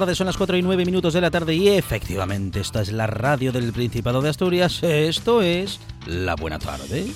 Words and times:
Tardes. 0.00 0.18
Son 0.18 0.26
las 0.26 0.36
4 0.36 0.56
y 0.58 0.62
9 0.62 0.84
minutos 0.84 1.14
de 1.14 1.20
la 1.22 1.30
tarde 1.30 1.54
y 1.54 1.68
efectivamente 1.68 2.60
esta 2.60 2.82
es 2.82 2.92
la 2.92 3.06
radio 3.06 3.50
del 3.52 3.72
Principado 3.72 4.20
de 4.20 4.28
Asturias. 4.28 4.82
Esto 4.82 5.40
es 5.40 5.80
La 6.06 6.34
Buena 6.36 6.58
Tarde. 6.58 7.06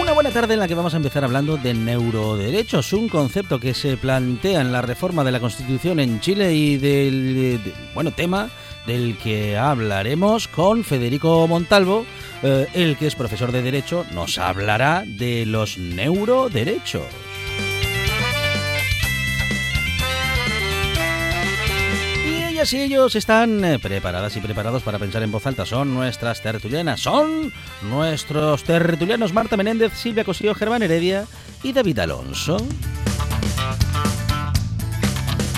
Una 0.00 0.12
buena 0.12 0.30
tarde 0.30 0.54
en 0.54 0.60
la 0.60 0.68
que 0.68 0.74
vamos 0.74 0.94
a 0.94 0.96
empezar 0.96 1.24
hablando 1.24 1.56
de 1.56 1.74
neuroderechos, 1.74 2.92
un 2.92 3.08
concepto 3.08 3.58
que 3.60 3.74
se 3.74 3.96
plantea 3.96 4.60
en 4.60 4.72
la 4.72 4.80
reforma 4.82 5.24
de 5.24 5.32
la 5.32 5.40
Constitución 5.40 6.00
en 6.00 6.20
Chile 6.20 6.54
y 6.54 6.76
del, 6.78 7.34
de- 7.62 7.72
bueno, 7.94 8.10
tema 8.12 8.48
del 8.86 9.16
que 9.18 9.56
hablaremos 9.56 10.48
con 10.48 10.84
Federico 10.84 11.46
Montalvo, 11.46 12.06
eh, 12.42 12.66
el 12.74 12.96
que 12.96 13.06
es 13.06 13.14
profesor 13.14 13.52
de 13.52 13.62
Derecho, 13.62 14.04
nos 14.12 14.38
hablará 14.38 15.04
de 15.06 15.46
los 15.46 15.78
neuroderechos. 15.78 17.04
Y 22.26 22.44
ellas 22.44 22.72
y 22.72 22.80
ellos 22.80 23.16
están 23.16 23.64
eh, 23.64 23.78
preparadas 23.78 24.36
y 24.36 24.40
preparados 24.40 24.82
para 24.82 24.98
pensar 24.98 25.22
en 25.22 25.32
voz 25.32 25.46
alta. 25.46 25.66
Son 25.66 25.94
nuestras 25.94 26.42
tertulianas. 26.42 27.00
Son 27.00 27.52
nuestros 27.82 28.64
tertulianos 28.64 29.32
Marta 29.32 29.56
Menéndez, 29.56 29.92
Silvia 29.94 30.24
Cosillo, 30.24 30.54
Germán 30.54 30.82
Heredia 30.82 31.26
y 31.62 31.72
David 31.72 31.98
Alonso. 32.00 32.56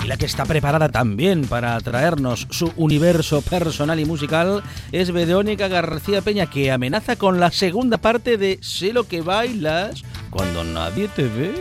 Y 0.03 0.07
la 0.07 0.17
que 0.17 0.25
está 0.25 0.43
preparada 0.43 0.89
también 0.89 1.45
para 1.45 1.79
traernos 1.79 2.45
su 2.51 2.73
universo 2.75 3.41
personal 3.41 3.97
y 4.01 4.05
musical 4.05 4.61
es 4.91 5.11
Verónica 5.11 5.69
García 5.69 6.21
Peña, 6.21 6.47
que 6.49 6.71
amenaza 6.71 7.15
con 7.15 7.39
la 7.39 7.51
segunda 7.51 7.97
parte 7.97 8.37
de 8.37 8.59
Sé 8.61 8.91
lo 8.91 9.07
que 9.07 9.21
bailas 9.21 10.03
cuando 10.29 10.65
nadie 10.65 11.07
te 11.07 11.23
ve. 11.23 11.53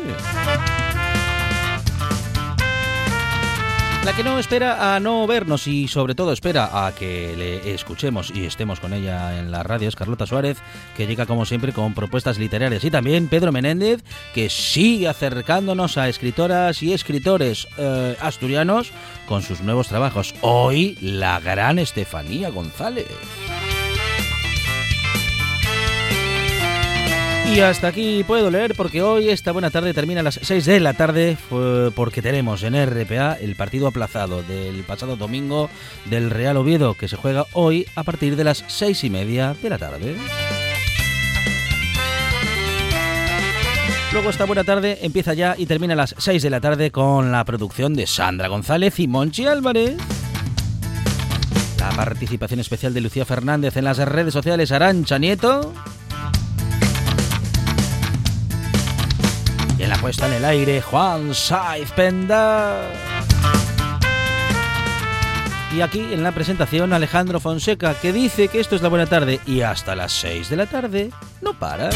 La 4.05 4.17
que 4.17 4.25
no 4.25 4.41
espera 4.41 4.97
a 4.97 4.98
no 4.98 5.25
vernos 5.28 5.69
y 5.69 5.86
sobre 5.86 6.17
todo 6.17 6.33
espera 6.33 6.86
a 6.86 6.92
que 6.92 7.36
le 7.36 7.72
escuchemos 7.72 8.33
y 8.34 8.47
estemos 8.47 8.81
con 8.81 8.92
ella 8.92 9.39
en 9.39 9.53
la 9.53 9.62
radio 9.62 9.89
es 9.89 9.95
Carlota 9.95 10.27
Suárez, 10.27 10.58
que 10.97 11.06
llega 11.06 11.25
como 11.25 11.47
siempre 11.47 11.72
con 11.72 11.95
propuestas 11.95 12.36
literarias. 12.36 12.83
Y 12.83 12.91
también 12.91 13.28
Pedro 13.28 13.53
Menéndez, 13.53 14.03
que 14.34 14.50
sigue 14.50 15.06
acercándonos 15.06 15.98
a 15.98 16.08
escritoras 16.08 16.83
y 16.83 16.92
escritores 16.92 17.68
eh, 17.79 18.17
asturianos 18.20 18.91
con 19.29 19.42
sus 19.42 19.61
nuevos 19.61 19.86
trabajos. 19.86 20.35
Hoy 20.41 20.98
la 21.01 21.39
gran 21.39 21.79
Estefanía 21.79 22.51
González. 22.51 23.07
Y 27.55 27.61
hasta 27.61 27.89
aquí 27.89 28.24
puedo 28.24 28.51
leer 28.51 28.74
porque 28.74 29.02
hoy 29.02 29.29
esta 29.29 29.52
buena 29.52 29.68
tarde 29.68 29.92
termina 29.92 30.20
a 30.20 30.23
las 30.23 30.40
6 30.42 30.64
de 30.64 30.80
la 30.80 30.95
tarde 30.95 31.36
porque 31.95 32.23
tenemos 32.23 32.63
en 32.63 32.74
RPA 32.74 33.35
el 33.35 33.57
partido 33.57 33.89
aplazado 33.89 34.42
del 34.42 34.83
pasado 34.85 35.17
domingo 35.17 35.68
del 36.07 36.30
Real 36.30 36.57
Oviedo 36.57 36.95
que 36.95 37.08
se 37.08 37.17
juega 37.17 37.45
hoy 37.52 37.86
a 37.95 38.05
partir 38.05 38.36
de 38.36 38.45
las 38.45 38.64
6 38.68 39.05
y 39.05 39.11
media 39.11 39.55
de 39.62 39.68
la 39.68 39.77
tarde. 39.77 40.17
Luego 44.14 44.30
esta 44.30 44.46
buena 44.46 44.64
tarde 44.64 45.01
empieza 45.02 45.35
ya 45.35 45.55
y 45.58 45.67
termina 45.67 45.92
a 45.92 45.96
las 45.96 46.14
6 46.17 46.42
de 46.42 46.51
la 46.51 46.61
tarde 46.62 46.91
con 46.91 47.33
la 47.33 47.45
producción 47.45 47.92
de 47.92 48.07
Sandra 48.07 48.48
González 48.48 48.98
y 48.98 49.08
Monchi 49.08 49.45
Álvarez. 49.45 49.98
La 51.79 51.91
participación 51.91 52.61
especial 52.61 52.95
de 52.95 53.02
Lucía 53.02 53.27
Fernández 53.27 53.77
en 53.77 53.85
las 53.85 53.98
redes 53.98 54.33
sociales 54.33 54.73
Arancha 54.73 55.18
Nieto. 55.18 55.74
Puesta 60.02 60.27
en 60.27 60.33
el 60.33 60.45
aire, 60.45 60.83
Juan 60.83 61.33
Saiz 61.33 61.92
Penda. 61.92 62.90
Y 65.73 65.80
aquí 65.80 66.13
en 66.13 66.24
la 66.24 66.33
presentación, 66.33 66.92
Alejandro 66.92 67.39
Fonseca, 67.39 67.95
que 67.95 68.12
dice 68.12 68.48
que 68.48 68.58
esto 68.58 68.74
es 68.74 68.83
la 68.83 68.89
buena 68.89 69.07
tarde 69.07 69.39
y 69.46 69.61
hasta 69.61 69.95
las 69.95 70.11
6 70.12 70.51
de 70.51 70.57
la 70.57 70.67
tarde 70.67 71.11
no 71.41 71.55
para. 71.55 71.91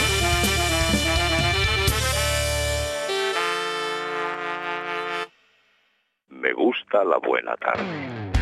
Me 6.29 6.53
gusta 6.53 7.03
la 7.03 7.19
buena 7.19 7.57
tarde. 7.57 8.36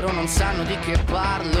Loro 0.00 0.14
non 0.14 0.28
sanno 0.28 0.62
di 0.62 0.78
che 0.78 0.96
parlo, 1.04 1.60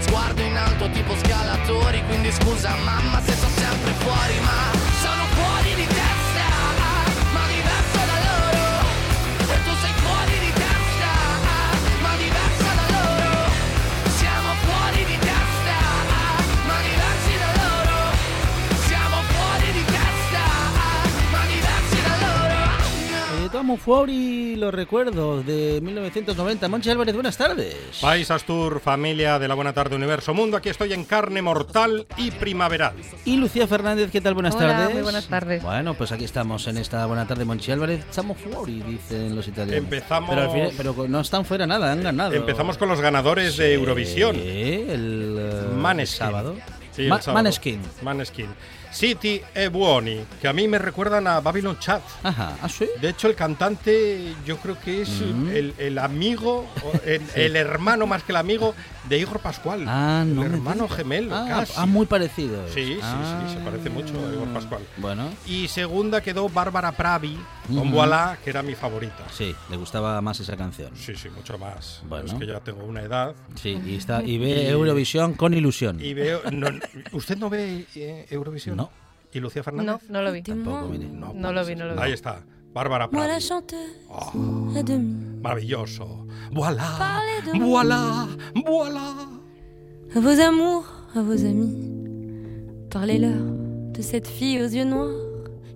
sguardo 0.00 0.42
in 0.42 0.56
alto 0.56 0.88
tipo 0.90 1.14
scalatori, 1.16 2.02
quindi 2.06 2.30
scusa 2.32 2.74
mamma 2.84 3.20
se 3.22 3.32
sto 3.32 3.48
sempre 3.48 3.92
fuori, 3.98 4.40
ma 4.40 5.17
Tomo 23.58 23.76
Fuori, 23.76 24.54
los 24.54 24.72
recuerdos 24.72 25.44
de 25.44 25.80
1990. 25.82 26.68
Monchi 26.68 26.90
Álvarez, 26.90 27.12
buenas 27.12 27.36
tardes. 27.36 27.74
País 28.00 28.30
Astur, 28.30 28.78
familia 28.78 29.40
de 29.40 29.48
la 29.48 29.54
Buena 29.54 29.72
Tarde 29.72 29.96
Universo 29.96 30.32
Mundo, 30.32 30.56
aquí 30.56 30.68
estoy 30.68 30.92
en 30.92 31.04
carne 31.04 31.42
mortal 31.42 32.06
y 32.16 32.30
primaveral. 32.30 32.92
Y 33.24 33.36
Lucía 33.36 33.66
Fernández, 33.66 34.12
¿qué 34.12 34.20
tal? 34.20 34.34
Buenas 34.34 34.54
Hola, 34.54 34.68
tardes. 34.68 34.94
muy 34.94 35.02
buenas 35.02 35.26
tardes. 35.26 35.60
Bueno, 35.60 35.94
pues 35.94 36.12
aquí 36.12 36.22
estamos 36.22 36.68
en 36.68 36.76
esta 36.76 37.04
buena 37.06 37.26
tarde, 37.26 37.44
Monchi 37.44 37.72
Álvarez. 37.72 38.04
Estamos 38.08 38.38
fuori, 38.38 38.80
dicen 38.80 39.34
los 39.34 39.48
italianos. 39.48 39.82
Empezamos- 39.82 40.30
Pero, 40.30 40.42
al 40.42 40.50
final- 40.52 40.72
pero 40.76 41.08
no 41.08 41.20
están 41.20 41.44
fuera 41.44 41.66
nada, 41.66 41.90
han 41.90 42.00
ganado. 42.04 42.34
Empezamos 42.34 42.78
con 42.78 42.88
los 42.88 43.00
ganadores 43.00 43.56
de 43.56 43.74
Eurovisión. 43.74 44.36
Sí, 44.36 44.40
el, 44.88 45.36
eh, 45.36 46.06
sábado. 46.06 46.54
Sí, 46.92 47.02
el 47.02 47.08
Ma- 47.08 47.20
sábado. 47.20 47.34
Maneskin. 47.42 47.80
Maneskin. 48.02 48.46
City 48.90 49.40
e 49.54 49.68
Buoni, 49.68 50.24
que 50.40 50.48
a 50.48 50.52
mí 50.52 50.66
me 50.68 50.78
recuerdan 50.78 51.26
a 51.26 51.40
Babylon 51.40 51.78
Chat. 51.78 52.02
Ajá, 52.22 52.56
¿ah, 52.62 52.68
sí? 52.68 52.86
De 53.00 53.10
hecho, 53.10 53.28
el 53.28 53.34
cantante 53.34 54.34
yo 54.46 54.56
creo 54.58 54.78
que 54.80 55.02
es 55.02 55.08
Mm. 55.20 55.48
el, 55.50 55.74
el 55.78 55.98
amigo, 55.98 56.66
el, 57.04 57.22
el 57.34 57.56
hermano 57.56 58.06
más 58.06 58.22
que 58.22 58.32
el 58.32 58.36
amigo 58.36 58.74
de 59.08 59.18
Igor 59.18 59.40
Pascual. 59.40 59.84
Ah, 59.86 60.24
no 60.26 60.42
el 60.44 60.52
hermano 60.54 60.88
gemelo, 60.88 61.34
Ah, 61.34 61.46
casi. 61.48 61.72
ah, 61.76 61.86
muy 61.86 62.06
parecido. 62.06 62.66
Sí, 62.68 62.94
sí, 62.94 63.00
Ah. 63.02 63.44
sí, 63.48 63.54
se 63.54 63.60
parece 63.64 63.90
mucho 63.90 64.14
a 64.14 64.32
Igor 64.32 64.48
Pascual. 64.48 64.82
Bueno, 64.96 65.30
Y 65.46 65.68
segunda 65.68 66.20
quedó 66.20 66.48
Bárbara 66.48 66.92
Pravi 66.92 67.38
con. 67.74 67.90
Voilà, 67.92 68.38
que 68.42 68.50
era 68.50 68.62
mi 68.62 68.74
favorita. 68.74 69.24
sí, 69.30 69.54
le 69.70 69.76
gustaba 69.76 70.20
más 70.20 70.40
esa 70.40 70.56
canción. 70.56 70.90
Sí, 70.96 71.14
sí, 71.16 71.28
mucho 71.30 71.58
más. 71.58 72.02
Bueno. 72.08 72.26
Es 72.26 72.34
que 72.34 72.46
ya 72.46 72.60
tengo 72.60 72.84
una 72.84 73.02
edad. 73.02 73.34
Sí, 73.54 73.80
y, 73.86 73.94
está, 73.96 74.22
y 74.22 74.38
ve 74.38 74.68
Eurovisión 74.68 75.34
con 75.34 75.54
ilusión. 75.54 76.00
Y 76.00 76.14
veo. 76.14 76.40
no, 76.52 76.68
¿Usted 77.12 77.36
no 77.38 77.48
ve 77.50 77.86
eh, 77.94 78.26
Eurovisión? 78.30 78.76
No. 78.76 78.90
¿Y 79.32 79.40
Lucía 79.40 79.60
No, 79.60 79.64
Fernández? 79.64 80.08
no 80.08 80.22
lo 80.22 80.32
vi. 80.32 80.42
Tampoco, 80.42 80.88
mire. 80.88 81.06
No, 81.06 81.32
No 81.34 81.52
lo 81.52 81.64
vi, 81.64 81.74
no 81.76 81.84
lo 81.86 81.94
vi. 81.94 82.00
Ahí 82.00 82.12
está. 82.12 82.42
Bárbara 82.72 83.08
chanteuse 83.40 84.06
Oh, 84.08 84.32
maravilloso. 85.42 86.26
Voilà. 86.52 86.84
Voilà. 87.54 88.28
Voilà. 88.64 89.14
À 90.14 90.20
vos 90.20 90.40
amours, 90.40 90.86
à 91.14 91.20
vos 91.22 91.44
amis. 91.44 91.76
Parlez-leur 92.90 93.42
de 93.96 94.02
cette 94.02 94.26
fille 94.26 94.62
aux 94.62 94.68
yeux 94.68 94.84
noirs 94.84 95.12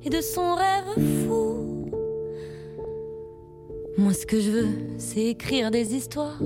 et 0.04 0.10
de 0.10 0.20
son 0.20 0.54
rêve 0.54 0.90
fou. 1.26 1.41
Moi, 3.98 4.14
ce 4.14 4.24
que 4.24 4.40
je 4.40 4.50
veux, 4.50 4.68
c'est 4.96 5.26
écrire 5.26 5.70
des 5.70 5.94
histoires 5.94 6.38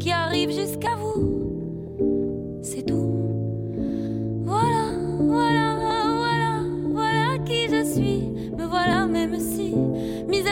qui 0.00 0.10
arrivent 0.10 0.52
jusqu'à 0.52 0.96
vous. 0.96 2.60
C'est 2.62 2.84
tout. 2.84 2.99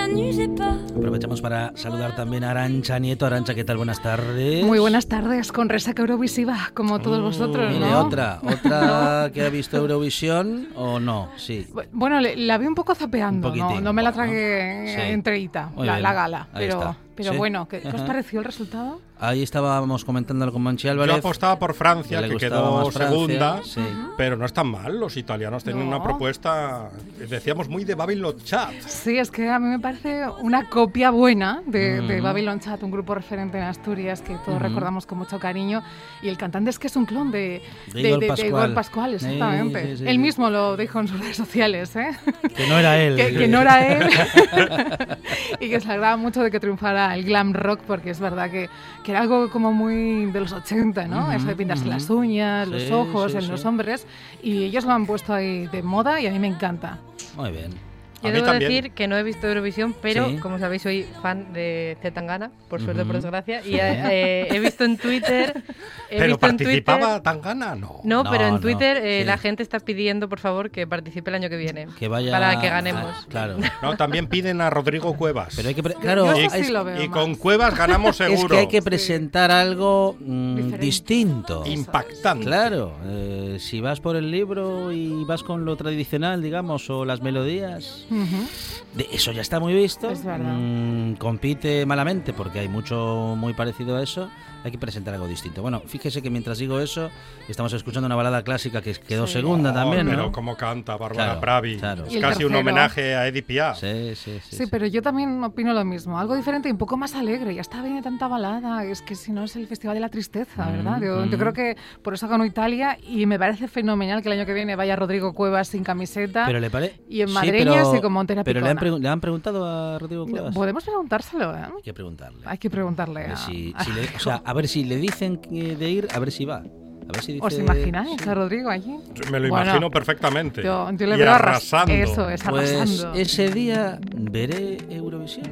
Aprovechamos 0.09 1.41
para 1.43 1.73
saludar 1.77 2.17
también 2.17 2.43
a 2.43 2.51
Arancha 2.53 2.99
Nieto. 2.99 3.27
Arancha, 3.27 3.55
¿qué 3.55 3.63
tal? 3.65 3.77
Buenas 3.77 4.03
tardes. 4.03 4.65
Muy 4.65 4.79
buenas 4.79 5.07
tardes, 5.07 5.53
con 5.53 5.69
resaca 5.69 6.01
Eurovisiva, 6.03 6.71
como 6.75 6.99
todos 6.99 7.21
vosotros, 7.21 7.71
Mire, 7.73 7.91
¿no? 7.91 8.07
otra, 8.07 8.41
otra 8.43 9.31
que 9.35 9.43
ha 9.43 9.51
visto 9.51 9.77
Eurovisión 9.77 10.69
o 10.77 10.99
no, 10.99 11.29
sí. 11.37 11.67
Bu- 11.73 11.87
Bueno, 11.93 12.21
le- 12.21 12.37
la 12.37 12.57
vi 12.59 12.67
un 12.67 12.75
poco 12.75 12.95
zapeando, 12.95 13.53
Un 13.53 13.59
¿no? 13.59 13.81
No 13.81 13.93
me 13.93 14.03
la 14.03 14.11
bueno. 14.11 14.25
tragué 14.33 14.95
Sí. 14.97 15.13
enterita, 15.13 15.71
Muy 15.77 15.87
la, 15.87 16.01
la 16.01 16.13
gala. 16.15 16.49
ahí 16.55 16.67
Pero, 16.67 16.79
está. 16.79 16.97
Pero 17.19 17.33
Sí. 17.33 17.37
bueno, 17.37 17.69
¿qué, 17.69 17.81
qué 17.81 17.89
os 17.89 18.01
pareció 18.03 18.39
el 18.39 18.45
resultado? 18.47 19.01
Ahí 19.21 19.43
estábamos 19.43 20.05
comentándolo 20.05 20.53
con 20.53 20.63
Monchi 20.63 20.85
Yo 20.87 20.93
Álvarez. 20.93 21.17
apostaba 21.17 21.59
por 21.59 21.75
Francia, 21.75 22.23
que 22.23 22.29
gustaba 22.35 22.61
quedó 22.61 22.91
Francia, 22.93 23.09
segunda. 23.09 23.61
sí. 23.65 23.81
Pero 24.17 24.37
no 24.37 24.45
es 24.47 24.53
tan 24.53 24.69
mal. 24.69 24.99
Los 25.01 25.17
italianos 25.17 25.65
tienen 25.65 25.83
No. 25.91 25.97
una 25.97 26.05
propuesta, 26.05 26.89
decíamos, 27.29 27.69
muy 27.69 27.85
de 27.85 27.97
Babylon 27.97 28.37
Chat. 28.45 28.71
Sí, 28.87 29.19
es 29.19 29.31
que 29.33 29.51
a 29.51 29.59
mí 29.59 29.67
me 29.67 29.81
parece 29.81 30.23
una 30.41 30.69
copia 30.71 31.11
buena 31.11 31.63
de, 31.67 32.01
de 32.01 32.21
Mm. 32.21 32.23
Babylon 32.23 32.61
Chat, 32.61 32.81
un 32.85 32.93
grupo 32.93 33.15
referente 33.17 33.59
en 33.59 33.65
Asturias 33.65 34.23
que 34.23 34.35
todos 34.45 34.61
Ujú. 34.61 34.69
recordamos 34.69 35.05
con 35.07 35.19
mucho 35.19 35.41
cariño. 35.41 35.83
Y 36.23 36.29
el 36.29 36.39
cantante 36.39 36.71
es 36.71 36.79
que 36.79 36.87
es 36.87 36.95
un 36.95 37.05
clon 37.05 37.33
de, 37.33 37.61
De 37.93 38.01
Igor 38.09 38.27
Pascual. 38.29 38.47
Igor 38.49 38.75
Pascual, 38.75 39.15
exactamente. 39.15 39.83
Sí, 39.83 39.89
sí, 39.91 39.97
sí, 39.99 40.05
él 40.05 40.13
sí. 40.13 40.19
mismo 40.19 40.49
lo 40.49 40.77
dijo 40.77 41.01
en 41.01 41.09
sus 41.09 41.19
redes 41.21 41.37
sociales, 41.37 41.97
¿eh? 41.97 42.11
Que 42.55 42.69
no 42.69 42.79
era 42.79 42.97
él. 43.01 43.17
que, 43.17 43.35
que 43.35 43.49
no 43.49 43.61
era 43.63 43.85
él 43.85 44.09
y 45.61 45.69
que 45.71 45.81
se 45.81 45.89
alegraba 45.89 46.17
mucho 46.17 46.41
de 46.43 46.51
que 46.53 46.61
triunfara 46.61 47.08
el 47.15 47.25
glam 47.25 47.53
rock 47.53 47.81
porque 47.87 48.11
es 48.11 48.21
verdad 48.21 48.51
que, 48.51 48.69
que 49.05 49.11
era 49.13 49.21
algo 49.21 49.51
como 49.51 49.73
muy 49.73 50.27
de 50.31 50.41
los 50.41 50.53
80, 50.53 51.07
¿no? 51.09 51.25
Ujú, 51.27 51.33
Eso 51.33 51.47
de 51.49 51.57
pintarse 51.57 51.87
las 51.87 52.09
uñas, 52.11 52.69
los 52.69 52.91
ojos 52.91 53.33
sí, 53.33 53.39
en 53.39 53.45
sí. 53.45 53.51
los 53.51 53.65
hombres 53.65 54.07
y 54.43 54.65
ellos 54.65 54.85
lo 54.85 54.93
han 54.93 55.07
puesto 55.07 55.33
ahí 55.33 55.67
de 55.69 55.83
moda 55.83 56.21
y 56.21 56.27
a 56.27 56.31
mí 56.31 56.39
me 56.39 56.49
encanta. 56.49 56.99
Muy 57.37 57.51
bien. 57.51 57.88
Yo 58.23 58.33
debo 58.33 58.47
también. 58.47 58.71
decir 58.73 58.91
que 58.93 59.07
no 59.09 59.17
he 59.17 59.23
visto 59.23 59.47
Eurovisión, 59.47 59.95
pero 60.01 60.29
Sí. 60.29 60.37
como 60.39 60.59
sabéis 60.59 60.83
soy 60.83 61.07
fan 61.23 61.53
de 61.53 61.97
Zetangana, 62.03 62.51
por 62.69 62.81
suerte 62.83 63.03
o 63.03 63.07
por 63.07 63.17
desgracia, 63.17 63.63
y 63.65 63.75
eh, 63.81 64.49
he 64.51 64.59
visto 64.61 64.85
en 64.85 64.97
Twitter... 64.99 65.63
He 66.11 66.17
¿Pero 66.19 66.27
visto 66.35 66.47
en 66.47 66.57
Twitter- 66.57 66.85
participaba 66.85 67.23
Tangana? 67.23 67.75
No. 67.75 68.01
No, 68.05 68.25
No, 68.25 68.31
pero 68.31 68.47
en 68.49 68.55
no, 68.55 68.61
Twitter 68.61 68.97
eh, 69.03 69.21
sí. 69.21 69.27
la 69.27 69.39
gente 69.39 69.63
está 69.63 69.79
pidiendo, 69.81 70.29
por 70.29 70.39
favor, 70.41 70.71
que 70.71 70.87
participe 70.87 71.31
el 71.31 71.35
año 71.37 71.49
que 71.49 71.57
viene. 71.57 71.87
Que 71.99 72.09
vaya. 72.09 72.31
Para 72.33 72.61
que 72.61 72.69
ganemos. 72.69 73.05
Ah, 73.07 73.25
claro. 73.29 73.57
No, 73.83 73.97
también 73.97 74.27
piden 74.27 74.61
a 74.61 74.71
Rodrigo 74.71 75.15
Cuevas. 75.17 75.55
Pero 75.57 75.69
hay 75.69 75.75
que. 75.75 75.83
Claro, 75.83 76.27
Yo 76.27 76.35
sí, 76.35 76.59
es, 76.59 76.67
sí 76.67 76.73
lo 76.73 76.85
veo 76.85 77.03
y 77.03 77.09
más. 77.09 77.17
con 77.19 77.35
Cuevas 77.37 77.77
ganamos 77.77 78.21
es 78.21 78.27
seguro. 78.31 78.49
que 78.55 78.61
hay 78.61 78.67
que 78.69 78.83
presentar 78.83 79.51
algo 79.51 80.17
mm, 80.21 80.73
distinto. 80.79 81.63
Impactante. 81.67 82.45
Claro, 82.47 82.95
eh, 83.07 83.59
si 83.61 83.81
vas 83.81 84.01
por 84.01 84.17
el 84.17 84.31
libro 84.31 84.91
y 84.93 85.25
vas 85.25 85.43
con 85.43 85.65
lo 85.65 85.77
tradicional, 85.77 86.43
digamos, 86.43 86.89
o 86.91 87.05
las 87.05 87.21
melodías, 87.23 88.07
Ujú. 88.11 88.49
de 88.95 89.09
eso 89.13 89.33
ya 89.33 89.43
está 89.43 89.61
muy 89.61 89.75
visto. 89.75 90.11
Es 90.11 90.25
verdad. 90.25 90.55
Mm, 90.55 91.15
compite 91.15 91.85
malamente 91.87 92.33
porque 92.33 92.61
hay 92.61 92.69
mucho 92.69 93.35
muy 93.37 93.53
parecido 93.55 93.97
a 93.97 94.03
eso. 94.03 94.31
Hay 94.65 94.71
que 94.71 94.79
presentar 94.79 95.15
algo 95.15 95.27
distinto. 95.27 95.63
Bueno, 95.63 95.81
fíjese 95.87 96.21
que 96.23 96.31
mientras 96.31 96.59
digo 96.59 96.81
eso, 96.81 97.11
estamos 97.49 97.73
escuchando 97.73 98.07
una 98.07 98.17
balada 98.17 98.43
clásica 98.43 98.83
que 98.83 98.93
quedó 98.95 99.27
Sí. 99.27 99.35
segunda 99.35 99.71
Oh, 99.71 99.75
también, 99.75 100.07
Pero 100.07 100.25
¿no? 100.25 100.33
cómo 100.33 100.57
canta 100.57 100.97
Bárbara 100.97 101.25
Claro, 101.25 101.41
Pravi. 101.41 101.77
claro. 101.79 102.05
Es 102.07 102.21
casi 102.21 102.45
un 102.45 102.55
homenaje 102.55 103.15
a 103.15 103.27
Edith 103.29 103.47
Piaf. 103.47 103.79
Sí, 103.79 104.15
sí, 104.15 104.39
sí. 104.41 104.41
Sí, 104.51 104.57
sí. 104.57 104.65
pero 104.71 104.87
yo 104.87 105.01
también 105.03 105.43
opino 105.45 105.73
lo 105.73 105.85
mismo, 105.85 106.19
algo 106.19 106.35
diferente 106.35 106.69
y 106.69 106.73
un 106.73 106.79
poco 106.79 106.97
más 106.97 107.15
alegre. 107.15 107.55
Ya 107.55 107.61
está 107.61 107.83
bien 107.83 107.97
de 107.97 108.03
tanta 108.03 108.27
balada, 108.29 108.85
es 108.85 109.01
que 109.03 109.15
si 109.15 109.33
no 109.33 109.45
es 109.45 109.55
el 109.57 109.67
Festival 109.67 109.95
de 109.95 110.01
la 110.01 110.09
Tristeza, 110.09 110.67
Mm, 110.67 110.73
¿verdad? 110.73 111.01
Yo, 111.01 111.25
yo 111.25 111.37
mm. 111.37 111.41
creo 111.41 111.53
que 111.53 111.77
por 112.03 112.15
eso 112.15 112.27
ganó 112.29 112.45
Italia 112.45 112.99
y 113.03 113.27
me 113.27 113.39
parece 113.39 113.69
fenomenal 113.69 114.23
que 114.23 114.29
el 114.29 114.39
año 114.39 114.47
que 114.47 114.55
viene 114.55 114.75
vaya 114.77 114.97
Rodrigo 114.97 115.33
Cuevas 115.35 115.69
sin 115.69 115.85
camiseta. 115.85 116.45
Pero 116.47 116.59
le 116.61 116.71
parece. 116.71 117.01
Y 117.09 117.21
en 117.23 117.33
madrileñas 117.33 117.89
y 117.97 118.01
con 118.01 118.13
Montera 118.13 118.43
Pero 118.45 118.61
le 118.61 118.69
han, 118.71 118.79
le 119.03 119.09
han 119.09 119.21
preguntado 119.21 119.65
a 119.67 119.99
Rodrigo 119.99 120.27
Cuevas. 120.27 120.55
Podemos 120.55 120.85
preguntárselo, 120.85 121.55
¿eh? 121.57 121.61
Hay 121.77 121.83
que 121.83 121.93
preguntarle. 121.95 122.39
Hay 122.45 122.59
que 122.59 122.71
preguntarle. 122.71 123.27
A 123.27 123.37
si, 123.37 123.75
si 123.85 123.93
le, 123.93 124.03
o 124.17 124.19
sea, 124.19 124.43
a 124.49 124.53
ver 124.55 124.67
si 124.67 124.85
le 124.85 124.97
dicen 124.97 125.41
de 125.51 125.91
ir, 125.91 126.09
a 126.15 126.19
ver 126.19 126.33
si 126.33 126.47
va. 126.47 126.57
A 126.57 127.13
ver 127.13 127.23
si 127.23 127.33
dice, 127.35 127.45
¿Os 127.47 127.59
imagináis 127.59 128.21
sí. 128.23 128.29
a 128.29 128.35
Rodrigo 128.35 128.69
allí? 128.71 128.97
Me 129.31 129.41
lo 129.41 129.49
Bueno, 129.49 129.65
imagino 129.65 129.91
perfectamente. 129.91 130.63
Yo, 130.63 130.91
yo 130.93 131.07
le 131.07 131.17
y 131.17 131.19
veo 131.19 131.31
arras- 131.33 131.73
arrasando. 131.73 131.93
Eso, 131.95 132.29
es 132.31 132.43
Pues 132.43 132.75
arrasando. 132.75 133.13
ese 133.15 133.51
día 133.51 133.99
veré 134.15 134.79
Eurovisión. 134.91 135.51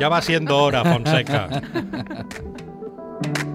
Ya 0.00 0.08
va 0.08 0.20
siendo 0.22 0.56
hora, 0.58 0.84
Fonseca. 0.84 1.48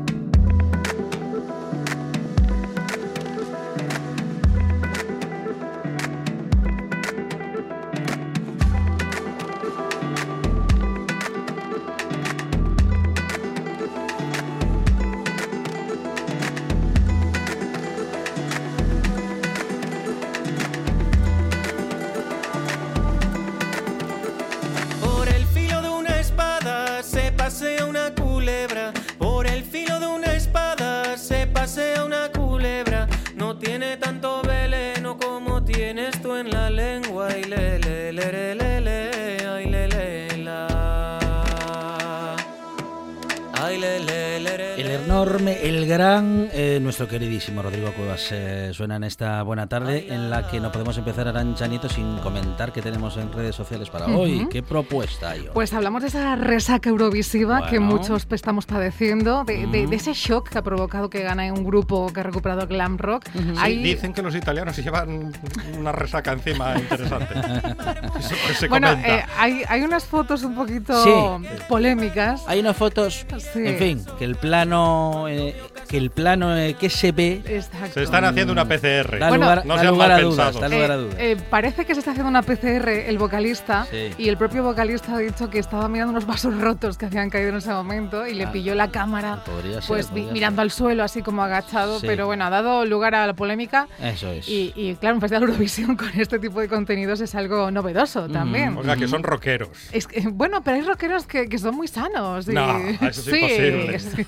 el 45.66 45.88
gran, 45.88 46.35
nuestro 46.80 47.08
queridísimo 47.08 47.62
Rodrigo 47.62 47.92
Cuevas 47.94 48.30
eh, 48.32 48.72
suena 48.74 48.98
en 48.98 49.04
esta 49.04 49.42
buena 49.44 49.68
tarde 49.68 50.14
en 50.14 50.30
la 50.30 50.48
que 50.48 50.60
no 50.60 50.72
podemos 50.72 50.98
empezar 50.98 51.28
Arancha 51.28 51.68
Nieto 51.68 51.90
sin 51.90 52.18
comentar 52.20 52.72
qué 52.72 52.82
tenemos 52.82 53.18
en 53.18 53.32
redes 53.34 53.56
sociales 53.56 53.90
para 53.90 54.06
hoy. 54.08 54.48
¿Qué 54.52 54.62
propuesta 54.62 55.32
hay 55.32 55.42
hoy? 55.42 55.50
Pues 55.54 55.74
hablamos 55.74 56.04
de 56.04 56.10
esa 56.10 56.36
resaca 56.36 56.90
eurovisiva 56.90 57.68
que 57.70 57.80
muchos 57.80 58.28
estamos 58.30 58.66
padeciendo, 58.66 59.44
de, 59.44 59.88
ese 59.92 60.14
shock 60.14 60.50
que 60.50 60.58
ha 60.58 60.62
provocado 60.62 61.10
que 61.10 61.22
gane 61.24 61.52
un 61.52 61.64
grupo 61.64 62.12
que 62.14 62.20
ha 62.20 62.24
recuperado 62.24 62.62
el 62.62 62.68
glam 62.68 62.98
rock. 62.98 63.26
Hay- 63.58 63.82
Dicen 63.82 64.14
que 64.14 64.22
los 64.22 64.36
italianos 64.36 64.76
se 64.76 64.84
llevan 64.84 65.32
una 65.80 65.92
resaca 65.92 66.32
encima 66.34 66.76
interesante. 66.78 67.34
Eso 68.20 68.36
se 68.60 68.68
bueno, 68.68 68.92
eh, 68.92 69.24
hay, 69.38 69.64
hay 69.68 69.82
unas 69.82 70.06
fotos 70.06 70.44
un 70.44 70.56
poquito 70.56 71.04
Sí. 71.04 71.48
polémicas. 71.68 72.44
Hay 72.48 72.60
unas 72.60 72.76
fotos, 72.78 73.26
Sí. 73.54 73.66
en 73.66 73.78
fin, 73.78 74.06
que 74.20 74.26
el 74.26 74.36
plano, 74.36 75.28
eh, 75.28 75.56
que 75.88 75.96
que 75.96 76.02
el 76.02 76.10
plano 76.10 76.58
eh, 76.70 76.74
que 76.76 76.90
se 76.90 77.12
ve 77.12 77.42
Exacto. 77.46 77.94
Se 77.94 78.04
están 78.04 78.26
haciendo 78.26 78.54
una 78.54 78.66
PCR. 78.66 79.20
da 79.20 79.30
Bueno, 79.30 79.46
lugar, 79.46 79.66
no 79.66 79.76
da 79.76 79.82
sean 79.82 79.94
lugar 79.94 80.10
mal 80.10 80.20
a 80.20 80.24
dudas. 80.24 80.60
Da 80.60 80.70
lugar 80.70 80.92
a 80.92 80.96
Eh, 80.96 80.98
dudas. 80.98 81.16
eh, 81.20 81.38
parece 81.50 81.86
que 81.86 81.94
se 81.94 82.00
está 82.00 82.12
haciendo 82.12 82.30
una 82.30 82.42
PCR 82.42 82.90
el 83.10 83.18
vocalista 83.18 83.88
Sí. 83.90 84.12
y 84.18 84.30
el 84.30 84.38
propio 84.38 84.64
vocalista 84.64 85.16
ha 85.16 85.20
dicho 85.20 85.50
que 85.50 85.60
estaba 85.60 85.88
mirando 85.88 86.12
unos 86.12 86.26
vasos 86.26 86.60
rotos 86.60 86.98
que 86.98 87.06
habían 87.06 87.30
caído 87.30 87.50
en 87.50 87.56
ese 87.58 87.72
momento 87.72 88.26
y 88.28 88.34
le 88.34 88.46
Ah. 88.46 88.52
pilló 88.52 88.76
la 88.76 88.90
cámara 88.92 89.44
Podría 89.46 89.82
ser, 89.82 89.88
pues 89.88 90.08
podría 90.08 90.32
mirando 90.32 90.62
al 90.62 90.72
suelo 90.72 91.04
así 91.04 91.22
como 91.22 91.42
agachado, 91.44 92.00
Sí. 92.00 92.08
pero 92.08 92.26
bueno, 92.26 92.46
ha 92.46 92.50
dado 92.50 92.86
lugar 92.86 93.16
a 93.16 93.26
la 93.28 93.34
polémica 93.34 93.88
Eso 94.02 94.32
es. 94.32 94.48
y, 94.48 94.74
y, 94.76 94.96
claro, 94.96 95.16
un 95.16 95.22
festival 95.22 95.42
de 95.42 95.48
Eurovisión 95.52 95.96
con 95.98 96.10
este 96.20 96.40
tipo 96.40 96.60
de 96.60 96.68
contenidos 96.68 97.22
es 97.22 97.36
algo 97.36 97.72
novedoso 97.72 98.28
también. 98.30 98.78
O 98.78 98.84
sea, 98.84 98.96
que 98.96 99.08
son 99.08 99.24
rockeros. 99.24 99.70
Es 99.92 100.08
que, 100.08 100.22
bueno, 100.30 100.62
pero 100.64 100.78
hay 100.78 100.84
rockeros 100.84 101.26
que, 101.28 101.48
que 101.48 101.58
son 101.58 101.76
muy 101.76 101.88
sanos. 101.88 102.48
y- 102.48 102.54
No, 102.54 102.78
eso 103.02 103.22
es 103.22 103.28
imposible. 103.28 104.00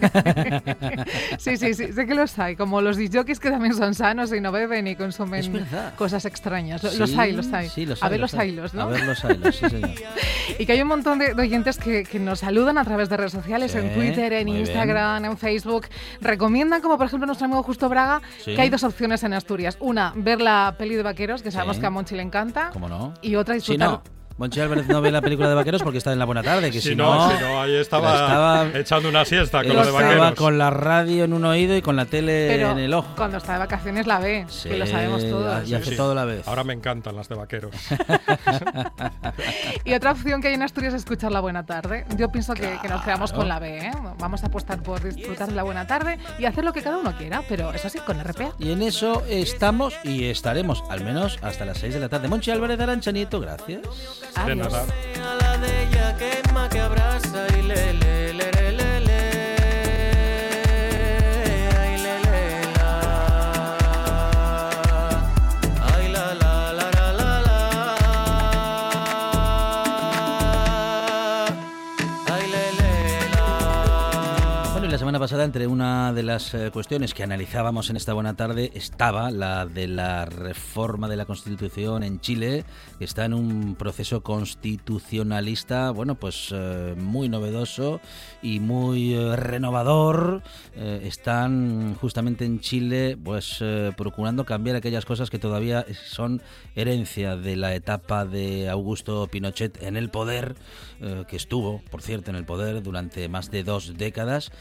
Sí. 1.38 1.58
sí, 1.58 1.58
sí, 1.58 1.74
sí, 1.74 1.94
sé 1.94 2.06
que 2.06 2.16
los 2.28 2.40
hay. 2.40 2.56
Como 2.56 2.82
los 2.82 2.98
DJs 2.98 3.40
que 3.40 3.50
también 3.50 3.74
son 3.74 3.94
sanos 3.96 4.34
y 4.34 4.42
no 4.42 4.52
beben 4.52 4.88
y 4.88 4.96
consumen 4.96 5.66
cosas 5.98 6.26
extrañas. 6.26 6.84
Lo- 6.84 6.90
Sí, 6.92 6.98
los 7.00 7.18
hay, 7.18 7.32
los 7.34 7.52
hay. 7.54 7.70
Sí, 7.70 7.86
los 7.86 8.02
a 8.02 8.06
hay, 8.08 8.12
ver 8.12 8.20
los 8.20 8.34
los 8.34 8.42
hay. 8.42 8.50
hilos, 8.50 8.74
¿no? 8.74 8.82
A 8.84 8.86
ver 8.88 9.06
los 9.06 9.24
hilos, 9.24 9.56
sí, 9.56 9.70
señor. 9.70 9.90
Y 10.60 10.66
que 10.66 10.72
hay 10.74 10.82
un 10.82 10.88
montón 10.88 11.20
de, 11.20 11.34
oyentes 11.34 11.78
que, 11.78 12.04
que 12.04 12.20
nos 12.20 12.40
saludan 12.40 12.78
a 12.78 12.84
través 12.86 13.10
de 13.10 13.18
redes 13.18 13.32
sociales, 13.34 13.72
Sí, 13.72 13.78
en 13.80 13.94
Twitter, 13.94 14.34
en 14.34 14.48
Instagram, 14.48 15.26
en 15.26 15.38
Facebook. 15.38 15.88
Recomiendan, 16.22 16.82
como 16.82 16.98
por 16.98 17.08
ejemplo 17.08 17.26
nuestro 17.28 17.46
amigo 17.46 17.64
Justo 17.64 17.90
Braga, 17.90 18.22
Sí. 18.44 18.56
que 18.56 18.62
hay 18.62 18.70
dos 18.70 18.84
opciones 18.84 19.24
en 19.24 19.34
Asturias. 19.34 19.78
Una, 19.80 20.14
ver 20.16 20.42
la 20.42 20.76
peli 20.78 20.96
de 20.96 21.04
vaqueros, 21.04 21.42
que 21.42 21.52
sabemos 21.52 21.76
Sí. 21.78 21.82
que 21.82 21.88
a 21.88 21.90
Monchi 21.90 22.16
le 22.16 22.24
encanta. 22.24 22.70
¿Cómo 22.74 22.88
no? 22.90 23.14
Y 23.22 23.36
otra, 23.36 23.54
Si 23.56 23.60
disfrutar. 23.60 23.90
no, 23.90 24.04
Monchi 24.38 24.60
Álvarez 24.60 24.88
no 24.88 25.02
ve 25.02 25.10
la 25.12 25.22
película 25.22 25.50
de 25.50 25.56
vaqueros 25.56 25.82
porque 25.82 25.98
está 25.98 26.14
en 26.14 26.20
la 26.20 26.26
buena 26.26 26.44
tarde, 26.44 26.70
que 26.70 26.80
si, 26.80 26.90
Si 26.90 26.96
no, 26.96 27.32
si 27.36 27.44
no, 27.44 27.60
ahí 27.62 27.76
estaba, 27.76 28.14
estaba- 28.14 28.80
echando 28.80 29.10
una 29.10 29.26
siesta 29.26 29.64
con 29.64 29.70
lo 29.70 29.82
de 29.82 29.82
estaba 29.90 30.04
vaqueros. 30.08 30.36
con 30.36 30.58
la 30.60 30.70
radio 30.70 31.24
en 31.24 31.34
un 31.34 31.44
oído 31.46 31.76
y 31.76 31.82
con 31.82 31.96
la 31.96 32.06
tele 32.06 32.48
Pero 32.50 32.72
en 32.72 32.80
el 32.80 32.94
ojo. 32.94 33.08
cuando 33.16 33.38
está 33.38 33.54
de 33.54 33.60
vacaciones 33.60 34.06
la 34.06 34.20
ve, 34.20 34.46
Sí, 34.48 34.70
que 34.70 34.78
lo 34.78 34.86
sabemos 34.86 35.28
todos. 35.28 35.68
Y 35.68 35.74
hace 35.74 35.96
todo 35.96 36.14
la 36.14 36.26
vez. 36.26 36.48
Ahora 36.48 36.64
me 36.64 36.74
encantan 36.74 37.16
las 37.16 37.28
de 37.30 37.36
vaqueros. 37.36 37.72
Y 39.86 39.94
otra 39.94 40.12
opción 40.12 40.42
que 40.42 40.50
hay 40.50 40.54
en 40.56 40.64
Asturias 40.64 40.94
es 40.94 41.02
escuchar 41.02 41.32
la 41.32 41.40
buena 41.40 41.66
tarde. 41.66 42.06
Yo 42.18 42.30
pienso 42.30 42.54
que, 42.54 42.78
que 42.82 42.88
nos 42.90 43.02
quedamos 43.04 43.32
con 43.32 43.48
la 43.48 43.60
B, 43.60 43.78
¿eh? 43.78 43.92
Vamos 44.20 44.44
a 44.44 44.48
apostar 44.48 44.82
por 44.84 45.02
disfrutar 45.02 45.48
de 45.48 45.56
la 45.56 45.64
buena 45.64 45.88
tarde 45.88 46.18
y 46.40 46.46
hacer 46.46 46.66
lo 46.66 46.74
que 46.74 46.82
cada 46.82 46.98
uno 46.98 47.16
quiera, 47.18 47.42
pero 47.48 47.72
eso 47.74 47.88
sí, 47.90 48.00
con 48.00 48.20
RPA. 48.22 48.52
Y 48.60 48.72
en 48.72 48.82
eso 48.82 49.24
estamos 49.30 49.94
y 50.04 50.26
estaremos, 50.26 50.84
al 50.90 51.04
menos 51.04 51.38
hasta 51.42 51.66
las 51.66 51.78
6 51.78 51.94
de 51.94 52.00
la 52.00 52.10
tarde. 52.10 52.28
Monchi 52.28 52.52
Álvarez 52.52 52.80
Arancha 52.80 53.12
Nieto, 53.12 53.40
gracias. 53.40 53.82
Adiós. 54.36 54.58
nada. 54.58 54.86
De 55.60 55.82
ella 55.82 56.16
y 74.88 74.90
la 74.90 74.98
semana 74.98 75.20
pasada, 75.20 75.44
entre 75.44 75.68
una 75.68 76.14
de 76.14 76.24
las 76.24 76.54
eh, 76.54 76.70
cuestiones 76.72 77.14
que 77.14 77.24
analizábamos 77.24 77.90
en 77.90 77.98
esta 77.98 78.14
buena 78.14 78.36
tarde, 78.36 78.72
estaba 78.74 79.32
la 79.32 79.66
de 79.66 79.88
la 79.88 80.26
reforma 80.26 81.10
de 81.10 81.18
la 81.18 81.26
Constitución 81.26 82.04
en 82.04 82.22
Chile, 82.22 82.64
que 82.98 83.04
está 83.04 83.26
en 83.26 83.34
un 83.34 83.76
proceso 83.76 84.22
constitucionalista, 84.22 85.92
bueno, 85.92 86.16
pues 86.16 86.54
eh, 86.54 86.96
muy 86.98 87.28
novedoso 87.28 88.00
y 88.42 88.60
muy 88.60 89.14
eh, 89.14 89.36
renovador. 89.36 90.42
Están 90.76 91.96
justamente 91.96 92.46
en 92.46 92.60
Chile, 92.60 93.18
pues 93.22 93.64
procurando 93.98 94.46
cambiar 94.46 94.76
aquellas 94.76 95.06
cosas 95.06 95.32
que 95.32 95.40
todavía 95.40 95.86
son 96.06 96.42
herencia 96.76 97.36
de 97.36 97.56
la 97.56 97.74
etapa 97.74 98.26
de 98.26 98.70
Augusto 98.70 99.28
Pinochet 99.28 99.82
en 99.82 99.98
el 99.98 100.10
poder, 100.10 100.56
que 101.28 101.36
estuvo, 101.36 101.82
por 101.90 102.04
cierto, 102.04 102.30
en 102.30 102.36
el 102.36 102.46
poder 102.46 102.84
durante 102.84 103.28
más 103.28 103.50
de 103.50 103.64
dos 103.64 103.98
décadas 103.98 104.52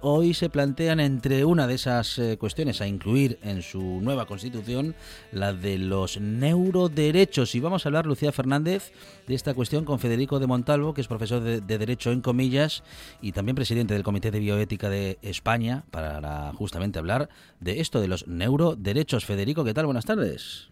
hoy 0.00 0.34
se 0.34 0.50
plantean 0.50 1.00
entre 1.00 1.44
una 1.44 1.66
de 1.66 1.74
esas 1.74 2.18
eh, 2.18 2.36
cuestiones 2.38 2.80
a 2.80 2.86
incluir 2.86 3.38
en 3.42 3.62
su 3.62 4.00
nueva 4.00 4.26
constitución 4.26 4.94
la 5.32 5.52
de 5.52 5.78
los 5.78 6.20
neuroderechos. 6.20 7.54
Y 7.54 7.60
vamos 7.60 7.84
a 7.84 7.88
hablar 7.88 8.06
Lucía 8.06 8.32
Fernández 8.32 8.92
de 9.26 9.34
esta 9.34 9.54
cuestión 9.54 9.84
con 9.84 9.98
Federico 9.98 10.38
de 10.38 10.46
Montalvo 10.46 10.94
que 10.94 11.00
es 11.00 11.08
profesor 11.08 11.42
de, 11.42 11.60
de 11.60 11.78
derecho 11.78 12.12
en 12.12 12.20
comillas 12.20 12.84
y 13.20 13.32
también 13.32 13.56
presidente 13.56 13.94
del 13.94 14.02
Comité 14.02 14.30
de 14.30 14.40
Bioética 14.40 14.88
de 14.88 15.18
España 15.22 15.84
para 15.90 16.52
justamente 16.52 16.98
hablar 16.98 17.28
de 17.60 17.80
esto 17.80 18.00
de 18.00 18.08
los 18.08 18.26
neuroderechos. 18.28 19.24
Federico 19.24 19.64
qué 19.64 19.74
tal 19.74 19.86
buenas 19.86 20.06
tardes. 20.06 20.70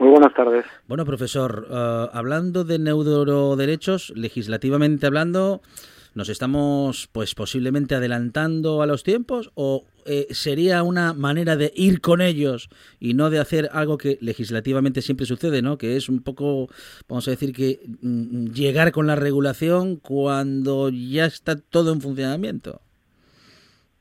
Muy 0.00 0.08
buenas 0.08 0.32
tardes. 0.32 0.64
bueno, 0.88 1.04
profesor, 1.04 1.66
eh, 1.70 2.06
hablando 2.14 2.64
de 2.64 2.78
neuroderechos, 2.78 4.14
legislativamente 4.16 5.06
hablando, 5.06 5.60
¿nos 6.14 6.28
estamos 6.28 7.08
pues 7.12 7.34
posiblemente 7.34 7.94
adelantando 7.94 8.82
a 8.82 8.86
los 8.86 9.02
tiempos 9.02 9.50
o 9.54 9.84
eh, 10.06 10.26
sería 10.30 10.82
una 10.82 11.12
manera 11.12 11.56
de 11.56 11.72
ir 11.74 12.00
con 12.00 12.20
ellos 12.20 12.68
y 12.98 13.14
no 13.14 13.30
de 13.30 13.38
hacer 13.38 13.68
algo 13.72 13.98
que 13.98 14.18
legislativamente 14.20 15.02
siempre 15.02 15.26
sucede, 15.26 15.62
¿no? 15.62 15.78
Que 15.78 15.96
es 15.96 16.08
un 16.08 16.22
poco, 16.22 16.68
vamos 17.08 17.28
a 17.28 17.32
decir 17.32 17.52
que 17.52 17.80
mm, 18.02 18.46
llegar 18.52 18.92
con 18.92 19.06
la 19.06 19.16
regulación 19.16 19.96
cuando 19.96 20.88
ya 20.90 21.26
está 21.26 21.56
todo 21.56 21.92
en 21.92 22.00
funcionamiento. 22.00 22.80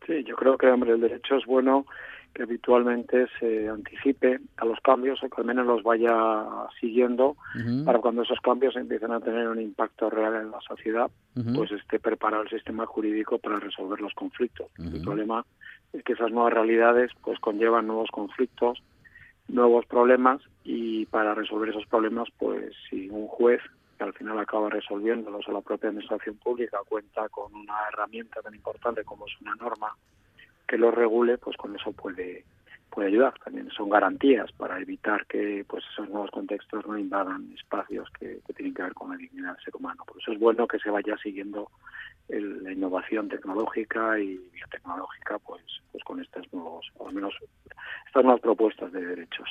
Sí, 0.08 0.24
yo 0.24 0.36
creo 0.36 0.58
que 0.58 0.68
hombre, 0.68 0.94
el 0.94 1.02
derecho 1.02 1.36
es 1.36 1.46
bueno 1.46 1.86
que 2.40 2.44
habitualmente 2.44 3.28
se 3.38 3.68
anticipe 3.68 4.40
a 4.56 4.64
los 4.64 4.80
cambios 4.80 5.22
o 5.22 5.28
que 5.28 5.42
al 5.42 5.46
menos 5.46 5.66
los 5.68 5.84
vaya 5.84 6.46
siguiendo 6.80 7.36
para 7.84 8.00
cuando 8.00 8.22
esos 8.22 8.40
cambios 8.40 8.78
empiecen 8.78 9.12
a 9.12 9.20
tener 9.20 9.46
un 9.50 9.60
impacto 9.60 10.10
real 10.10 10.36
en 10.36 10.50
la 10.50 10.62
sociedad, 10.62 11.12
pues 11.54 11.70
esté 11.74 12.00
preparado 12.00 12.44
el 12.44 12.50
sistema 12.50 12.86
jurídico 12.86 13.40
para 13.40 13.60
resolver 13.60 14.00
los 14.00 14.14
conflictos. 14.14 14.68
El 14.78 15.02
problema 15.02 15.46
es 15.92 16.02
que 16.06 16.14
esas 16.14 16.32
nuevas 16.32 16.54
realidades 16.54 17.12
pues 17.22 17.38
conllevan 17.42 17.88
nuevos 17.88 18.10
conflictos, 18.10 18.82
nuevos 19.50 19.86
problemas 19.86 20.40
y 20.64 21.08
para 21.08 21.36
resolver 21.36 21.72
esos 21.72 21.88
problemas 21.88 22.30
pues 22.38 22.74
si 22.90 23.10
un 23.10 23.28
juez 23.28 23.60
que 23.98 24.06
al 24.06 24.14
final 24.14 24.40
acaba 24.40 24.70
resolviéndolos 24.70 25.46
o 25.46 25.52
la 25.52 25.60
propia 25.60 25.90
administración 25.90 26.38
pública 26.38 26.78
cuenta 26.88 27.28
con 27.28 27.54
una 27.54 27.76
herramienta 27.92 28.42
tan 28.42 28.56
importante 28.56 29.04
como 29.04 29.26
es 29.26 29.34
una 29.42 29.56
norma 29.56 29.94
que 30.70 30.78
lo 30.78 30.92
regule, 30.92 31.38
pues 31.40 31.58
con 31.58 31.76
eso 31.76 31.92
puede 31.92 32.46
puede 32.92 33.10
ayudar. 33.10 33.34
También 33.44 33.70
son 33.72 33.90
garantías 33.90 34.52
para 34.54 34.80
evitar 34.80 35.26
que 35.28 35.64
pues 35.68 35.84
esos 35.94 36.10
nuevos 36.10 36.32
contextos 36.32 36.86
no 36.88 36.98
invadan 36.98 37.52
espacios 37.56 38.08
que, 38.20 38.40
que 38.46 38.54
tienen 38.54 38.74
que 38.74 38.82
ver 38.82 38.94
con 38.96 39.12
la 39.12 39.18
dignidad 39.18 39.56
del 39.56 39.64
ser 39.64 39.76
humano. 39.76 40.04
Por 40.08 40.18
eso 40.20 40.32
es 40.32 40.40
bueno 40.40 40.68
que 40.68 40.80
se 40.80 40.90
vaya 40.90 41.16
siguiendo 41.22 41.70
el- 42.30 42.64
la 42.64 42.72
innovación 42.72 43.30
tecnológica 43.30 44.20
y 44.20 44.38
biotecnológica, 44.54 45.38
pues 45.40 45.62
pues 45.92 46.04
con 46.04 46.20
estas 46.20 46.52
nuevos, 46.54 46.86
o 46.98 47.08
al 47.08 47.14
menos 47.16 47.34
estas 48.08 48.24
nuevas 48.24 48.42
propuestas 48.42 48.92
de 48.92 49.06
derechos. 49.06 49.50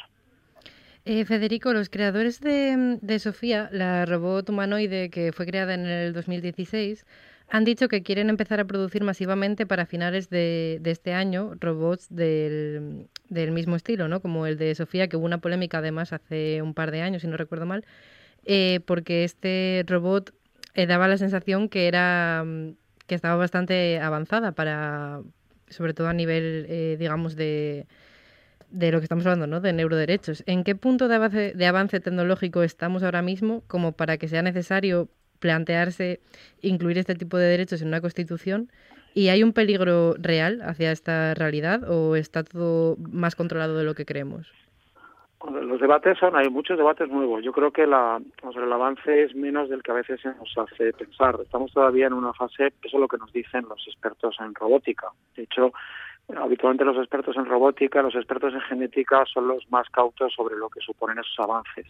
Eh, 1.04 1.24
Federico, 1.24 1.72
los 1.72 1.88
creadores 1.90 2.40
de, 2.40 2.98
de 3.00 3.18
Sofía, 3.18 3.68
la 3.72 4.04
robot 4.04 4.50
humanoide 4.50 5.10
que 5.10 5.32
fue 5.32 5.46
creada 5.46 5.74
en 5.74 5.86
el 5.86 6.12
2016, 6.12 7.06
han 7.50 7.64
dicho 7.64 7.88
que 7.88 8.02
quieren 8.02 8.28
empezar 8.28 8.60
a 8.60 8.66
producir 8.66 9.02
masivamente 9.02 9.66
para 9.66 9.86
finales 9.86 10.28
de, 10.28 10.80
este 10.84 11.14
año 11.14 11.54
robots 11.58 12.08
del, 12.10 13.08
del 13.28 13.52
mismo 13.52 13.76
estilo, 13.76 14.08
¿no? 14.08 14.20
Como 14.20 14.46
el 14.46 14.58
de 14.58 14.74
Sofía, 14.74 15.08
que 15.08 15.16
hubo 15.16 15.24
una 15.24 15.38
polémica 15.38 15.78
además 15.78 16.12
hace 16.12 16.60
un 16.60 16.74
par 16.74 16.90
de 16.90 17.00
años, 17.02 17.22
si 17.22 17.28
no 17.28 17.36
recuerdo 17.36 17.64
mal, 17.64 17.86
eh, 18.44 18.80
porque 18.86 19.24
este 19.24 19.84
robot 19.86 20.34
eh, 20.74 20.86
daba 20.86 21.08
la 21.08 21.16
sensación 21.16 21.68
que 21.68 21.88
era 21.88 22.44
mm, 22.46 22.72
que 23.06 23.14
estaba 23.14 23.36
bastante 23.36 23.98
avanzada 24.00 24.52
para, 24.52 25.22
sobre 25.68 25.94
todo 25.94 26.08
a 26.08 26.12
nivel, 26.12 26.66
eh, 26.68 26.96
digamos, 26.98 27.36
de 27.36 27.86
de 28.70 28.92
lo 28.92 28.98
que 28.98 29.04
estamos 29.04 29.24
hablando, 29.24 29.46
¿no? 29.46 29.60
De 29.60 29.72
neuroderechos. 29.72 30.42
¿En 30.46 30.62
qué 30.62 30.74
punto 30.74 31.08
de 31.08 31.14
avance, 31.14 31.52
de 31.54 31.66
avance 31.66 32.00
tecnológico 32.00 32.62
estamos 32.62 33.02
ahora 33.02 33.22
mismo 33.22 33.62
como 33.66 33.92
para 33.92 34.18
que 34.18 34.28
sea 34.28 34.42
necesario 34.42 35.08
plantearse 35.38 36.20
incluir 36.60 36.98
este 36.98 37.14
tipo 37.14 37.36
de 37.36 37.46
derechos 37.46 37.82
en 37.82 37.88
una 37.88 38.00
constitución? 38.00 38.70
¿Y 39.14 39.28
hay 39.28 39.42
un 39.42 39.52
peligro 39.52 40.14
real 40.18 40.60
hacia 40.62 40.92
esta 40.92 41.34
realidad 41.34 41.82
o 41.90 42.14
está 42.14 42.44
todo 42.44 42.96
más 42.98 43.34
controlado 43.34 43.76
de 43.76 43.84
lo 43.84 43.94
que 43.94 44.04
creemos? 44.04 44.52
Los 45.46 45.80
debates 45.80 46.18
son, 46.18 46.36
hay 46.36 46.48
muchos 46.50 46.76
debates 46.76 47.08
nuevos. 47.08 47.44
Yo 47.44 47.52
creo 47.52 47.70
que 47.70 47.86
la, 47.86 48.20
el 48.42 48.72
avance 48.72 49.22
es 49.22 49.34
menos 49.36 49.68
del 49.68 49.82
que 49.84 49.92
a 49.92 49.94
veces 49.94 50.20
se 50.20 50.28
nos 50.34 50.52
hace 50.58 50.92
pensar. 50.92 51.38
Estamos 51.40 51.72
todavía 51.72 52.08
en 52.08 52.12
una 52.12 52.32
fase, 52.32 52.66
eso 52.82 52.96
es 52.96 53.00
lo 53.00 53.06
que 53.06 53.18
nos 53.18 53.32
dicen 53.32 53.64
los 53.68 53.86
expertos 53.86 54.36
en 54.40 54.52
robótica. 54.54 55.08
De 55.36 55.44
hecho, 55.44 55.72
habitualmente 56.36 56.84
los 56.84 56.96
expertos 56.96 57.36
en 57.36 57.46
robótica, 57.46 58.02
los 58.02 58.16
expertos 58.16 58.52
en 58.52 58.60
genética 58.62 59.24
son 59.32 59.46
los 59.46 59.70
más 59.70 59.88
cautos 59.90 60.32
sobre 60.34 60.56
lo 60.56 60.68
que 60.68 60.80
suponen 60.80 61.18
esos 61.18 61.38
avances. 61.38 61.86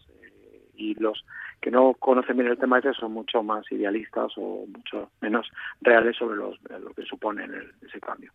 Y 0.78 0.94
los 0.94 1.25
que 1.61 1.70
no 1.70 1.94
conocen 1.94 2.37
bien 2.37 2.49
el 2.49 2.58
tema 2.58 2.78
ese 2.78 2.94
son 2.94 3.12
mucho 3.12 3.42
más 3.42 3.70
idealistas 3.73 4.32
o 4.37 4.64
mucho 4.66 5.11
menos 5.20 5.50
reales 5.82 6.16
sobre 6.16 6.37
los, 6.37 6.56
lo 6.70 6.90
que 6.94 7.02
supone 7.02 7.44
el, 7.44 7.73
ese 7.87 8.00
cambio. 8.00 8.32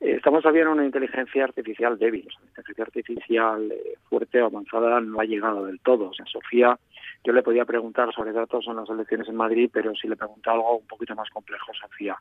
Eh, 0.00 0.16
estamos 0.16 0.42
todavía 0.42 0.68
una 0.68 0.84
inteligencia 0.84 1.44
artificial 1.44 1.98
débil, 1.98 2.28
la 2.28 2.48
inteligencia 2.48 2.84
artificial 2.84 3.72
eh, 3.72 3.94
fuerte 4.08 4.40
o 4.40 4.46
avanzada 4.46 5.00
no 5.00 5.20
ha 5.20 5.24
llegado 5.24 5.64
del 5.64 5.80
todo. 5.80 6.10
O 6.10 6.14
sea, 6.14 6.26
Sofía, 6.26 6.78
yo 7.24 7.32
le 7.32 7.42
podía 7.42 7.64
preguntar 7.64 8.12
sobre 8.14 8.32
datos 8.32 8.66
en 8.68 8.76
las 8.76 8.88
elecciones 8.88 9.28
en 9.28 9.36
Madrid, 9.36 9.70
pero 9.72 9.94
si 9.96 10.06
le 10.06 10.16
preguntaba 10.16 10.58
algo 10.58 10.78
un 10.78 10.86
poquito 10.86 11.14
más 11.14 11.28
complejo, 11.30 11.72
Sofía 11.74 12.16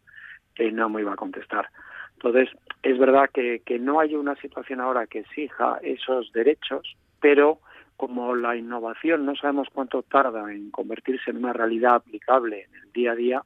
eh, 0.55 0.71
no 0.71 0.89
me 0.89 1.01
iba 1.01 1.13
a 1.13 1.17
contestar. 1.17 1.69
Entonces, 2.13 2.49
es 2.81 2.97
verdad 2.97 3.29
que, 3.31 3.61
que 3.63 3.77
no 3.77 3.99
hay 3.99 4.15
una 4.15 4.35
situación 4.37 4.81
ahora 4.81 5.05
que 5.05 5.19
exija 5.19 5.77
esos 5.83 6.31
derechos, 6.31 6.95
pero 7.19 7.59
como 7.97 8.35
la 8.35 8.55
innovación 8.55 9.25
no 9.25 9.35
sabemos 9.35 9.67
cuánto 9.73 10.03
tarda 10.03 10.51
en 10.53 10.69
convertirse 10.71 11.31
en 11.31 11.37
una 11.37 11.53
realidad 11.53 11.95
aplicable 11.95 12.63
en 12.63 12.75
el 12.75 12.91
día 12.93 13.11
a 13.11 13.15
día, 13.15 13.43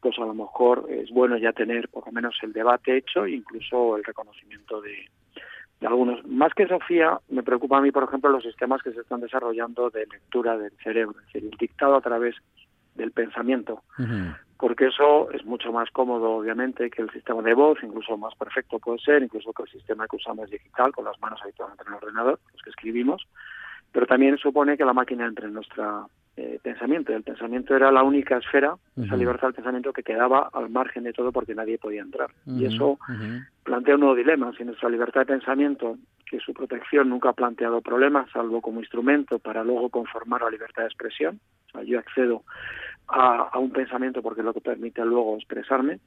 pues 0.00 0.18
a 0.18 0.22
lo 0.24 0.34
mejor 0.34 0.86
es 0.88 1.10
bueno 1.10 1.36
ya 1.36 1.52
tener 1.52 1.88
por 1.88 2.06
lo 2.06 2.12
menos 2.12 2.34
el 2.42 2.52
debate 2.52 2.96
hecho 2.96 3.26
e 3.26 3.32
incluso 3.32 3.96
el 3.96 4.04
reconocimiento 4.04 4.80
de, 4.80 5.08
algunos. 5.86 6.24
Más 6.26 6.52
que 6.54 6.66
Sofía, 6.66 7.18
me 7.28 7.42
preocupa 7.42 7.78
a 7.78 7.80
mí, 7.80 7.90
por 7.90 8.04
ejemplo, 8.04 8.30
los 8.30 8.42
sistemas 8.42 8.82
que 8.82 8.92
se 8.92 9.00
están 9.00 9.20
desarrollando 9.20 9.90
de 9.90 10.06
lectura 10.06 10.56
del 10.56 10.72
cerebro, 10.82 11.18
es 11.20 11.26
decir, 11.26 11.48
el 11.50 11.58
dictado 11.58 11.96
a 11.96 12.00
través 12.00 12.34
del 12.94 13.12
pensamiento, 13.12 13.82
porque 14.58 14.86
eso 14.86 15.30
es 15.30 15.44
mucho 15.44 15.72
más 15.72 15.90
cómodo, 15.90 16.32
obviamente, 16.32 16.90
que 16.90 17.00
el 17.02 17.10
sistema 17.10 17.40
de 17.40 17.54
voz, 17.54 17.78
incluso 17.82 18.16
más 18.18 18.34
perfecto 18.34 18.78
puede 18.78 18.98
ser, 18.98 19.22
incluso 19.22 19.52
que 19.52 19.62
el 19.62 19.70
sistema 19.70 20.06
que 20.06 20.16
usamos 20.16 20.50
digital, 20.50 20.92
con 20.92 21.06
las 21.06 21.18
manos 21.20 21.40
habitualmente 21.42 21.84
en 21.86 21.88
el 21.88 21.94
ordenador, 21.94 22.40
los 22.52 22.62
que 22.62 22.70
escribimos, 22.70 23.26
pero 23.92 24.06
también 24.06 24.38
supone 24.38 24.76
que 24.76 24.84
la 24.84 24.92
máquina 24.92 25.26
entre 25.26 25.46
en 25.46 25.54
nuestra 25.54 26.06
eh, 26.36 26.58
pensamiento. 26.62 27.12
El 27.12 27.22
pensamiento 27.22 27.76
era 27.76 27.90
la 27.90 28.02
única 28.02 28.38
esfera, 28.38 28.74
esa 28.96 29.16
libertad 29.16 29.48
del 29.48 29.54
pensamiento 29.54 29.92
que 29.92 30.02
quedaba 30.02 30.48
al 30.52 30.70
margen 30.70 31.02
de 31.02 31.12
todo 31.12 31.32
porque 31.32 31.54
nadie 31.54 31.76
podía 31.76 32.00
entrar. 32.00 32.30
Y 32.46 32.64
eso 32.64 32.98
plantea 33.64 33.96
un 33.96 34.00
nuevo 34.00 34.14
dilema. 34.14 34.52
Si 34.56 34.64
nuestra 34.64 34.88
libertad 34.88 35.20
de 35.20 35.26
pensamiento, 35.26 35.98
que 36.24 36.38
su 36.38 36.54
protección 36.54 37.10
nunca 37.10 37.30
ha 37.30 37.32
planteado 37.34 37.82
problemas, 37.82 38.30
salvo 38.30 38.62
como 38.62 38.80
instrumento 38.80 39.38
para 39.38 39.64
luego 39.64 39.90
conformar 39.90 40.42
la 40.42 40.50
libertad 40.50 40.82
de 40.82 40.88
expresión, 40.88 41.40
o 41.66 41.70
sea, 41.72 41.82
yo 41.82 41.98
accedo 41.98 42.44
a, 43.08 43.58
un 43.58 43.70
pensamiento 43.70 44.22
porque 44.22 44.40
es 44.40 44.44
lo 44.44 44.54
que 44.54 44.60
permite 44.60 45.04
luego 45.04 45.36
expresarme, 45.36 45.98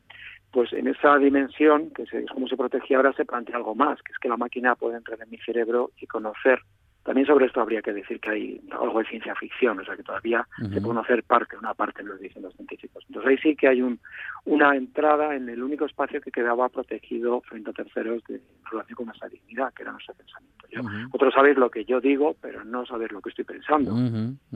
pues 0.52 0.72
en 0.74 0.88
esa 0.88 1.18
dimensión, 1.18 1.92
que 1.92 2.04
es 2.04 2.32
como 2.32 2.48
se 2.48 2.58
protegía 2.58 2.98
ahora, 2.98 3.14
se 3.14 3.26
plantea 3.26 3.58
algo 3.58 3.76
más, 3.76 4.02
que 4.02 4.14
es 4.14 4.18
que 4.18 4.30
la 4.30 4.38
máquina 4.38 4.76
puede 4.76 4.98
entrar 4.98 5.22
en 5.22 5.30
mi 5.30 5.38
cerebro 5.38 5.92
y 6.00 6.08
conocer 6.08 6.62
también 7.04 7.28
sobre 7.28 7.48
esto 7.48 7.60
habría 7.60 7.82
que 7.82 7.94
decir 7.94 8.20
que 8.20 8.30
hay 8.30 8.62
algo 8.72 9.00
de 9.00 9.06
ciencia 9.06 9.36
ficción, 9.36 9.80
o 9.80 9.84
sea 9.84 9.96
que 9.96 10.04
todavía 10.04 10.48
se 10.74 10.80
puede 10.80 11.00
hacer 11.02 11.24
parte, 11.24 11.58
una 11.58 11.74
parte, 11.74 12.02
nos 12.02 12.20
dicen 12.20 12.44
los 12.44 12.56
científicos. 12.56 13.04
Entonces 13.10 13.32
ahí 13.32 13.38
sí 13.40 13.56
que 13.56 13.68
hay 13.68 13.82
un, 13.82 14.00
una 14.46 14.76
entrada 14.76 15.36
en 15.36 15.50
el 15.50 15.62
único 15.62 15.86
espacio 15.86 16.22
que 16.22 16.32
quedaba 16.32 16.70
protegido 16.70 17.42
frente 17.42 17.72
a 17.72 17.74
terceros 17.74 18.24
de 18.30 18.42
relación 18.72 18.96
con 18.96 19.06
nuestra 19.08 19.28
dignidad, 19.28 19.74
que 19.74 19.84
era 19.84 19.92
nuestro 19.92 20.14
pensamiento. 20.14 20.68
Yo, 20.72 20.82
Otros 21.12 21.34
sabéis 21.34 21.58
lo 21.58 21.70
que 21.70 21.84
yo 21.84 22.00
digo, 22.00 22.36
pero 22.42 22.64
no 22.64 22.86
sabéis 22.86 23.12
lo 23.12 23.22
que 23.22 23.30
estoy 23.30 23.46
pensando. 23.46 23.96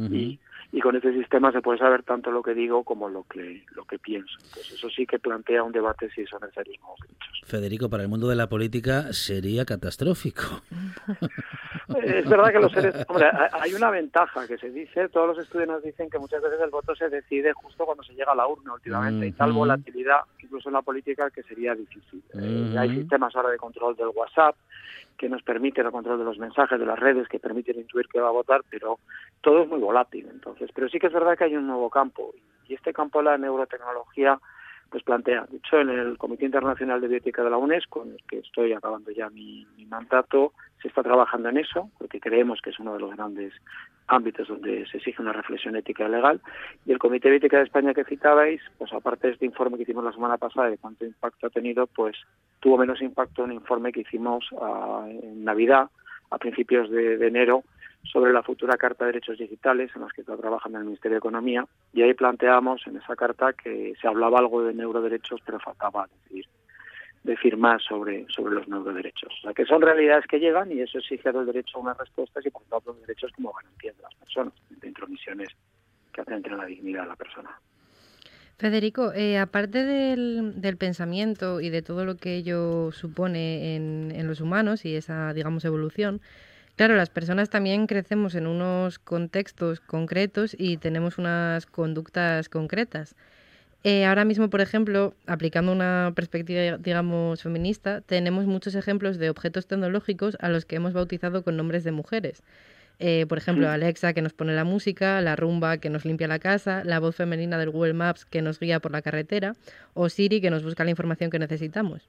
Y, 0.09 0.39
y 0.71 0.79
con 0.79 0.95
este 0.95 1.13
sistema 1.13 1.51
se 1.51 1.61
puede 1.61 1.79
saber 1.79 2.03
tanto 2.03 2.31
lo 2.31 2.41
que 2.41 2.53
digo 2.53 2.83
como 2.83 3.09
lo 3.09 3.23
que 3.23 3.65
lo 3.75 3.85
que 3.85 3.99
pienso. 3.99 4.33
Entonces 4.45 4.73
eso 4.73 4.89
sí 4.89 5.05
que 5.05 5.19
plantea 5.19 5.63
un 5.63 5.71
debate 5.71 6.09
si 6.11 6.25
son 6.25 6.41
necesarios. 6.41 6.77
Federico, 7.45 7.89
para 7.89 8.03
el 8.03 8.09
mundo 8.09 8.27
de 8.27 8.35
la 8.35 8.47
política 8.47 9.13
sería 9.13 9.65
catastrófico. 9.65 10.61
Es 11.87 12.29
verdad 12.29 12.51
que 12.51 12.59
los 12.59 12.71
seres... 12.71 12.95
Hombre, 13.07 13.29
hay 13.53 13.73
una 13.73 13.89
ventaja 13.89 14.45
que 14.47 14.57
se 14.57 14.69
dice, 14.69 15.07
todos 15.09 15.27
los 15.27 15.39
estudios 15.39 15.69
nos 15.69 15.83
dicen 15.83 16.09
que 16.09 16.19
muchas 16.19 16.41
veces 16.41 16.59
el 16.61 16.69
voto 16.69 16.95
se 16.95 17.09
decide 17.09 17.53
justo 17.53 17.85
cuando 17.85 18.03
se 18.03 18.13
llega 18.13 18.33
a 18.33 18.35
la 18.35 18.47
urna 18.47 18.73
últimamente, 18.73 19.27
y 19.27 19.31
tal 19.31 19.53
volatilidad, 19.53 20.21
incluso 20.39 20.69
en 20.69 20.73
la 20.73 20.81
política, 20.81 21.29
que 21.29 21.43
sería 21.43 21.75
difícil. 21.75 22.21
Eh, 22.33 22.75
hay 22.77 22.95
sistemas 22.95 23.35
ahora 23.35 23.49
de 23.49 23.57
control 23.57 23.95
del 23.95 24.09
WhatsApp, 24.13 24.55
que 25.17 25.29
nos 25.29 25.41
permiten 25.41 25.85
el 25.85 25.91
control 25.91 26.19
de 26.19 26.25
los 26.25 26.37
mensajes 26.37 26.79
de 26.79 26.85
las 26.85 26.99
redes, 26.99 27.27
que 27.27 27.39
permiten 27.39 27.77
intuir 27.77 28.07
que 28.07 28.19
va 28.19 28.27
a 28.27 28.31
votar, 28.31 28.61
pero 28.69 28.99
todo 29.41 29.63
es 29.63 29.69
muy 29.69 29.79
volátil. 29.79 30.27
Entonces, 30.29 30.69
pero 30.73 30.89
sí 30.89 30.99
que 30.99 31.07
es 31.07 31.13
verdad 31.13 31.37
que 31.37 31.45
hay 31.45 31.55
un 31.55 31.67
nuevo 31.67 31.89
campo 31.89 32.33
y 32.67 32.73
este 32.73 32.93
campo 32.93 33.21
la 33.21 33.37
neurotecnología 33.37 34.39
pues 34.89 35.03
plantea. 35.03 35.45
De 35.49 35.57
hecho, 35.57 35.79
en 35.79 35.89
el 35.89 36.17
Comité 36.17 36.45
Internacional 36.45 37.01
de 37.01 37.07
Bioética 37.07 37.43
de 37.43 37.49
la 37.49 37.57
UNESCO, 37.57 38.03
en 38.03 38.11
el 38.13 38.23
que 38.29 38.39
estoy 38.39 38.73
acabando 38.73 39.11
ya 39.11 39.29
mi, 39.29 39.65
mandato, 39.87 40.53
se 40.81 40.89
está 40.89 41.01
trabajando 41.01 41.49
en 41.49 41.57
eso, 41.57 41.89
porque 41.97 42.19
creemos 42.19 42.61
que 42.61 42.71
es 42.71 42.79
uno 42.79 42.93
de 42.93 42.99
los 42.99 43.15
grandes 43.15 43.53
ámbitos 44.07 44.47
donde 44.47 44.85
se 44.87 44.97
exige 44.97 45.21
una 45.21 45.33
reflexión 45.33 45.75
ética 45.75 46.07
y 46.07 46.11
legal. 46.11 46.41
Y 46.85 46.91
el 46.91 46.99
Comité 46.99 47.29
de 47.29 47.33
Bioética 47.33 47.57
de 47.57 47.63
España 47.63 47.93
que 47.93 48.03
citabais, 48.03 48.61
pues 48.77 48.91
aparte 48.93 49.27
de 49.27 49.33
este 49.33 49.45
informe 49.45 49.77
que 49.77 49.83
hicimos 49.83 50.03
la 50.03 50.13
semana 50.13 50.37
pasada 50.37 50.69
de 50.69 50.77
cuánto 50.77 51.05
impacto 51.05 51.47
ha 51.47 51.49
tenido, 51.49 51.87
pues 51.87 52.17
tuvo 52.59 52.77
menos 52.77 53.01
impacto 53.01 53.43
un 53.43 53.53
informe 53.53 53.91
que 53.91 54.01
hicimos 54.01 54.45
ah, 54.61 55.07
en 55.09 55.43
Navidad, 55.43 55.89
a 56.29 56.37
principios 56.37 56.89
de 56.89 57.25
enero, 57.25 57.63
sobre 58.11 58.33
la 58.33 58.43
futura 58.43 58.77
Carta 58.77 59.05
de 59.05 59.13
Derechos 59.13 59.37
Digitales, 59.37 59.91
en 59.95 60.01
las 60.01 60.13
que 60.13 60.21
está 60.21 60.35
trabajando 60.37 60.77
el 60.79 60.85
Ministerio 60.85 61.15
de 61.15 61.19
Economía, 61.19 61.65
y 61.93 62.01
ahí 62.01 62.13
planteamos 62.13 62.85
en 62.87 62.97
esa 62.97 63.15
carta 63.15 63.53
que 63.53 63.93
se 63.99 64.07
hablaba 64.07 64.39
algo 64.39 64.63
de 64.63 64.73
neuroderechos, 64.73 65.41
pero 65.45 65.59
faltaba 65.59 66.07
decir, 67.23 67.57
más 67.57 67.83
sobre, 67.83 68.25
sobre 68.29 68.55
los 68.55 68.67
neuroderechos. 68.67 69.31
O 69.39 69.41
sea, 69.41 69.53
que 69.53 69.65
son 69.65 69.81
realidades 69.81 70.25
que 70.27 70.39
llegan 70.39 70.71
y 70.71 70.79
eso 70.79 70.97
exige 70.97 71.29
el 71.29 71.45
derecho 71.45 71.77
a 71.77 71.81
unas 71.81 71.97
respuestas 71.97 72.45
y 72.45 72.49
por 72.49 72.63
tanto 72.63 72.93
los 72.93 73.01
derechos 73.01 73.31
como 73.33 73.51
garantía 73.51 73.91
de 73.93 74.01
las 74.01 74.15
personas, 74.15 74.53
de 74.69 74.87
intromisiones 74.87 75.49
que 76.13 76.21
atenten 76.21 76.53
a 76.53 76.57
la 76.57 76.65
dignidad 76.65 77.03
de 77.03 77.09
la 77.09 77.15
persona. 77.15 77.49
Federico, 78.57 79.13
eh, 79.13 79.37
aparte 79.37 79.83
del, 79.83 80.59
del, 80.61 80.77
pensamiento 80.77 81.61
y 81.61 81.69
de 81.69 81.83
todo 81.83 82.05
lo 82.05 82.15
que 82.17 82.35
ello 82.35 82.91
supone 82.91 83.75
en, 83.75 84.11
en 84.15 84.27
los 84.27 84.41
humanos 84.41 84.83
y 84.83 84.95
esa, 84.95 85.31
digamos, 85.33 85.63
evolución, 85.63 86.21
Claro, 86.77 86.95
las 86.95 87.09
personas 87.09 87.49
también 87.49 87.87
crecemos 87.87 88.35
en 88.35 88.45
unos 88.45 88.99
contextos 88.99 89.79
concretos 89.79 90.55
y 90.57 90.77
tenemos 90.77 91.17
unas 91.17 91.65
conductas 91.65 92.49
concretas. 92.49 93.15
Eh, 93.83 94.05
ahora 94.05 94.25
mismo, 94.25 94.51
por 94.51 94.61
ejemplo, 94.61 95.15
aplicando 95.25 95.71
una 95.71 96.13
perspectiva, 96.15 96.77
digamos, 96.77 97.41
feminista, 97.41 98.01
tenemos 98.01 98.45
muchos 98.45 98.75
ejemplos 98.75 99.17
de 99.17 99.31
objetos 99.31 99.65
tecnológicos 99.65 100.37
a 100.39 100.49
los 100.49 100.65
que 100.65 100.75
hemos 100.75 100.93
bautizado 100.93 101.43
con 101.43 101.57
nombres 101.57 101.83
de 101.83 101.91
mujeres. 101.91 102.43
Eh, 102.99 103.25
por 103.27 103.39
ejemplo, 103.39 103.69
Alexa 103.69 104.13
que 104.13 104.21
nos 104.21 104.33
pone 104.33 104.53
la 104.53 104.63
música, 104.63 105.19
la 105.21 105.35
rumba 105.35 105.77
que 105.79 105.89
nos 105.89 106.05
limpia 106.05 106.27
la 106.27 106.39
casa, 106.39 106.83
la 106.83 106.99
voz 106.99 107.15
femenina 107.15 107.57
del 107.57 107.71
Google 107.71 107.93
Maps 107.93 108.25
que 108.25 108.43
nos 108.43 108.59
guía 108.59 108.79
por 108.79 108.91
la 108.91 109.01
carretera 109.01 109.55
o 109.95 110.09
Siri 110.09 110.41
que 110.41 110.51
nos 110.51 110.63
busca 110.63 110.83
la 110.83 110.91
información 110.91 111.31
que 111.31 111.39
necesitamos. 111.39 112.07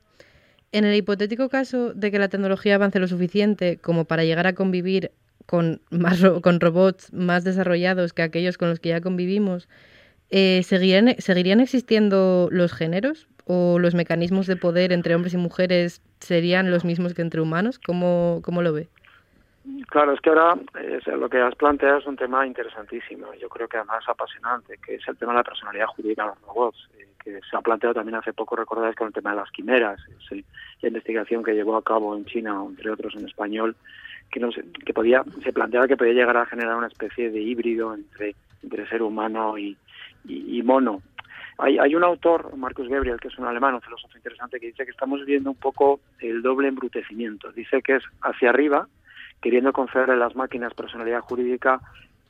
En 0.72 0.84
el 0.84 0.94
hipotético 0.94 1.48
caso 1.48 1.94
de 1.94 2.10
que 2.10 2.18
la 2.18 2.28
tecnología 2.28 2.74
avance 2.74 2.98
lo 2.98 3.08
suficiente 3.08 3.78
como 3.78 4.04
para 4.04 4.24
llegar 4.24 4.46
a 4.46 4.54
convivir 4.54 5.12
con, 5.46 5.80
más 5.90 6.22
con 6.42 6.60
robots 6.60 7.12
más 7.12 7.42
desarrollados 7.44 8.12
que 8.12 8.22
aquellos 8.22 8.58
con 8.58 8.68
los 8.68 8.80
que 8.80 8.90
ya 8.90 9.00
convivimos, 9.00 9.68
eh, 10.30 10.62
¿seguirían, 10.62 11.14
¿seguirían 11.18 11.60
existiendo 11.60 12.48
los 12.50 12.74
géneros 12.74 13.28
o 13.46 13.78
los 13.78 13.94
mecanismos 13.94 14.46
de 14.46 14.56
poder 14.56 14.92
entre 14.92 15.14
hombres 15.14 15.32
y 15.32 15.38
mujeres 15.38 16.02
serían 16.20 16.70
los 16.70 16.84
mismos 16.84 17.14
que 17.14 17.22
entre 17.22 17.40
humanos? 17.40 17.78
¿Cómo, 17.78 18.40
cómo 18.44 18.60
lo 18.60 18.74
ve? 18.74 18.88
Claro, 19.88 20.12
es 20.12 20.20
que 20.20 20.28
ahora 20.28 20.54
lo 21.06 21.28
que 21.30 21.40
has 21.40 21.54
planteado 21.54 21.98
es 21.98 22.06
un 22.06 22.16
tema 22.16 22.46
interesantísimo, 22.46 23.32
yo 23.34 23.48
creo 23.48 23.68
que 23.68 23.78
además 23.78 24.04
apasionante, 24.06 24.78
que 24.84 24.96
es 24.96 25.08
el 25.08 25.16
tema 25.16 25.32
de 25.32 25.38
la 25.38 25.44
personalidad 25.44 25.86
jurídica 25.86 26.24
de 26.24 26.28
los 26.28 26.40
robots, 26.42 26.88
eh, 26.98 27.07
que 27.22 27.40
se 27.48 27.56
ha 27.56 27.60
planteado 27.60 27.94
también 27.94 28.16
hace 28.16 28.32
poco, 28.32 28.56
recordáis, 28.56 28.96
con 28.96 29.08
el 29.08 29.12
tema 29.12 29.30
de 29.30 29.36
las 29.36 29.50
quimeras, 29.50 30.00
la 30.80 30.88
investigación 30.88 31.42
que 31.42 31.54
llevó 31.54 31.76
a 31.76 31.82
cabo 31.82 32.16
en 32.16 32.24
China, 32.24 32.62
entre 32.66 32.90
otros 32.90 33.14
en 33.16 33.26
español, 33.26 33.76
que, 34.30 34.40
no 34.40 34.52
se, 34.52 34.62
que 34.84 34.92
podía, 34.92 35.24
se 35.42 35.52
planteaba 35.52 35.88
que 35.88 35.96
podía 35.96 36.12
llegar 36.12 36.36
a 36.36 36.46
generar 36.46 36.76
una 36.76 36.86
especie 36.86 37.30
de 37.30 37.40
híbrido 37.40 37.94
entre, 37.94 38.34
entre 38.62 38.88
ser 38.88 39.02
humano 39.02 39.58
y, 39.58 39.76
y, 40.26 40.62
mono. 40.62 41.02
Hay, 41.58 41.78
hay 41.78 41.94
un 41.94 42.04
autor, 42.04 42.56
Marcus 42.56 42.88
Gabriel, 42.88 43.18
que 43.18 43.28
es 43.28 43.38
un 43.38 43.46
alemán, 43.46 43.74
un 43.74 43.80
filósofo 43.80 44.16
interesante, 44.16 44.60
que 44.60 44.66
dice 44.66 44.84
que 44.84 44.92
estamos 44.92 45.24
viendo 45.24 45.50
un 45.50 45.56
poco 45.56 46.00
el 46.20 46.42
doble 46.42 46.68
embrutecimiento. 46.68 47.50
Dice 47.52 47.82
que 47.82 47.96
es 47.96 48.04
hacia 48.22 48.50
arriba, 48.50 48.86
queriendo 49.40 49.72
conceder 49.72 50.10
a 50.10 50.16
las 50.16 50.36
máquinas 50.36 50.74
personalidad 50.74 51.20
jurídica 51.20 51.80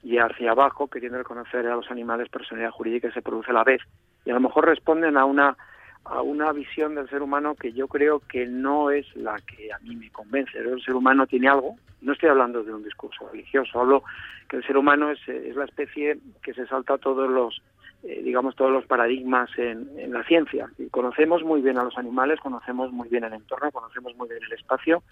y 0.03 0.19
hacia 0.19 0.53
abajo, 0.53 0.89
queriendo 0.89 1.19
reconocer 1.19 1.67
a 1.67 1.77
los 1.77 1.91
animales 1.91 2.29
personalidad 2.29 2.71
jurídica, 2.71 3.13
se 3.13 3.23
produce 3.23 3.51
a 3.51 3.55
la 3.55 3.65
vez. 3.65 3.83
Y 4.25 4.31
a 4.31 4.35
lo 4.35 4.41
mejor 4.41 4.67
responden 4.67 5.17
a 5.17 5.25
una 5.25 5.57
a 6.05 6.23
una 6.23 6.53
visión 6.53 6.95
del 6.95 7.09
ser 7.11 7.23
humano 7.23 7.55
que 7.55 7.73
yo 7.73 7.87
creo 7.87 8.21
que 8.21 8.47
no 8.47 8.91
es 8.91 9.05
la 9.15 9.37
que 9.41 9.73
a 9.73 9.79
mí 9.81 9.95
me 9.95 10.11
convence. 10.11 10.59
El 10.59 10.83
ser 10.83 10.95
humano 10.95 11.27
tiene 11.27 11.49
algo, 11.49 11.77
no 12.01 12.13
estoy 12.13 12.31
hablando 12.31 12.63
de 12.63 12.73
un 12.73 12.83
discurso 12.83 13.29
religioso, 13.31 13.79
hablo 13.79 14.03
que 14.49 14.57
el 14.57 14.67
ser 14.67 14.77
humano 14.77 15.11
es, 15.11 15.29
es 15.29 15.55
la 15.55 15.67
especie 15.67 16.19
que 16.43 16.55
se 16.55 16.67
salta 16.67 16.97
todos 16.97 17.29
los 17.29 17.61
eh, 18.05 18.23
digamos, 18.23 18.55
todos 18.55 18.71
los 18.71 18.87
paradigmas 18.87 19.51
en, 19.59 19.89
en, 19.99 20.13
la 20.13 20.23
ciencia. 20.23 20.71
conocemos 20.93 21.43
muy 21.43 21.61
bien 21.61 21.79
a 21.79 21.83
los 21.83 21.99
animales, 21.99 22.39
conocemos 22.41 22.93
muy 22.93 23.09
bien 23.09 23.25
el 23.25 23.33
entorno, 23.33 23.73
conocemos 23.73 24.15
muy 24.17 24.29
bien 24.29 24.41
el 24.45 24.53
espacio, 24.53 25.03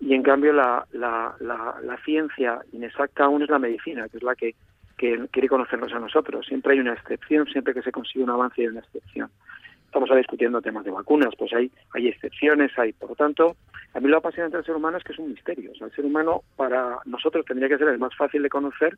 y 0.00 0.14
en 0.14 0.22
cambio 0.22 0.54
la, 0.54 0.86
la, 0.92 1.34
la, 1.38 1.98
ciencia 2.04 2.60
inexacta 2.72 3.24
aún 3.24 3.42
es 3.42 3.50
la 3.50 3.58
medicina, 3.58 4.08
que 4.08 4.16
es 4.16 4.22
la 4.22 4.34
que, 4.34 4.54
que 4.96 5.28
quiere 5.30 5.48
conocernos 5.48 5.92
a 5.92 5.98
nosotros. 5.98 6.46
Siempre 6.46 6.72
hay 6.72 6.80
una 6.80 6.94
excepción, 6.94 7.46
siempre 7.46 7.74
que 7.74 7.82
se 7.82 7.92
consigue 7.92 8.24
un 8.24 8.30
avance 8.30 8.62
hay 8.62 8.68
una 8.68 8.80
excepción. 8.80 9.30
Estamos 9.90 10.08
discutiendo 10.16 10.62
temas 10.62 10.84
de 10.84 10.92
vacunas, 10.92 11.34
pues 11.36 11.52
hay, 11.52 11.68
hay 11.94 12.06
excepciones, 12.06 12.70
hay, 12.78 12.92
por 12.92 13.08
lo 13.08 13.16
tanto, 13.16 13.56
a 13.92 13.98
mí 13.98 14.08
lo 14.08 14.18
apasionante 14.18 14.56
del 14.56 14.64
ser 14.64 14.76
humano 14.76 14.98
es 14.98 15.02
que 15.02 15.12
es 15.12 15.18
un 15.18 15.30
misterio. 15.30 15.72
O 15.72 15.74
sea, 15.74 15.88
el 15.88 15.92
ser 15.92 16.04
humano 16.04 16.44
para 16.54 16.98
nosotros 17.06 17.44
tendría 17.44 17.68
que 17.68 17.76
ser 17.76 17.88
el 17.88 17.98
más 17.98 18.14
fácil 18.16 18.44
de 18.44 18.48
conocer 18.48 18.96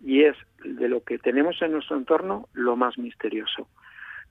y 0.00 0.24
es 0.24 0.36
de 0.64 0.88
lo 0.88 1.04
que 1.04 1.18
tenemos 1.18 1.62
en 1.62 1.70
nuestro 1.70 1.96
entorno 1.96 2.48
lo 2.54 2.74
más 2.74 2.98
misterioso. 2.98 3.68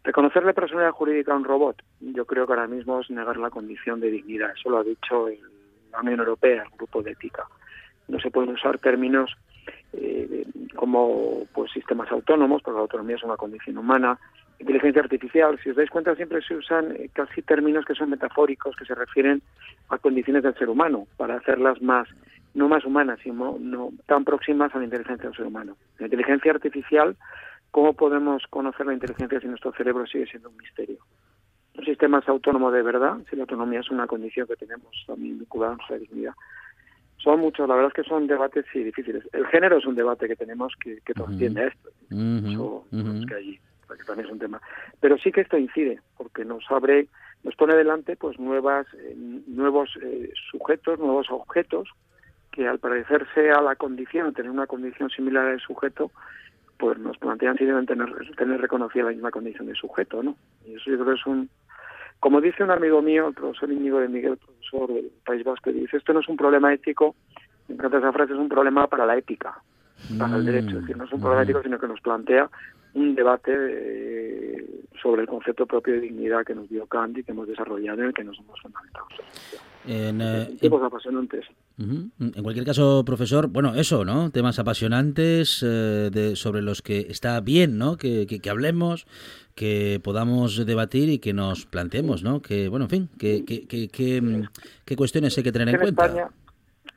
Reconocerle 0.04 0.54
personalidad 0.54 0.91
jurídica 0.91 1.32
a 1.32 1.38
un 1.38 1.45
robot, 1.45 1.82
yo 2.02 2.26
creo 2.26 2.45
que 2.45 2.52
ahora 2.52 2.67
mismo 2.67 3.00
es 3.00 3.10
negar 3.10 3.38
la 3.38 3.50
condición 3.50 4.02
de 4.02 4.12
dignidad. 4.12 4.52
Eso 4.52 4.69
lo 4.69 4.80
ha 4.80 4.84
dicho 4.84 5.30
la 5.93 6.02
Unión 6.02 6.19
Europea, 6.19 6.63
el 6.63 6.78
grupo 6.78 7.02
de 7.02 7.12
ética. 7.12 7.45
No 8.10 8.19
se 8.19 8.32
pueden 8.32 8.50
usar 8.50 8.80
términos 8.80 9.34
eh, 9.93 10.45
como 10.76 11.45
pues 11.54 11.71
sistemas 11.71 12.12
autónomos, 12.12 12.62
porque 12.62 12.76
la 12.76 12.82
autonomía 12.82 13.15
es 13.15 13.24
una 13.24 13.38
condición 13.38 13.78
humana, 13.78 14.19
inteligencia 14.62 15.02
artificial, 15.02 15.60
si 15.62 15.71
os 15.71 15.76
dais 15.76 15.89
cuenta 15.89 16.15
siempre 16.15 16.41
se 16.41 16.56
usan 16.56 16.95
eh, 16.95 17.10
casi 17.13 17.41
términos 17.41 17.86
que 17.86 17.95
son 17.95 18.10
metafóricos, 18.10 18.76
que 18.76 18.86
se 18.86 18.95
refieren 18.95 19.41
a 19.89 19.97
condiciones 19.97 20.43
del 20.43 20.56
ser 20.56 20.69
humano, 20.69 21.08
para 21.17 21.36
hacerlas 21.36 21.82
más, 21.82 22.08
no 22.54 22.69
más 22.69 22.86
humanas, 22.86 23.19
sino 23.24 23.58
no 23.60 23.89
tan 24.06 24.24
próximas 24.24 24.74
a 24.74 24.78
la 24.78 24.86
inteligencia 24.86 25.28
del 25.28 25.36
ser 25.36 25.47
humano. 25.47 25.76
La 25.97 26.06
inteligencia 26.06 26.52
artificial, 26.52 27.15
¿cómo 27.71 27.93
podemos 27.93 28.43
conocer 28.50 28.86
la 28.86 28.93
inteligencia 28.93 29.39
si 29.39 29.47
nuestro 29.47 29.74
cerebro 29.74 30.06
sigue 30.06 30.28
siendo 30.28 30.50
un 30.50 30.58
misterio? 30.58 31.00
Un 31.78 31.86
sistema 31.86 32.19
es 32.19 32.30
autónomo 32.30 32.71
de 32.71 32.84
verdad, 32.84 33.17
si 33.30 33.36
la 33.36 33.43
autonomía 33.43 33.80
es 33.80 33.89
una 33.89 34.06
condición 34.06 34.47
que 34.47 34.56
tenemos 34.56 34.91
también 35.08 35.39
vinculada 35.39 35.74
a 35.74 35.76
nuestra 35.78 35.97
dignidad. 35.97 36.34
Son 37.17 37.39
muchos, 37.39 37.67
la 37.67 37.76
verdad 37.76 37.91
es 37.95 38.04
que 38.04 38.10
son 38.10 38.28
debates 38.28 38.65
sí, 38.74 38.84
difíciles. 38.84 39.24
El 39.32 39.45
género 39.47 39.78
es 39.78 39.86
un 39.86 39.95
debate 39.95 40.28
que 40.28 40.36
tenemos 40.36 40.74
que, 40.84 41.00
que 41.06 41.13
trasciende 41.13 41.62
a 41.62 41.67
esto. 41.67 41.89
Eso, 42.10 42.86
que 43.28 43.36
allí 43.36 43.60
que 43.97 44.04
también 44.04 44.27
es 44.27 44.34
un 44.34 44.39
tema. 44.39 44.62
Pero 44.99 45.17
sí 45.17 45.32
que 45.32 45.41
esto 45.41 45.58
incide, 45.58 45.99
porque 46.17 46.45
nos 46.45 46.63
abre, 46.69 47.08
nos 47.43 47.56
pone 47.56 47.75
delante 47.75 48.15
pues 48.15 48.39
nuevas, 48.39 48.88
eh, 48.93 49.15
nuevos 49.47 49.89
eh, 50.01 50.32
sujetos, 50.51 50.99
nuevos 50.99 51.27
objetos, 51.30 51.89
que 52.51 52.67
al 52.67 52.80
parecerse 52.80 53.51
a 53.51 53.62
la 53.62 53.75
condición, 53.75 54.34
tener 54.34 54.51
una 54.51 54.67
condición 54.67 55.10
similar 55.10 55.47
al 55.47 55.60
sujeto, 55.60 56.12
pues 56.77 56.97
nos 56.97 57.17
plantean 57.17 57.58
si 57.58 57.65
deben 57.65 57.86
tener, 57.86 58.10
tener 58.36 58.60
reconocida 58.60 59.06
la 59.06 59.12
misma 59.12 59.32
condición 59.32 59.67
de 59.67 59.75
sujeto, 59.75 60.23
¿no? 60.23 60.36
Y 60.65 60.75
eso 60.75 60.89
yo 60.89 60.97
creo 60.97 61.13
que 61.13 61.19
es 61.19 61.25
un... 61.25 61.49
Como 62.19 62.41
dice 62.41 62.63
un 62.63 62.71
amigo 62.71 63.01
mío, 63.01 63.27
el 63.27 63.34
profesor 63.34 63.71
Íñigo 63.71 63.99
de 63.99 64.08
Miguel, 64.08 64.38
profesor 64.38 64.93
del 64.93 65.12
País 65.25 65.43
Vasco, 65.43 65.71
dice, 65.71 65.97
esto 65.97 66.13
no 66.13 66.19
es 66.19 66.27
un 66.27 66.38
problema 66.38 66.73
ético, 66.73 67.15
me 67.67 67.75
encanta 67.75 67.97
esa 67.97 68.12
frase, 68.12 68.34
es 68.34 68.39
un 68.39 68.49
problema 68.49 68.88
para 68.88 69.06
la 69.06 69.17
ética, 69.17 69.62
para 70.17 70.37
el 70.37 70.45
derecho, 70.45 70.77
es 70.77 70.81
decir, 70.81 70.97
no 70.97 71.05
es 71.05 71.13
un 71.13 71.19
problema 71.19 71.43
ético, 71.43 71.61
sino 71.63 71.79
que 71.79 71.87
nos 71.87 72.01
plantea 72.01 72.49
un 72.93 73.15
debate 73.15 73.51
eh, 73.53 74.81
sobre 75.01 75.21
el 75.21 75.27
concepto 75.27 75.65
propio 75.65 75.93
de 75.93 76.01
dignidad 76.01 76.45
que 76.45 76.53
nos 76.53 76.69
dio 76.69 76.85
Kant 76.87 77.17
y 77.17 77.23
que 77.23 77.31
hemos 77.31 77.47
desarrollado 77.47 78.01
en 78.01 78.07
el 78.07 78.13
que 78.13 78.23
nos 78.23 78.37
hemos 78.39 78.59
fundamentado. 78.59 79.05
En, 79.87 80.21
eh, 80.21 80.57
apasionantes. 80.85 81.45
En 81.79 82.43
cualquier 82.43 82.65
caso, 82.65 83.03
profesor, 83.03 83.47
bueno, 83.47 83.73
eso, 83.73 84.05
¿no? 84.05 84.29
Temas 84.29 84.59
apasionantes 84.59 85.63
eh, 85.65 86.09
de, 86.11 86.35
sobre 86.35 86.61
los 86.61 86.83
que 86.83 87.07
está 87.09 87.39
bien, 87.39 87.79
¿no? 87.79 87.97
Que, 87.97 88.27
que, 88.27 88.49
hablemos, 88.51 89.07
que 89.55 89.99
podamos 90.03 90.63
debatir 90.63 91.09
y 91.09 91.17
que 91.17 91.33
nos 91.33 91.65
planteemos, 91.65 92.21
¿no? 92.21 92.41
Que, 92.41 92.69
bueno, 92.69 92.85
en 92.85 92.89
fin, 92.89 93.09
que, 93.17 93.43
que, 93.43 93.65
que, 93.65 94.95
cuestiones 94.95 95.35
hay 95.37 95.43
que 95.43 95.51
tener 95.51 95.69
en, 95.69 95.81
cuenta. 95.81 96.29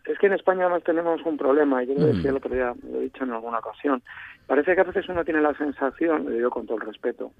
Es 0.04 0.18
que 0.18 0.26
en 0.26 0.34
España 0.34 0.68
nos 0.68 0.84
tenemos 0.84 1.20
un 1.24 1.36
problema, 1.36 1.82
y 1.82 1.86
yo 1.86 1.94
lo 1.94 2.06
decía 2.06 2.30
el 2.30 2.36
otro 2.36 2.54
día, 2.54 2.74
lo 2.82 2.98
he 2.98 3.04
dicho 3.04 3.24
en 3.24 3.32
alguna 3.32 3.58
ocasión, 3.58 4.02
Parece 4.46 4.74
que 4.74 4.80
a 4.80 4.84
veces 4.84 5.08
uno 5.08 5.24
tiene 5.24 5.40
la 5.40 5.54
sensación, 5.54 6.24
lo 6.24 6.30
digo 6.30 6.50
con 6.50 6.66
todo 6.66 6.76
el 6.76 6.86
respeto, 6.86 7.32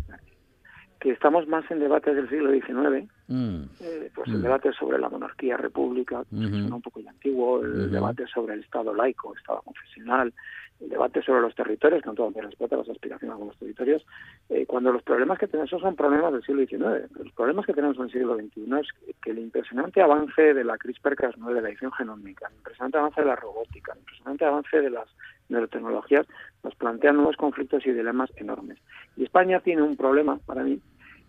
que 1.01 1.11
estamos 1.11 1.47
más 1.47 1.71
en 1.71 1.81
debates 1.81 2.17
del 2.17 2.31
siglo 2.31 2.51
XIX, 2.51 3.07
mm. 3.29 3.63
eh, 3.81 4.11
pues 4.15 4.29
el 4.29 4.39
mm. 4.39 4.43
debate 4.43 4.73
sobre 4.73 4.99
la 4.99 5.11
monarquía 5.11 5.59
república, 5.59 6.25
que 6.31 6.37
suena 6.49 6.77
un 6.77 6.83
poco 6.83 7.01
ya 7.01 7.11
antiguo, 7.11 7.63
el 7.63 7.91
debate 7.91 8.27
sobre 8.27 8.55
el 8.55 8.61
Estado 8.61 8.95
laico, 8.95 9.37
Estado 9.37 9.61
confesional, 9.63 10.33
el 10.81 10.89
debate 10.89 11.23
sobre 11.23 11.41
los 11.41 11.55
territorios, 11.55 12.03
con 12.03 12.15
todo 12.15 12.31
mi 12.31 12.41
respeto 12.41 12.75
a 12.75 12.79
las 12.79 12.89
aspiraciones 12.89 13.39
de 13.39 13.47
los 13.47 13.57
territorios, 13.59 14.07
eh, 14.49 14.67
cuando 14.67 14.93
los 14.93 15.03
problemas 15.03 15.39
que 15.39 15.47
tenemos 15.47 15.71
son 15.71 15.97
problemas 15.97 16.33
del 16.33 16.43
siglo 16.43 16.67
XIX. 16.67 17.11
Los 17.19 17.33
problemas 17.33 17.67
que 17.67 17.73
tenemos 17.73 17.97
en 17.97 18.05
el 18.05 18.13
siglo 18.13 18.37
XXI 18.37 18.81
es 18.81 19.17
que 19.23 19.31
el 19.31 19.39
impresionante 19.39 20.03
avance 20.03 20.55
de 20.55 20.65
la 20.65 20.77
CRISPR-Cas9, 20.77 21.55
de 21.55 21.63
la 21.63 21.69
edición 21.69 21.93
genómica, 21.93 22.49
el 22.49 22.57
impresionante 22.57 22.99
avance 22.99 23.21
de 23.21 23.27
la 23.27 23.37
robótica, 23.37 23.93
el 23.93 24.01
impresionante 24.01 24.45
avance 24.45 24.81
de 24.81 24.91
las 24.91 25.09
neurotecnologías, 25.49 26.27
nos 26.63 26.75
plantean 26.75 27.17
nuevos 27.17 27.37
conflictos 27.37 27.87
y 27.87 27.93
dilemas 27.93 28.31
enormes. 28.37 28.79
Y 29.17 29.25
España 29.25 29.61
tiene 29.61 29.83
un 29.83 29.97
problema, 29.97 30.39
para 30.47 30.63
mí, 30.63 30.81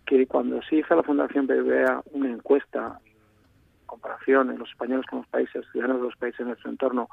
que 0.05 0.27
cuando 0.27 0.61
se 0.63 0.77
hizo 0.77 0.95
la 0.95 1.03
Fundación 1.03 1.47
BBVA 1.47 2.03
una 2.11 2.29
encuesta 2.29 2.99
en 3.05 3.85
comparación 3.85 4.51
en 4.51 4.59
los 4.59 4.69
españoles 4.69 5.05
con 5.07 5.19
los 5.19 5.27
países, 5.27 5.65
ciudadanos 5.71 6.01
de 6.01 6.07
los 6.07 6.15
países 6.15 6.41
en 6.41 6.47
nuestro 6.47 6.69
entorno, 6.69 7.09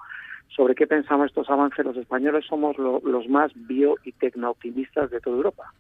sobre 0.48 0.74
qué 0.74 0.87
pensamos 0.87 1.26
estos 1.26 1.48
avances, 1.48 1.85
los 1.85 1.96
españoles 1.96 2.44
somos 2.46 2.76
los 2.78 3.28
más 3.28 3.52
bio 3.55 3.96
y 4.05 4.12
tecno-optimistas 4.12 5.11
de 5.11 5.20
toda 5.20 5.37
Europa. 5.37 5.72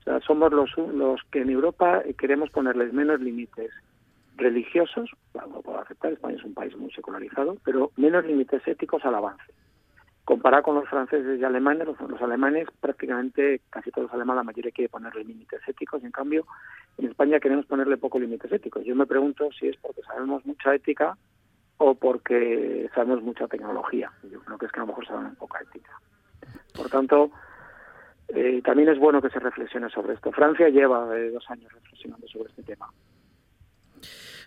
O 0.00 0.02
sea, 0.02 0.20
somos 0.20 0.52
los, 0.52 0.76
los 0.76 1.22
que 1.30 1.40
en 1.42 1.50
Europa 1.50 2.02
queremos 2.18 2.50
ponerles 2.50 2.92
menos 2.92 3.20
límites 3.20 3.70
religiosos, 4.36 5.10
no 5.34 5.62
puedo 5.62 5.80
aceptar, 5.80 6.12
España 6.12 6.36
es 6.36 6.44
un 6.44 6.54
país 6.54 6.76
muy 6.76 6.90
secularizado, 6.92 7.56
pero 7.64 7.92
menos 7.96 8.24
límites 8.24 8.66
éticos 8.66 9.04
al 9.04 9.14
avance. 9.14 9.44
Comparado 10.24 10.62
con 10.62 10.76
los 10.76 10.88
franceses 10.88 11.38
y 11.38 11.44
alemanes, 11.44 11.86
los, 11.86 12.22
alemanes 12.22 12.66
prácticamente, 12.80 13.60
casi 13.70 13.90
todos 13.90 14.06
los 14.06 14.14
alemanes, 14.14 14.38
la 14.38 14.44
mayoría 14.44 14.72
quiere 14.72 14.88
ponerle 14.88 15.24
límites 15.24 15.60
éticos, 15.68 16.02
y 16.02 16.06
en 16.06 16.12
cambio 16.12 16.46
en 16.98 17.06
España 17.06 17.40
queremos 17.40 17.66
ponerle 17.66 17.96
pocos 17.96 18.20
límites 18.20 18.50
éticos. 18.50 18.84
Yo 18.84 18.96
me 18.96 19.06
pregunto 19.06 19.50
si 19.58 19.68
es 19.68 19.76
porque 19.76 20.02
sabemos 20.02 20.44
mucha 20.46 20.74
ética 20.74 21.16
o 21.78 21.94
porque 21.94 22.88
sabemos 22.94 23.22
mucha 23.22 23.46
tecnología. 23.48 24.10
Yo 24.30 24.40
creo 24.40 24.58
que 24.58 24.66
es 24.66 24.72
que 24.72 24.80
a 24.80 24.82
lo 24.82 24.88
mejor 24.88 25.06
sabemos 25.06 25.36
poca 25.36 25.60
ética. 25.60 26.00
Por 26.74 26.88
tanto, 26.88 27.30
eh, 28.28 28.62
también 28.64 28.88
es 28.88 28.98
bueno 28.98 29.20
que 29.20 29.30
se 29.30 29.38
reflexione 29.38 29.88
sobre 29.90 30.14
esto. 30.14 30.32
Francia 30.32 30.68
lleva 30.68 31.16
eh, 31.16 31.30
dos 31.30 31.44
años 31.50 31.72
reflexionando 31.72 32.26
sobre 32.28 32.50
este 32.50 32.62
tema. 32.62 32.88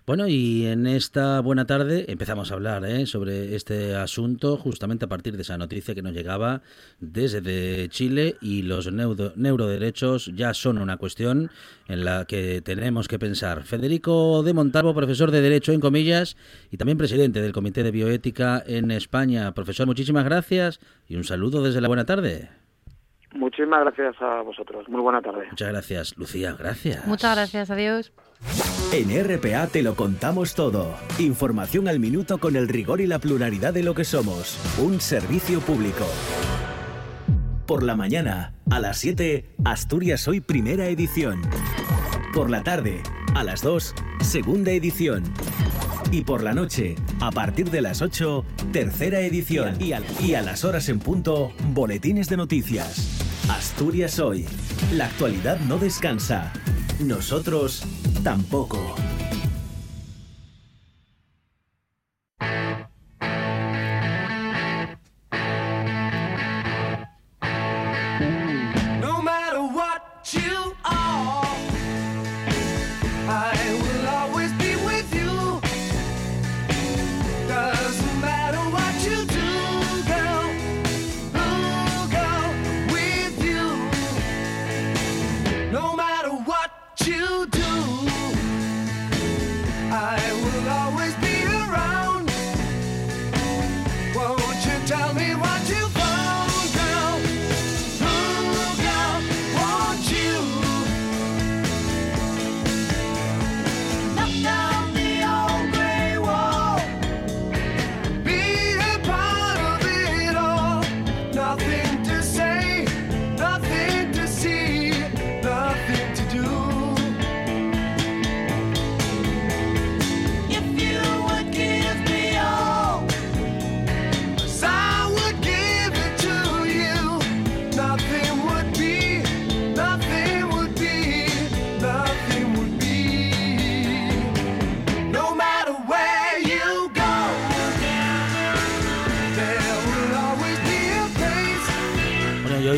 Bueno, 0.07 0.29
y 0.29 0.65
en 0.65 0.87
esta 0.87 1.41
buena 1.41 1.65
tarde 1.65 2.05
empezamos 2.07 2.49
a 2.49 2.53
hablar 2.53 2.85
¿eh? 2.85 3.05
sobre 3.05 3.57
este 3.57 3.93
asunto 3.93 4.55
justamente 4.55 5.03
a 5.03 5.09
partir 5.09 5.35
de 5.35 5.41
esa 5.41 5.57
noticia 5.57 5.93
que 5.93 6.01
nos 6.01 6.13
llegaba 6.13 6.61
desde 7.01 7.89
Chile 7.89 8.37
y 8.39 8.61
los 8.61 8.89
neuroderechos 8.89 10.31
ya 10.33 10.53
son 10.53 10.77
una 10.77 10.95
cuestión 10.95 11.51
en 11.89 12.05
la 12.05 12.23
que 12.23 12.61
tenemos 12.61 13.09
que 13.09 13.19
pensar. 13.19 13.63
Federico 13.65 14.43
de 14.43 14.53
Montalvo, 14.53 14.95
profesor 14.95 15.29
de 15.29 15.41
Derecho 15.41 15.73
en 15.73 15.81
comillas 15.81 16.37
y 16.71 16.77
también 16.77 16.97
presidente 16.97 17.41
del 17.41 17.51
Comité 17.51 17.83
de 17.83 17.91
Bioética 17.91 18.63
en 18.65 18.91
España. 18.91 19.53
Profesor, 19.53 19.87
muchísimas 19.87 20.23
gracias 20.23 20.79
y 21.09 21.17
un 21.17 21.25
saludo 21.25 21.61
desde 21.61 21.81
la 21.81 21.89
buena 21.89 22.05
tarde. 22.05 22.47
Muchísimas 23.33 23.81
gracias 23.81 24.15
a 24.21 24.41
vosotros. 24.41 24.87
Muy 24.89 25.01
buena 25.01 25.21
tarde. 25.21 25.47
Muchas 25.49 25.69
gracias, 25.69 26.17
Lucía. 26.17 26.55
Gracias. 26.57 27.05
Muchas 27.07 27.35
gracias. 27.35 27.69
Adiós. 27.69 28.13
En 28.93 29.09
RPA 29.09 29.67
te 29.67 29.83
lo 29.83 29.95
contamos 29.95 30.55
todo. 30.55 30.95
Información 31.19 31.87
al 31.87 31.99
minuto 31.99 32.37
con 32.37 32.55
el 32.55 32.67
rigor 32.67 33.01
y 33.01 33.07
la 33.07 33.19
pluralidad 33.19 33.73
de 33.73 33.83
lo 33.83 33.93
que 33.93 34.05
somos. 34.05 34.57
Un 34.79 35.01
servicio 35.01 35.59
público. 35.59 36.05
Por 37.65 37.83
la 37.83 37.97
mañana, 37.97 38.53
a 38.71 38.79
las 38.79 38.97
7, 38.99 39.55
Asturias 39.65 40.25
Hoy 40.29 40.39
Primera 40.39 40.87
Edición. 40.87 41.41
Por 42.33 42.49
la 42.49 42.63
tarde, 42.63 43.03
a 43.35 43.43
las 43.43 43.61
2, 43.61 43.93
Segunda 44.21 44.71
Edición. 44.71 45.23
Y 46.11 46.21
por 46.21 46.41
la 46.41 46.53
noche, 46.53 46.95
a 47.19 47.31
partir 47.31 47.69
de 47.69 47.81
las 47.81 48.01
8, 48.01 48.45
Tercera 48.71 49.19
Edición. 49.19 49.75
Y 49.81 49.91
a, 49.91 50.01
y 50.21 50.35
a 50.35 50.41
las 50.41 50.63
horas 50.63 50.87
en 50.89 50.99
punto, 50.99 51.51
Boletines 51.73 52.29
de 52.29 52.37
Noticias. 52.37 53.21
Asturias 53.49 54.19
Hoy. 54.19 54.45
La 54.93 55.07
actualidad 55.07 55.59
no 55.61 55.77
descansa. 55.77 56.53
Nosotros 56.99 57.83
tampoco. 58.23 58.95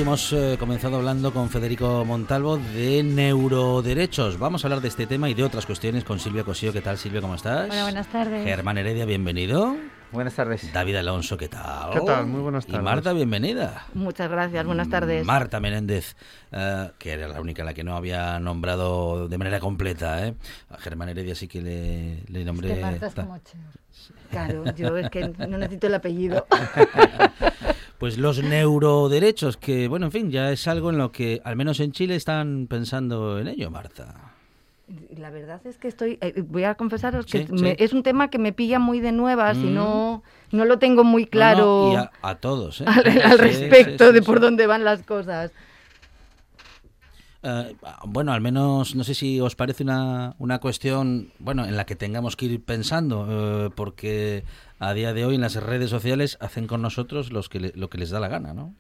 Hemos 0.02 0.32
eh, 0.32 0.56
comenzado 0.58 0.96
hablando 0.98 1.34
con 1.34 1.50
Federico 1.50 2.06
Montalvo 2.06 2.58
de 2.58 3.04
neuroderechos. 3.04 4.40
Vamos 4.40 4.64
a 4.64 4.68
hablar 4.68 4.82
de 4.82 4.88
este 4.88 5.08
tema 5.08 5.30
y 5.30 5.34
de 5.34 5.44
otras 5.44 5.66
cuestiones 5.66 6.06
con 6.06 6.20
Silvia 6.20 6.46
Cosío. 6.46 6.72
¿Qué 6.72 6.80
tal, 6.80 6.98
Silvia? 6.98 7.20
¿Cómo 7.20 7.36
estás? 7.36 7.70
Hola, 7.70 7.84
buenas 7.84 8.08
tardes. 8.08 8.46
Germán 8.46 8.78
Heredia, 8.78 9.06
bienvenido. 9.06 9.76
Buenas 10.12 10.36
tardes. 10.36 10.72
David 10.72 10.96
Alonso, 10.96 11.38
¿qué 11.38 11.50
tal? 11.50 11.92
¿Qué 11.92 12.00
tal? 12.02 12.28
Muy 12.28 12.40
buenas 12.40 12.66
tardes. 12.66 12.82
Y 12.82 12.84
Marta, 12.84 13.12
bienvenida. 13.12 13.88
Muchas 13.94 14.30
gracias, 14.32 14.66
buenas 14.66 14.90
tardes. 14.90 15.26
Marta 15.26 15.60
Menéndez, 15.60 16.16
eh, 16.52 16.92
que 16.98 17.12
era 17.12 17.28
la 17.28 17.42
única 17.42 17.66
la 17.66 17.74
que 17.74 17.84
no 17.84 17.96
había 17.98 18.40
nombrado 18.40 19.28
de 19.28 19.38
manera 19.38 19.60
completa. 19.60 20.26
¿eh? 20.26 20.34
A 20.70 20.78
Germán 20.78 21.10
Heredia 21.10 21.36
sí 21.36 21.48
que 21.48 21.62
le, 21.62 22.24
le 22.28 22.46
nombré. 22.46 22.70
Es 22.72 22.76
que 22.76 22.82
Marta 22.82 23.08
es 23.08 23.16
como. 23.16 23.40
Claro, 24.32 24.64
yo 24.76 24.98
es 24.98 25.10
que 25.10 25.28
no 25.28 25.58
necesito 25.58 25.88
el 25.88 25.96
apellido. 25.96 26.48
Pues 28.00 28.18
los 28.18 28.42
neuroderechos, 28.42 29.58
que 29.58 29.88
bueno, 29.90 30.06
en 30.08 30.12
fin, 30.12 30.32
ya 30.32 30.52
es 30.52 30.68
algo 30.68 30.90
en 30.90 30.98
lo 30.98 31.12
que 31.12 31.42
al 31.44 31.56
menos 31.58 31.80
en 31.82 31.92
Chile 31.92 32.16
están 32.16 32.68
pensando 32.70 33.38
en 33.40 33.48
ello, 33.50 33.70
Marta. 33.70 34.16
La 35.18 35.30
verdad 35.30 35.62
es 35.66 35.78
que 35.78 35.88
estoy, 35.90 36.18
eh, 36.22 36.42
voy 36.48 36.64
a 36.64 36.74
confesaros 36.76 37.26
que 37.26 37.46
Sí, 37.46 37.54
me- 37.54 37.72
sí. 37.72 37.76
es 37.78 37.94
un 37.94 38.02
tema 38.02 38.30
que 38.30 38.40
me 38.40 38.54
pilla 38.54 38.80
muy 38.80 39.02
de 39.02 39.12
nuevas 39.12 39.58
y 39.58 39.66
Mm. 39.66 39.74
no, 39.76 40.24
no 40.52 40.66
lo 40.66 40.80
tengo 40.80 41.04
muy 41.04 41.26
claro 41.28 41.60
No, 41.66 41.88
no, 41.88 41.94
y 41.94 41.96
a, 41.98 42.12
a 42.24 42.36
todos, 42.36 42.82
¿eh? 42.82 42.86
al, 42.88 43.38
respecto 43.38 44.08
sí, 44.08 44.14
de 44.14 44.22
por 44.24 44.40
dónde 44.40 44.66
van 44.66 44.84
las 44.86 45.04
cosas. 45.04 45.52
Eh, 47.42 47.76
bueno, 48.06 48.34
al 48.34 48.42
menos 48.42 48.96
no 48.96 49.04
sé 49.06 49.14
si 49.14 49.40
os 49.40 49.56
parece 49.56 49.84
una, 49.84 50.36
una 50.40 50.60
cuestión, 50.60 51.32
bueno, 51.40 51.66
en 51.66 51.78
la 51.78 51.86
que 51.86 51.96
tengamos 51.96 52.36
que 52.36 52.46
ir 52.48 52.64
pensando, 52.64 53.28
eh, 53.68 53.70
porque 53.76 54.44
a 54.80 54.94
día 54.94 55.14
de 55.14 55.26
hoy 55.26 55.36
en 55.36 55.42
las 55.42 55.56
redes 55.56 55.90
sociales 55.90 56.38
hacen 56.42 56.68
con 56.68 56.82
nosotros 56.82 57.32
los 57.32 57.48
que 57.48 57.60
le- 57.62 57.74
lo 57.76 57.90
que 57.90 57.98
les 57.98 58.10
da 58.10 58.20
la 58.20 58.28
gana, 58.28 58.54
¿no? 58.54 58.74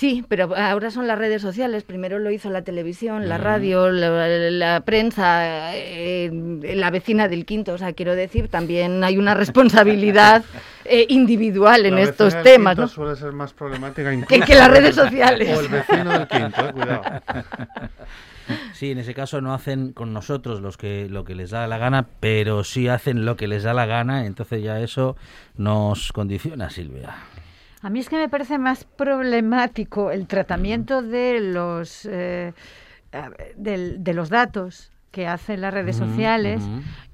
Sí, 0.00 0.24
pero 0.28 0.56
ahora 0.56 0.90
son 0.90 1.06
las 1.06 1.18
redes 1.18 1.42
sociales. 1.42 1.84
Primero 1.84 2.18
lo 2.18 2.30
hizo 2.30 2.48
la 2.48 2.62
televisión, 2.62 3.28
la 3.28 3.36
radio, 3.36 3.90
la, 3.90 4.26
la 4.28 4.80
prensa, 4.80 5.76
eh, 5.76 6.30
la 6.74 6.90
vecina 6.90 7.28
del 7.28 7.44
quinto. 7.44 7.74
O 7.74 7.78
sea, 7.78 7.92
quiero 7.92 8.14
decir, 8.16 8.48
también 8.48 9.04
hay 9.04 9.18
una 9.18 9.34
responsabilidad 9.34 10.42
eh, 10.86 11.04
individual 11.10 11.84
en 11.84 11.96
La 11.96 12.00
estos 12.00 12.32
vecina 12.32 12.42
del 12.42 12.52
temas, 12.54 12.72
quinto 12.76 12.82
¿no? 12.82 12.88
suele 12.88 13.14
ser 13.16 13.32
más 13.32 13.52
problemática 13.52 14.10
Que- 14.26 14.40
que 14.40 14.54
las 14.54 14.70
redes 14.70 14.94
sociales. 14.94 15.54
O 15.58 15.60
el 15.60 15.68
vecino 15.68 16.10
del 16.12 16.26
quinto, 16.28 16.66
eh, 16.66 16.72
cuidado. 16.72 17.02
Sí, 18.72 18.92
en 18.92 18.98
ese 19.00 19.12
caso 19.12 19.42
no 19.42 19.52
hacen 19.52 19.92
con 19.92 20.14
nosotros 20.14 20.62
los 20.62 20.78
que, 20.78 21.08
lo 21.10 21.24
que 21.24 21.34
les 21.34 21.50
da 21.50 21.66
la 21.66 21.76
gana, 21.76 22.06
pero 22.20 22.64
sí 22.64 22.88
hacen 22.88 23.26
lo 23.26 23.36
que 23.36 23.48
les 23.48 23.64
da 23.64 23.74
la 23.74 23.84
gana, 23.84 24.24
entonces 24.24 24.62
ya 24.62 24.80
eso 24.80 25.18
nos 25.58 26.10
condiciona, 26.12 26.70
Silvia. 26.70 27.16
A 27.82 27.90
mí 27.90 28.00
es 28.00 28.08
que 28.08 28.16
me 28.16 28.28
parece 28.28 28.58
más 28.58 28.84
problemático 28.84 30.10
el 30.10 30.26
tratamiento 30.26 31.02
de 31.02 31.40
los 31.40 32.06
eh, 32.10 32.52
del- 33.56 34.02
de 34.04 34.14
los 34.14 34.28
datos 34.28 34.92
que 35.10 35.26
hacen 35.26 35.60
las 35.60 35.74
redes 35.74 35.96
sociales 35.96 36.62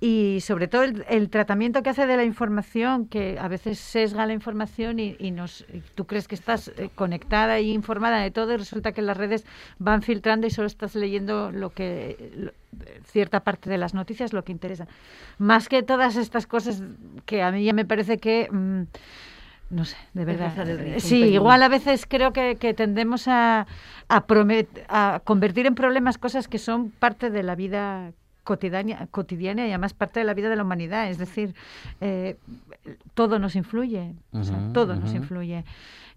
y 0.02 0.40
sobre 0.42 0.68
todo 0.68 0.82
el, 0.82 1.06
el 1.08 1.30
tratamiento 1.30 1.82
que 1.82 1.88
hace 1.88 2.06
de 2.06 2.18
la 2.18 2.24
información, 2.24 3.06
que 3.06 3.38
a 3.40 3.48
veces 3.48 3.78
sesga 3.78 4.26
la 4.26 4.34
información 4.34 4.98
y, 5.00 5.16
y 5.18 5.30
nos 5.30 5.62
y 5.72 5.80
tú 5.94 6.04
crees 6.06 6.28
que 6.28 6.34
estás 6.34 6.68
eh, 6.76 6.90
conectada 6.94 7.58
y 7.60 7.70
informada 7.72 8.18
de 8.18 8.30
todo 8.30 8.52
y 8.52 8.58
resulta 8.58 8.92
que 8.92 9.00
las 9.00 9.16
redes 9.16 9.46
van 9.78 10.02
filtrando 10.02 10.46
y 10.46 10.50
solo 10.50 10.66
estás 10.66 10.94
leyendo 10.94 11.50
lo 11.52 11.70
que 11.70 12.32
lo- 12.36 12.52
cierta 13.06 13.40
parte 13.40 13.70
de 13.70 13.78
las 13.78 13.94
noticias 13.94 14.34
lo 14.34 14.44
que 14.44 14.52
interesa. 14.52 14.86
Más 15.38 15.70
que 15.70 15.82
todas 15.82 16.16
estas 16.16 16.46
cosas 16.46 16.82
que 17.24 17.42
a 17.42 17.50
mí 17.50 17.64
ya 17.64 17.72
me 17.72 17.86
parece 17.86 18.18
que 18.18 18.48
mm, 18.52 18.82
no 19.70 19.84
sé, 19.84 19.96
de 20.14 20.24
verdad. 20.24 20.52
Sí, 21.00 21.20
igual 21.34 21.62
a 21.62 21.68
veces 21.68 22.06
creo 22.08 22.32
que, 22.32 22.56
que 22.56 22.72
tendemos 22.74 23.26
a, 23.28 23.66
a, 24.08 24.26
promet- 24.26 24.84
a 24.88 25.20
convertir 25.24 25.66
en 25.66 25.74
problemas 25.74 26.18
cosas 26.18 26.46
que 26.48 26.58
son 26.58 26.90
parte 26.90 27.30
de 27.30 27.42
la 27.42 27.54
vida 27.56 28.12
cotidiana, 28.44 29.08
cotidiana 29.10 29.66
y 29.66 29.70
además 29.70 29.92
parte 29.92 30.20
de 30.20 30.24
la 30.24 30.34
vida 30.34 30.48
de 30.48 30.54
la 30.56 30.62
humanidad. 30.62 31.10
Es 31.10 31.18
decir, 31.18 31.54
eh, 32.00 32.36
todo 33.14 33.38
nos 33.40 33.56
influye, 33.56 34.14
o 34.30 34.44
sea, 34.44 34.56
todo 34.72 34.94
nos 34.94 35.12
influye. 35.14 35.64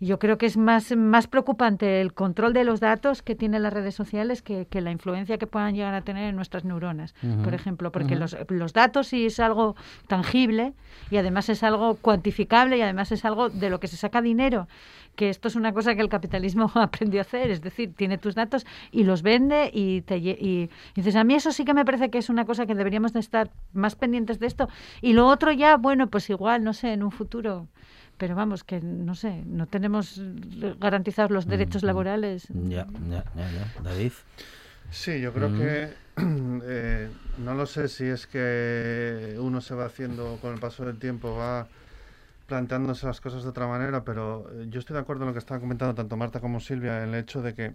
Yo 0.02 0.18
creo 0.18 0.38
que 0.38 0.46
es 0.46 0.56
más, 0.56 0.96
más 0.96 1.28
preocupante 1.28 2.00
el 2.00 2.14
control 2.14 2.54
de 2.54 2.64
los 2.64 2.80
datos 2.80 3.22
que 3.22 3.36
tienen 3.36 3.64
las 3.64 3.74
redes 3.74 3.96
sociales 3.96 4.42
que, 4.42 4.66
que 4.66 4.80
la 4.80 4.92
influencia 4.92 5.38
que 5.38 5.46
puedan 5.46 5.76
llegar 5.76 5.94
a 5.94 6.02
tener 6.02 6.30
en 6.30 6.38
nuestras 6.38 6.64
neuronas, 6.64 7.14
por 7.44 7.54
ejemplo, 7.54 7.92
porque 7.92 8.14
ujú. 8.14 8.22
los, 8.22 8.38
los 8.48 8.72
datos 8.72 9.08
sí 9.08 9.26
es 9.26 9.42
algo 9.42 9.76
tangible 10.08 10.74
y 11.12 11.18
además 11.18 11.50
es 11.50 11.64
algo 11.64 11.96
cuantificable 11.96 12.78
y 12.78 12.82
además 12.82 13.12
es 13.12 13.26
algo 13.26 13.50
de 13.50 13.70
lo 13.70 13.82
que 13.82 13.88
se 13.88 13.98
saca 13.98 14.22
dinero, 14.22 14.70
que 15.18 15.30
esto 15.30 15.50
es 15.50 15.58
una 15.58 15.74
cosa 15.74 15.96
que 15.96 16.02
el 16.02 16.08
capitalismo 16.08 16.72
aprendió 16.76 17.20
a 17.20 17.24
hacer, 17.24 17.52
es 17.52 17.62
decir, 17.62 17.94
tiene 17.94 18.18
tus 18.18 18.36
datos 18.36 18.66
y 18.92 19.04
los 19.04 19.22
vende 19.22 19.70
y 19.74 20.02
te 20.02 20.18
y, 20.18 20.30
y 20.30 20.70
dices, 20.96 21.18
a 21.18 21.26
mí 21.26 21.34
eso 21.34 21.52
sí 21.52 21.66
que 21.66 21.74
me 21.74 21.84
parece 21.84 22.10
que 22.10 22.20
es 22.20 22.30
una 22.30 22.46
cosa 22.46 22.66
que 22.66 22.74
deberíamos 22.74 23.12
de 23.12 23.20
estar 23.20 23.50
más 23.74 23.96
pendientes 23.96 24.40
de 24.40 24.48
esto 24.48 24.70
y 25.02 25.12
lo 25.12 25.28
otro 25.28 25.52
ya, 25.52 25.76
bueno, 25.76 26.08
pues 26.08 26.30
igual, 26.30 26.64
no 26.64 26.72
sé, 26.72 26.94
en 26.94 27.04
un 27.04 27.12
futuro 27.12 27.68
pero 28.20 28.36
vamos, 28.36 28.64
que 28.64 28.80
no 28.82 29.16
sé, 29.16 29.44
no 29.48 29.66
tenemos 29.66 30.22
garantizados 30.80 31.32
los 31.32 31.48
derechos 31.48 31.82
laborales. 31.84 32.48
Ya, 32.70 32.86
ya, 33.10 33.24
ya, 33.36 33.52
ya. 33.52 33.66
David. 33.84 34.12
Sí, 34.92 35.22
yo 35.22 35.34
creo 35.34 35.50
Mm. 35.50 35.58
que 35.58 35.94
eh, 36.66 37.12
no 37.38 37.54
lo 37.56 37.66
sé 37.66 37.88
si 37.88 38.06
es 38.06 38.28
que 38.28 39.36
uno 39.40 39.62
se 39.62 39.74
va 39.74 39.86
haciendo 39.86 40.38
con 40.42 40.54
el 40.54 40.60
paso 40.60 40.86
del 40.86 40.98
tiempo, 40.98 41.36
va 41.36 41.68
planteándose 42.48 43.06
las 43.06 43.22
cosas 43.22 43.44
de 43.44 43.50
otra 43.50 43.68
manera, 43.68 44.04
pero 44.04 44.50
eh, 44.52 44.66
yo 44.70 44.80
estoy 44.80 44.96
de 44.96 45.02
acuerdo 45.02 45.24
en 45.24 45.28
lo 45.28 45.34
que 45.34 45.40
estaban 45.40 45.62
comentando 45.62 45.94
tanto 45.96 46.18
Marta 46.18 46.40
como 46.40 46.60
Silvia, 46.60 47.04
en 47.04 47.10
el 47.10 47.16
hecho 47.16 47.42
de 47.42 47.54
que, 47.54 47.74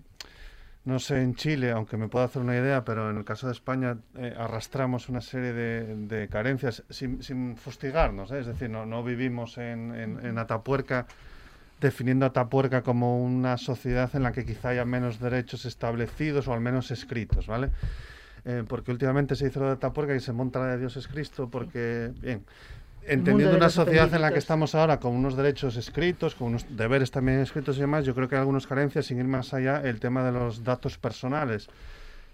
no 0.84 0.98
sé, 0.98 1.22
en 1.22 1.34
Chile, 1.34 1.70
aunque 1.70 1.96
me 1.96 2.08
pueda 2.08 2.26
hacer 2.26 2.42
una 2.42 2.56
idea, 2.56 2.84
pero 2.84 3.10
en 3.10 3.16
el 3.16 3.24
caso 3.24 3.46
de 3.46 3.52
España 3.52 3.96
eh, 4.16 4.34
arrastramos 4.36 5.08
una 5.08 5.22
serie 5.22 5.52
de, 5.52 6.28
carencias 6.28 6.82
sin, 6.90 7.56
fustigarnos, 7.56 8.30
¿eh? 8.32 8.40
es 8.40 8.46
decir, 8.46 8.68
no, 8.68 9.02
vivimos 9.02 9.56
en, 9.56 10.38
Atapuerca 10.38 11.06
definiendo 11.80 12.26
Atapuerca 12.26 12.82
como 12.82 13.22
una 13.22 13.56
sociedad 13.56 14.14
en 14.14 14.22
la 14.22 14.32
que 14.32 14.44
quizá 14.44 14.70
haya 14.70 14.84
menos 14.84 15.20
derechos 15.20 15.64
establecidos 15.64 16.48
o 16.48 16.52
al 16.52 16.60
menos 16.60 16.90
escritos, 16.90 17.46
¿vale? 17.46 17.70
Eh, 18.44 18.62
porque 18.68 18.90
últimamente 18.90 19.36
se 19.36 19.46
dice 19.46 19.60
lo 19.60 19.66
de 19.66 19.72
Atapuerca 19.72 20.14
y 20.14 20.20
se 20.20 20.32
monta 20.32 20.60
la 20.60 20.66
de 20.72 20.78
Dios 20.78 20.96
es 20.96 21.08
Cristo, 21.08 21.48
porque, 21.50 22.12
bien, 22.20 22.44
entendiendo 23.06 23.56
una 23.56 23.70
sociedad 23.70 24.12
en 24.14 24.20
la 24.20 24.32
que 24.32 24.38
estamos 24.38 24.74
ahora 24.74 25.00
con 25.00 25.14
unos 25.14 25.36
derechos 25.36 25.76
escritos, 25.76 26.34
con 26.34 26.48
unos 26.48 26.66
deberes 26.76 27.10
también 27.10 27.40
escritos 27.40 27.76
y 27.76 27.80
demás, 27.80 28.04
yo 28.04 28.14
creo 28.14 28.28
que 28.28 28.36
hay 28.36 28.40
algunas 28.40 28.66
carencias, 28.66 29.06
sin 29.06 29.18
ir 29.18 29.24
más 29.24 29.54
allá, 29.54 29.80
el 29.82 30.00
tema 30.00 30.24
de 30.24 30.32
los 30.32 30.64
datos 30.64 30.98
personales, 30.98 31.68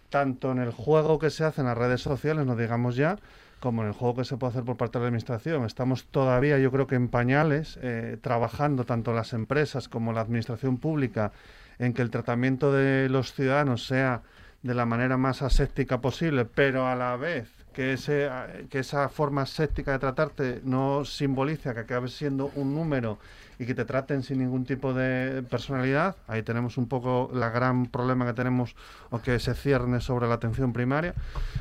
tanto 0.09 0.53
en 0.53 0.59
el 0.59 0.73
juego 0.73 1.19
que 1.19 1.31
se 1.31 1.45
hace 1.45 1.61
en 1.61 1.69
las 1.69 1.79
redes 1.79 2.01
sociales, 2.01 2.47
no 2.47 2.57
digamos 2.57 2.97
ya, 2.97 3.19
como 3.61 3.83
en 3.83 3.89
el 3.89 3.95
juego 3.95 4.17
que 4.17 4.25
se 4.25 4.37
puede 4.37 4.53
hacer 4.53 4.65
por 4.65 4.77
parte 4.77 4.99
de 4.99 5.03
la 5.03 5.09
administración. 5.09 5.65
Estamos 5.65 6.07
todavía, 6.07 6.59
yo 6.59 6.71
creo 6.71 6.87
que 6.87 6.95
en 6.95 7.09
pañales, 7.09 7.79
eh, 7.83 8.17
trabajando 8.21 8.85
tanto 8.85 9.13
las 9.13 9.33
empresas 9.33 9.89
como 9.89 10.13
la 10.13 10.23
administración 10.23 10.79
pública 10.79 11.33
en 11.79 11.93
que 11.93 12.03
el 12.03 12.11
tratamiento 12.11 12.73
de 12.73 13.09
los 13.09 13.35
ciudadanos 13.35 13.87
sea 13.87 14.23
de 14.63 14.75
la 14.75 14.87
manera 14.87 15.17
más 15.17 15.43
aséptica 15.43 16.01
posible, 16.01 16.45
pero 16.45 16.87
a 16.87 16.95
la 16.95 17.17
vez 17.17 17.60
que, 17.73 17.93
ese, 17.93 18.29
que 18.69 18.81
esa 18.81 19.09
forma 19.09 19.43
aséptica 19.43 19.93
de 19.93 19.99
tratarte 19.99 20.61
no 20.65 21.05
simboliza 21.05 21.75
que 21.75 21.81
acabes 21.81 22.13
siendo 22.13 22.51
un 22.55 22.75
número 22.75 23.19
y 23.61 23.67
que 23.67 23.75
te 23.75 23.85
traten 23.85 24.23
sin 24.23 24.39
ningún 24.39 24.65
tipo 24.65 24.95
de 24.95 25.43
personalidad. 25.43 26.17
Ahí 26.27 26.43
tenemos 26.43 26.79
un 26.79 26.89
poco 26.89 27.31
la 27.35 27.51
gran 27.51 27.87
problema 27.87 28.25
que 28.25 28.33
tenemos 28.33 28.75
o 29.11 29.21
que 29.21 29.39
se 29.39 29.55
cierne 29.55 30.01
sobre 30.01 30.27
la 30.29 30.35
atención 30.35 30.73
primaria. 30.73 31.15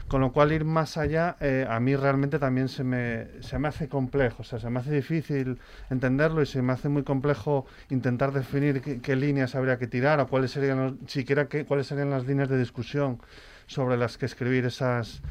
Con 0.07 0.21
lo 0.21 0.31
cual 0.31 0.53
ir 0.53 0.63
más 0.63 0.95
allá 0.95 1.35
eh, 1.41 1.67
a 1.69 1.77
mí 1.81 1.97
realmente 1.97 2.39
también 2.39 2.69
se 2.69 2.85
me, 2.85 3.27
se 3.41 3.59
me 3.59 3.67
hace 3.67 3.89
complejo, 3.89 4.43
o 4.43 4.45
sea, 4.45 4.59
se 4.59 4.69
me 4.69 4.79
hace 4.79 4.93
difícil 4.93 5.59
entenderlo 5.89 6.41
y 6.41 6.45
se 6.45 6.61
me 6.61 6.71
hace 6.71 6.87
muy 6.87 7.03
complejo 7.03 7.65
intentar 7.89 8.31
definir 8.31 8.81
qué, 8.81 9.01
qué 9.01 9.17
líneas 9.17 9.55
habría 9.55 9.77
que 9.77 9.87
tirar 9.87 10.21
o 10.21 10.27
cuáles 10.27 10.51
serían, 10.51 10.99
siquiera 11.05 11.49
qué, 11.49 11.65
cuáles 11.65 11.87
serían 11.87 12.11
las 12.11 12.25
líneas 12.25 12.47
de 12.47 12.57
discusión 12.57 13.19
sobre 13.67 13.97
las 13.97 14.17
que 14.17 14.25
escribir 14.25 14.65
esas 14.65 15.21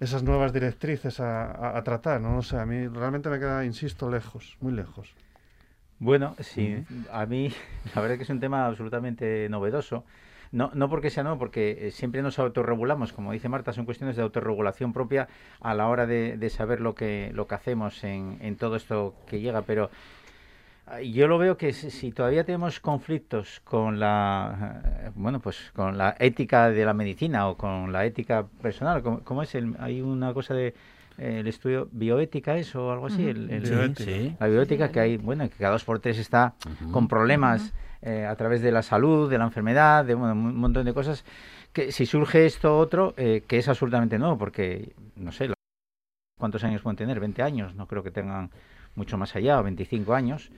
esas 0.00 0.22
nuevas 0.22 0.52
directrices 0.52 1.20
a, 1.20 1.50
a- 1.50 1.78
a 1.78 1.82
tratar, 1.84 2.20
¿no? 2.20 2.38
O 2.38 2.42
sea, 2.42 2.62
a 2.62 2.66
mí 2.66 2.88
realmente 2.88 3.28
me 3.30 3.38
queda, 3.38 3.64
insisto, 3.64 4.10
lejos, 4.10 4.56
muy 4.60 4.72
lejos. 4.72 5.14
Bueno, 5.98 6.34
sí, 6.40 6.82
a 7.12 7.26
mí 7.26 7.52
la 7.94 8.00
verdad 8.00 8.16
que 8.16 8.22
es 8.22 8.30
un 8.30 8.40
tema 8.40 8.66
absolutamente 8.66 9.48
novedoso. 9.50 10.04
No, 10.52 10.70
no 10.74 10.88
porque 10.88 11.10
sea 11.10 11.22
no, 11.22 11.38
porque 11.38 11.78
eh, 11.88 11.90
siempre 11.92 12.22
nos 12.22 12.40
autorregulamos, 12.40 13.12
como 13.12 13.30
dice 13.30 13.48
Marta, 13.48 13.72
son 13.72 13.84
cuestiones 13.84 14.16
de 14.16 14.22
autorregulación 14.22 14.92
propia 14.92 15.28
a 15.60 15.74
la 15.74 15.86
hora 15.86 16.06
de, 16.06 16.36
de 16.38 16.50
saber 16.50 16.80
lo 16.80 16.96
que, 16.96 17.30
lo 17.34 17.46
que 17.46 17.54
hacemos 17.54 18.02
en, 18.02 18.38
en 18.40 18.56
todo 18.56 18.74
esto 18.74 19.14
que 19.28 19.40
llega, 19.40 19.62
pero 19.62 19.90
yo 21.04 21.28
lo 21.28 21.38
veo 21.38 21.56
que 21.56 21.72
si, 21.72 22.10
todavía 22.12 22.44
tenemos 22.44 22.80
conflictos 22.80 23.60
con 23.64 24.00
la 24.00 24.82
eh, 25.06 25.10
bueno 25.14 25.38
pues 25.40 25.70
con 25.74 25.96
la 25.96 26.16
ética 26.18 26.70
de 26.70 26.84
la 26.84 26.94
medicina 26.94 27.48
o 27.48 27.56
con 27.56 27.92
la 27.92 28.04
ética 28.04 28.46
personal, 28.60 29.02
¿cómo, 29.02 29.20
cómo 29.20 29.42
es 29.42 29.54
el, 29.54 29.76
hay 29.78 30.00
una 30.00 30.34
cosa 30.34 30.54
de 30.54 30.74
eh, 31.18 31.40
el 31.40 31.46
estudio 31.46 31.88
bioética 31.92 32.56
es 32.56 32.74
o 32.74 32.90
algo 32.92 33.06
así, 33.06 33.28
el, 33.28 33.50
el- 33.50 33.94
Sí, 33.96 34.04
sí. 34.04 34.36
la 34.40 34.46
bioética 34.48 34.90
que 34.90 35.00
hay, 35.00 35.16
bueno, 35.16 35.44
que 35.48 35.56
cada 35.56 35.72
dos 35.72 35.84
por 35.84 36.00
tres 36.00 36.18
está 36.18 36.54
con 36.92 37.06
problemas 37.08 37.72
eh, 38.02 38.24
a 38.26 38.34
través 38.36 38.62
de 38.62 38.72
la 38.72 38.82
salud, 38.82 39.30
de 39.30 39.36
la 39.38 39.44
enfermedad, 39.44 40.04
de 40.04 40.14
bueno, 40.14 40.32
un 40.32 40.56
montón 40.56 40.86
de 40.86 40.94
cosas, 40.94 41.24
que 41.72 41.92
si 41.92 42.06
surge 42.06 42.46
esto 42.46 42.78
otro, 42.78 43.12
eh, 43.16 43.42
que 43.46 43.58
es 43.58 43.68
absolutamente 43.68 44.18
nuevo, 44.18 44.38
porque, 44.38 44.92
no 45.16 45.30
sé, 45.30 45.50
¿cuántos 46.38 46.64
años 46.64 46.80
pueden 46.82 46.96
tener? 46.96 47.20
20 47.20 47.42
años, 47.42 47.74
no 47.74 47.86
creo 47.86 48.02
que 48.02 48.10
tengan 48.10 48.50
mucho 48.94 49.16
más 49.18 49.34
allá, 49.36 49.58
o 49.58 49.62
25 49.62 50.14
años. 50.14 50.50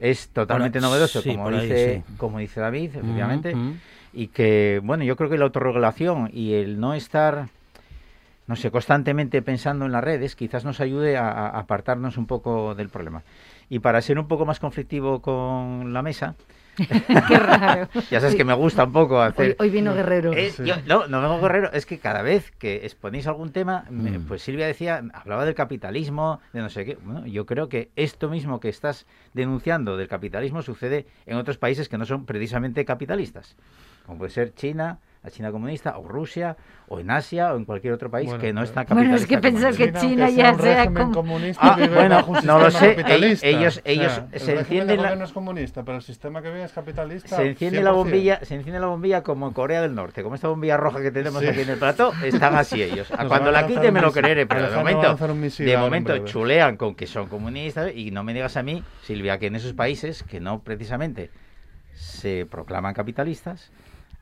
Es 0.00 0.28
totalmente 0.28 0.78
Ahora, 0.78 0.88
novedoso, 0.88 1.22
sí, 1.22 1.30
como, 1.30 1.48
ahí, 1.48 1.60
dice, 1.62 2.04
sí. 2.06 2.14
como 2.16 2.38
dice 2.38 2.60
David, 2.60 2.96
efectivamente. 2.96 3.54
Y 4.12 4.28
que, 4.28 4.80
bueno, 4.82 5.04
yo 5.04 5.16
creo 5.16 5.28
que 5.30 5.38
la 5.38 5.44
autorregulación 5.44 6.30
y 6.32 6.54
el 6.54 6.80
no 6.80 6.94
estar, 6.94 7.48
no 8.46 8.56
sé, 8.56 8.70
constantemente 8.70 9.42
pensando 9.42 9.84
en 9.86 9.92
las 9.92 10.02
redes, 10.04 10.36
quizás 10.36 10.64
nos 10.64 10.80
ayude 10.80 11.16
a, 11.16 11.28
a 11.28 11.58
apartarnos 11.58 12.16
un 12.16 12.26
poco 12.26 12.74
del 12.74 12.88
problema. 12.88 13.22
Y 13.68 13.80
para 13.80 14.00
ser 14.00 14.18
un 14.18 14.28
poco 14.28 14.46
más 14.46 14.60
conflictivo 14.60 15.20
con 15.20 15.92
la 15.92 16.02
mesa, 16.02 16.34
Qué 17.28 17.38
raro. 17.38 17.88
ya 18.10 18.20
sabes 18.20 18.34
que 18.34 18.44
me 18.44 18.54
gusta 18.54 18.84
un 18.84 18.92
poco 18.92 19.20
hacer... 19.20 19.56
Hoy, 19.58 19.66
hoy 19.66 19.70
vino 19.70 19.94
Guerrero. 19.94 20.32
Eh, 20.32 20.52
yo- 20.64 20.76
no, 20.86 21.06
no 21.08 21.20
vengo 21.22 21.40
guerrero, 21.40 21.70
es 21.72 21.86
que 21.86 21.98
cada 21.98 22.22
vez 22.22 22.50
que 22.58 22.84
exponéis 22.84 23.26
algún 23.26 23.50
tema, 23.52 23.84
me- 23.90 24.20
pues 24.20 24.42
Silvia 24.42 24.66
decía, 24.66 25.02
hablaba 25.14 25.44
del 25.44 25.54
capitalismo, 25.54 26.40
de 26.52 26.60
no 26.60 26.68
sé 26.68 26.84
qué. 26.84 26.98
Bueno, 27.02 27.26
yo 27.26 27.46
creo 27.46 27.68
que 27.68 27.90
esto 27.96 28.28
mismo 28.28 28.60
que 28.60 28.68
estás 28.68 29.06
denunciando 29.32 29.96
del 29.96 30.08
capitalismo 30.08 30.62
sucede 30.62 31.06
en 31.26 31.36
otros 31.36 31.58
países 31.58 31.88
que 31.88 31.98
no 31.98 32.04
son 32.04 32.26
precisamente 32.26 32.84
capitalistas, 32.84 33.56
como 34.04 34.18
puede 34.18 34.30
ser 34.30 34.54
China, 34.54 34.98
la 35.26 35.32
China 35.32 35.50
comunista, 35.50 35.98
o 35.98 36.06
Rusia, 36.06 36.56
o 36.86 37.00
en 37.00 37.10
Asia, 37.10 37.52
o 37.52 37.56
en 37.56 37.64
cualquier 37.64 37.92
otro 37.92 38.08
país 38.08 38.28
Bueno, 38.28 38.40
que 38.40 38.52
no 38.52 38.62
está 38.62 38.84
Bueno, 38.84 39.10
capitalista. 39.10 39.24
es 39.24 39.26
que 39.26 39.38
pensar 39.38 39.74
que 39.74 39.92
China 39.92 40.30
ya 40.30 40.54
sea 40.54 40.86
comunista 41.12 41.60
Ah, 41.72 41.74
vive 41.76 41.88
bueno, 41.96 42.14
bajo 42.14 42.30
un 42.30 42.46
no 42.46 42.58
lo 42.60 42.70
sé, 42.70 42.94
capitalista. 42.94 43.44
ellos- 43.44 43.78
O 43.78 43.82
sea, 43.82 43.92
ellos 43.92 44.20
el 44.30 44.40
se 44.40 44.52
encienden 44.56 44.86
de 44.86 44.96
la- 44.98 45.02
gobierno 45.02 45.24
es 45.24 45.32
comunista, 45.32 45.82
pero 45.82 45.96
el 45.96 46.02
sistema 46.04 46.40
que 46.42 46.48
vive 46.50 46.62
es 46.62 46.70
capitalista. 46.72 47.34
Se 47.36 47.44
enciende 47.44 47.82
la 47.82 47.90
100%. 47.90 47.94
bombilla, 47.96 48.38
se 48.44 48.54
enciende 48.54 48.78
la 48.78 48.86
bombilla 48.86 49.22
como 49.24 49.48
en 49.48 49.52
Corea 49.52 49.82
del 49.82 49.96
Norte, 49.96 50.22
como 50.22 50.36
esta 50.36 50.46
bombilla 50.46 50.76
roja 50.76 51.02
que 51.02 51.10
tenemos 51.10 51.42
Sí. 51.42 51.48
aquí 51.48 51.60
en 51.62 51.70
el 51.70 51.78
plato, 51.78 52.12
están 52.22 52.54
así 52.54 52.80
ellos. 52.80 53.10
Nos 53.10 53.26
Cuando 53.26 53.50
la 53.50 53.66
quite 53.66 53.90
me 53.90 54.00
lo 54.00 54.12
creeré, 54.12 54.46
pero 54.46 54.70
de 54.70 54.76
momento, 54.76 55.16
de 55.58 55.76
momento 55.76 56.18
chulean 56.18 56.76
con 56.76 56.94
que 56.94 57.08
son 57.08 57.26
comunistas 57.26 57.90
y 57.96 58.12
no 58.12 58.22
me 58.22 58.32
digas 58.32 58.56
a 58.56 58.62
mí, 58.62 58.84
Silvia, 59.02 59.38
que 59.38 59.46
en 59.48 59.56
esos 59.56 59.72
países 59.72 60.22
que 60.22 60.38
no 60.38 60.60
precisamente 60.62 61.30
se 61.94 62.46
proclaman 62.48 62.94
capitalistas, 62.94 63.72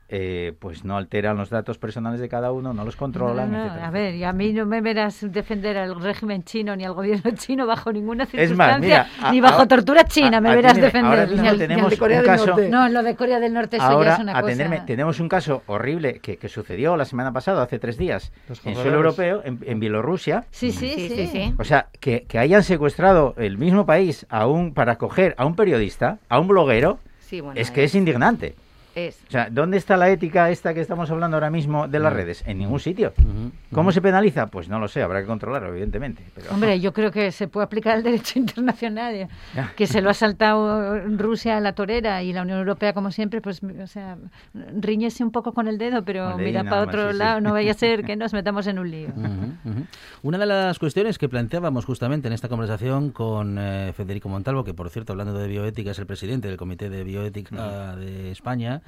eh, 0.07 0.53
pues 0.59 0.83
no 0.85 0.97
alteran 0.97 1.35
los 1.35 1.49
datos 1.49 1.79
personales 1.79 2.19
de 2.19 2.29
cada 2.29 2.51
uno, 2.51 2.73
no 2.73 2.85
los 2.85 2.95
controlan, 2.95 3.51
No, 3.51 3.57
no, 3.57 3.63
etcétera. 3.65 3.87
a 3.87 3.91
ver, 3.91 4.13
y 4.15 4.23
a 4.23 4.33
mí 4.33 4.53
no 4.53 4.65
me 4.67 4.79
verás 4.81 5.25
defender 5.31 5.77
al 5.77 5.99
régimen 5.99 6.43
chino 6.43 6.75
ni 6.75 6.83
al 6.85 6.93
gobierno 6.93 7.31
chino 7.35 7.65
bajo 7.65 7.91
ninguna 7.91 8.25
Es 8.25 8.29
circunstancia, 8.29 8.57
más, 8.67 8.79
mira, 8.81 9.07
a- 9.21 9.31
ni 9.31 9.41
bajo 9.41 9.55
ahora- 9.55 9.67
tortura 9.67 10.03
china 10.03 10.37
a- 10.37 10.41
me 10.41 10.55
verás 10.55 10.73
ahora 10.73 10.85
defender. 10.85 11.19
al 11.49 11.57
tenemos 11.57 11.89
de 11.89 11.97
Corea 11.97 12.19
un 12.19 12.23
del 12.25 12.31
caso- 12.31 12.45
Norte. 12.47 12.69
No, 12.69 12.87
lo 12.89 13.01
de 13.01 13.15
Corea 13.15 13.39
del 13.39 13.53
Norte 13.53 13.77
eso 13.77 13.85
Ahora, 13.85 14.09
ya 14.09 14.13
es 14.15 14.19
una 14.21 14.37
atenderme, 14.37 14.75
cosa... 14.77 14.85
tenemos 14.85 15.19
un 15.19 15.29
caso 15.29 15.63
horrible 15.65 16.19
que, 16.19 16.37
que 16.37 16.49
sucedió 16.49 16.95
la 16.97 17.05
semana 17.05 17.33
pasada, 17.33 17.63
hace 17.63 17.79
tres 17.79 17.97
días, 17.97 18.31
en 18.63 18.75
suelo 18.75 18.97
europeo, 18.97 19.41
en, 19.43 19.59
en 19.65 19.79
Bielorrusia. 19.79 20.45
Sí, 20.51 20.71
sí, 20.71 20.93
sí. 20.95 21.07
Sí, 21.09 21.15
sí, 21.15 21.27
sí. 21.31 21.53
O 21.57 21.63
sea, 21.63 21.87
que, 21.99 22.25
que 22.27 22.37
hayan 22.37 22.61
secuestrado 22.63 23.33
el 23.37 23.57
mismo 23.57 23.85
país 23.87 24.27
a 24.29 24.45
un, 24.45 24.73
para 24.73 24.97
coger 24.97 25.33
a 25.39 25.45
un 25.45 25.55
periodista, 25.55 26.19
a 26.29 26.39
un 26.39 26.47
bloguero, 26.47 26.99
Sí, 27.21 27.41
bueno, 27.41 27.59
es 27.59 27.71
que 27.71 27.83
es 27.83 27.95
indignante. 27.95 28.53
Es. 28.95 29.19
O 29.27 29.31
sea, 29.31 29.49
¿dónde 29.51 29.77
está 29.77 29.97
la 29.97 30.09
ética 30.09 30.49
esta 30.49 30.73
que 30.73 30.81
estamos 30.81 31.09
hablando 31.11 31.37
ahora 31.37 31.49
mismo 31.49 31.87
de 31.87 31.99
las 31.99 32.13
Mm. 32.13 32.15
redes? 32.15 32.43
En 32.47 32.57
ningún 32.57 32.79
sitio. 32.79 33.13
¿Cómo 33.71 33.91
se 33.91 34.01
penaliza? 34.01 34.47
Pues 34.47 34.69
no 34.69 34.79
lo 34.79 34.87
sé, 34.87 35.01
habrá 35.03 35.21
que 35.21 35.27
controlarlo, 35.27 35.69
evidentemente. 35.69 36.23
Pero... 36.33 36.51
Hombre, 36.51 36.79
yo 36.79 36.93
creo 36.93 37.11
que 37.11 37.31
se 37.31 37.47
puede 37.47 37.65
aplicar 37.65 37.97
el 37.97 38.03
derecho 38.03 38.39
internacional, 38.39 39.27
Ya. 39.55 39.73
que 39.75 39.85
se 39.87 40.01
lo 40.01 40.09
ha 40.09 40.13
saltado 40.13 40.99
Rusia 41.17 41.57
a 41.57 41.59
la 41.59 41.73
torera 41.73 42.23
y 42.23 42.33
la 42.33 42.41
Unión 42.41 42.59
Europea, 42.59 42.93
como 42.93 43.11
siempre, 43.11 43.41
pues, 43.41 43.61
o 43.63 43.87
sea, 43.87 44.17
riñese 44.79 45.23
un 45.23 45.31
poco 45.31 45.53
con 45.53 45.67
el 45.67 45.77
dedo, 45.77 46.03
pero 46.05 46.37
mira 46.37 46.63
para 46.63 46.77
más, 46.85 46.87
otro 46.87 47.07
sí, 47.07 47.13
sí. 47.13 47.17
lado, 47.19 47.41
no 47.41 47.51
vaya 47.53 47.71
a 47.71 47.75
ser 47.75 48.03
que 48.03 48.15
nos 48.15 48.33
metamos 48.33 48.67
en 48.67 48.79
un 48.79 48.89
lío. 48.91 49.09
Una 50.23 50.37
de 50.37 50.45
las 50.45 50.79
cuestiones 50.79 51.17
que 51.17 51.29
planteábamos 51.29 51.85
justamente 51.85 52.27
en 52.27 52.33
esta 52.33 52.47
conversación 52.49 53.11
con 53.11 53.57
eh, 53.59 53.93
Federico 53.95 54.29
Montalvo, 54.29 54.63
que 54.63 54.73
por 54.73 54.89
cierto, 54.89 55.13
hablando 55.13 55.33
de 55.37 55.47
bioética, 55.47 55.91
es 55.91 55.99
el 55.99 56.05
presidente 56.05 56.47
del 56.47 56.57
Comité 56.57 56.89
de 56.89 57.03
Bioética 57.03 57.95
de 57.95 58.31
España, 58.31 58.81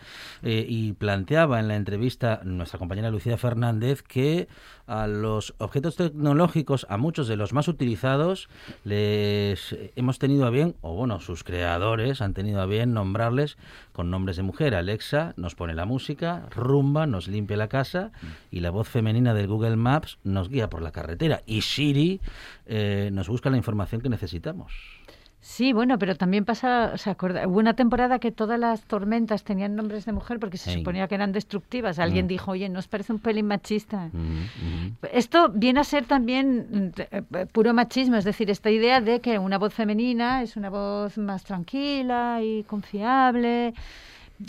eh, 0.44 0.66
y 0.68 0.94
planteaba 0.94 1.60
en 1.60 1.68
la 1.68 1.76
entrevista 1.76 2.42
nuestra 2.44 2.80
compañera 2.80 3.12
Lucía 3.12 3.38
Fernández 3.38 4.02
que 4.04 4.48
a 4.88 5.08
los 5.08 5.54
objetos 5.58 5.98
tecnológicos, 5.98 6.88
a 6.90 6.98
muchos 6.98 7.28
de 7.28 7.36
los 7.36 7.52
más 7.52 7.68
utilizados, 7.68 8.50
les 8.86 9.76
hemos 9.96 10.18
tenido 10.18 10.46
a 10.46 10.50
bien, 10.50 10.76
o 10.82 10.96
bueno, 10.96 11.20
sus 11.20 11.44
creadores 11.44 12.22
han 12.22 12.34
tenido 12.34 12.62
a 12.62 12.66
bien 12.66 12.94
nombrarles 12.94 13.58
con 13.92 14.10
nombres 14.10 14.38
de 14.38 14.44
mujer. 14.44 14.76
Alexa 14.76 15.34
nos 15.36 15.56
pone 15.56 15.74
la 15.74 15.86
música, 15.86 16.48
Rumba 16.56 17.06
nos 17.06 17.28
limpia 17.28 17.58
la 17.58 17.68
casa 17.68 18.12
y 18.50 18.62
la 18.62 18.70
voz 18.70 18.88
femenina 18.88 19.34
del 19.34 19.48
Google 19.48 19.76
Maps 19.76 20.20
nos 20.24 20.50
guía 20.50 20.70
por 20.70 20.82
la 20.82 20.92
carretera. 20.92 21.42
Y 21.46 21.62
Siri 21.62 22.22
eh, 22.66 23.10
nos 23.12 23.28
busca 23.28 23.50
la 23.50 23.58
información 23.58 24.02
que 24.02 24.10
necesitamos. 24.10 24.97
Sí, 25.40 25.72
bueno, 25.72 25.98
pero 26.00 26.16
también 26.16 26.46
pasa, 26.46 26.98
¿se 26.98 27.10
acuerda? 27.10 27.48
Hubo 27.48 27.60
una 27.60 27.74
temporada 27.76 28.20
que 28.20 28.32
todas 28.32 28.60
las 28.60 28.82
tormentas 28.84 29.44
tenían 29.44 29.76
nombres 29.76 30.06
de 30.06 30.12
mujer 30.12 30.40
porque 30.40 30.58
se 30.58 30.72
Sí. 30.72 30.80
suponía 30.80 31.08
que 31.08 31.16
eran 31.16 31.32
destructivas. 31.32 32.00
Alguien 32.00 32.26
Mm. 32.26 32.28
dijo, 32.28 32.52
oye, 32.52 32.68
¿nos 32.70 32.88
parece 32.88 33.14
un 33.14 33.20
pelín 33.20 33.48
machista? 33.48 34.10
Ujú, 34.14 34.18
ujú. 34.18 35.08
Esto 35.14 35.50
viene 35.50 35.80
a 35.80 35.84
ser 35.84 36.06
también 36.06 36.92
mm, 36.98 37.02
eh, 37.36 37.46
puro 37.52 37.74
machismo, 37.74 38.16
es 38.18 38.26
decir, 38.26 38.50
esta 38.50 38.72
idea 38.72 39.00
de 39.00 39.22
que 39.22 39.38
una 39.40 39.58
voz 39.58 39.74
femenina 39.74 40.42
es 40.42 40.58
una 40.58 40.70
voz 40.70 41.18
más 41.18 41.44
tranquila 41.44 42.40
y 42.44 42.64
confiable. 42.64 43.74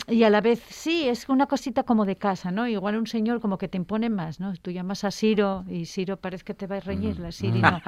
Y 0.07 0.23
a 0.23 0.29
la 0.29 0.39
vez, 0.41 0.61
sí, 0.69 1.09
es 1.09 1.27
una 1.29 1.47
cosita 1.47 1.81
como 1.83 2.05
de 2.05 2.15
casa, 2.15 2.51
¿no? 2.51 2.67
Igual 2.67 2.95
un 2.97 3.07
señor 3.07 3.41
como 3.41 3.57
que 3.57 3.67
te 3.67 3.77
impone 3.77 4.09
más, 4.09 4.39
¿no? 4.39 4.53
Tú 4.61 4.69
llamas 4.69 5.03
a 5.03 5.09
Siro 5.09 5.65
y 5.67 5.85
Siro 5.85 6.17
parece 6.17 6.43
que 6.43 6.53
te 6.53 6.67
va 6.67 6.77
a 6.77 6.79
reñir, 6.79 7.19
la 7.19 7.31
Siri 7.31 7.59
no. 7.61 7.81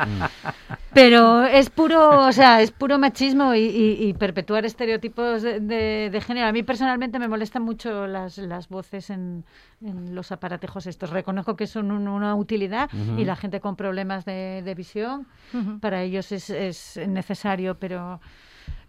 Pero 0.94 1.44
es 1.46 1.70
puro, 1.70 2.26
o 2.28 2.32
sea, 2.34 2.62
es 2.62 2.72
puro 2.72 2.98
machismo 3.00 3.54
y, 3.56 3.60
y- 3.60 4.08
y 4.10 4.14
perpetuar 4.14 4.66
estereotipos 4.66 5.42
de, 5.42 5.60
de- 5.62 6.10
de 6.12 6.22
género. 6.22 6.48
A 6.48 6.52
mí 6.52 6.64
personalmente 6.64 7.18
me 7.20 7.28
molestan 7.30 7.64
mucho 7.64 8.08
las, 8.08 8.38
las 8.40 8.68
voces 8.68 9.10
en, 9.10 9.46
en 9.82 10.14
los 10.16 10.32
aparatejos 10.34 10.88
estos. 10.88 11.12
Reconozco 11.12 11.56
que 11.56 11.68
son 11.68 11.92
un- 11.92 12.08
una 12.10 12.36
utilidad 12.36 12.90
Ujú. 12.94 13.22
y 13.22 13.26
la 13.26 13.36
gente 13.38 13.62
con 13.62 13.76
problemas 13.78 14.26
de, 14.26 14.62
de 14.66 14.76
visión, 14.76 15.28
para 15.80 16.02
ellos 16.02 16.32
es, 16.32 16.50
es 16.50 17.00
necesario, 17.08 17.76
pero... 17.80 18.20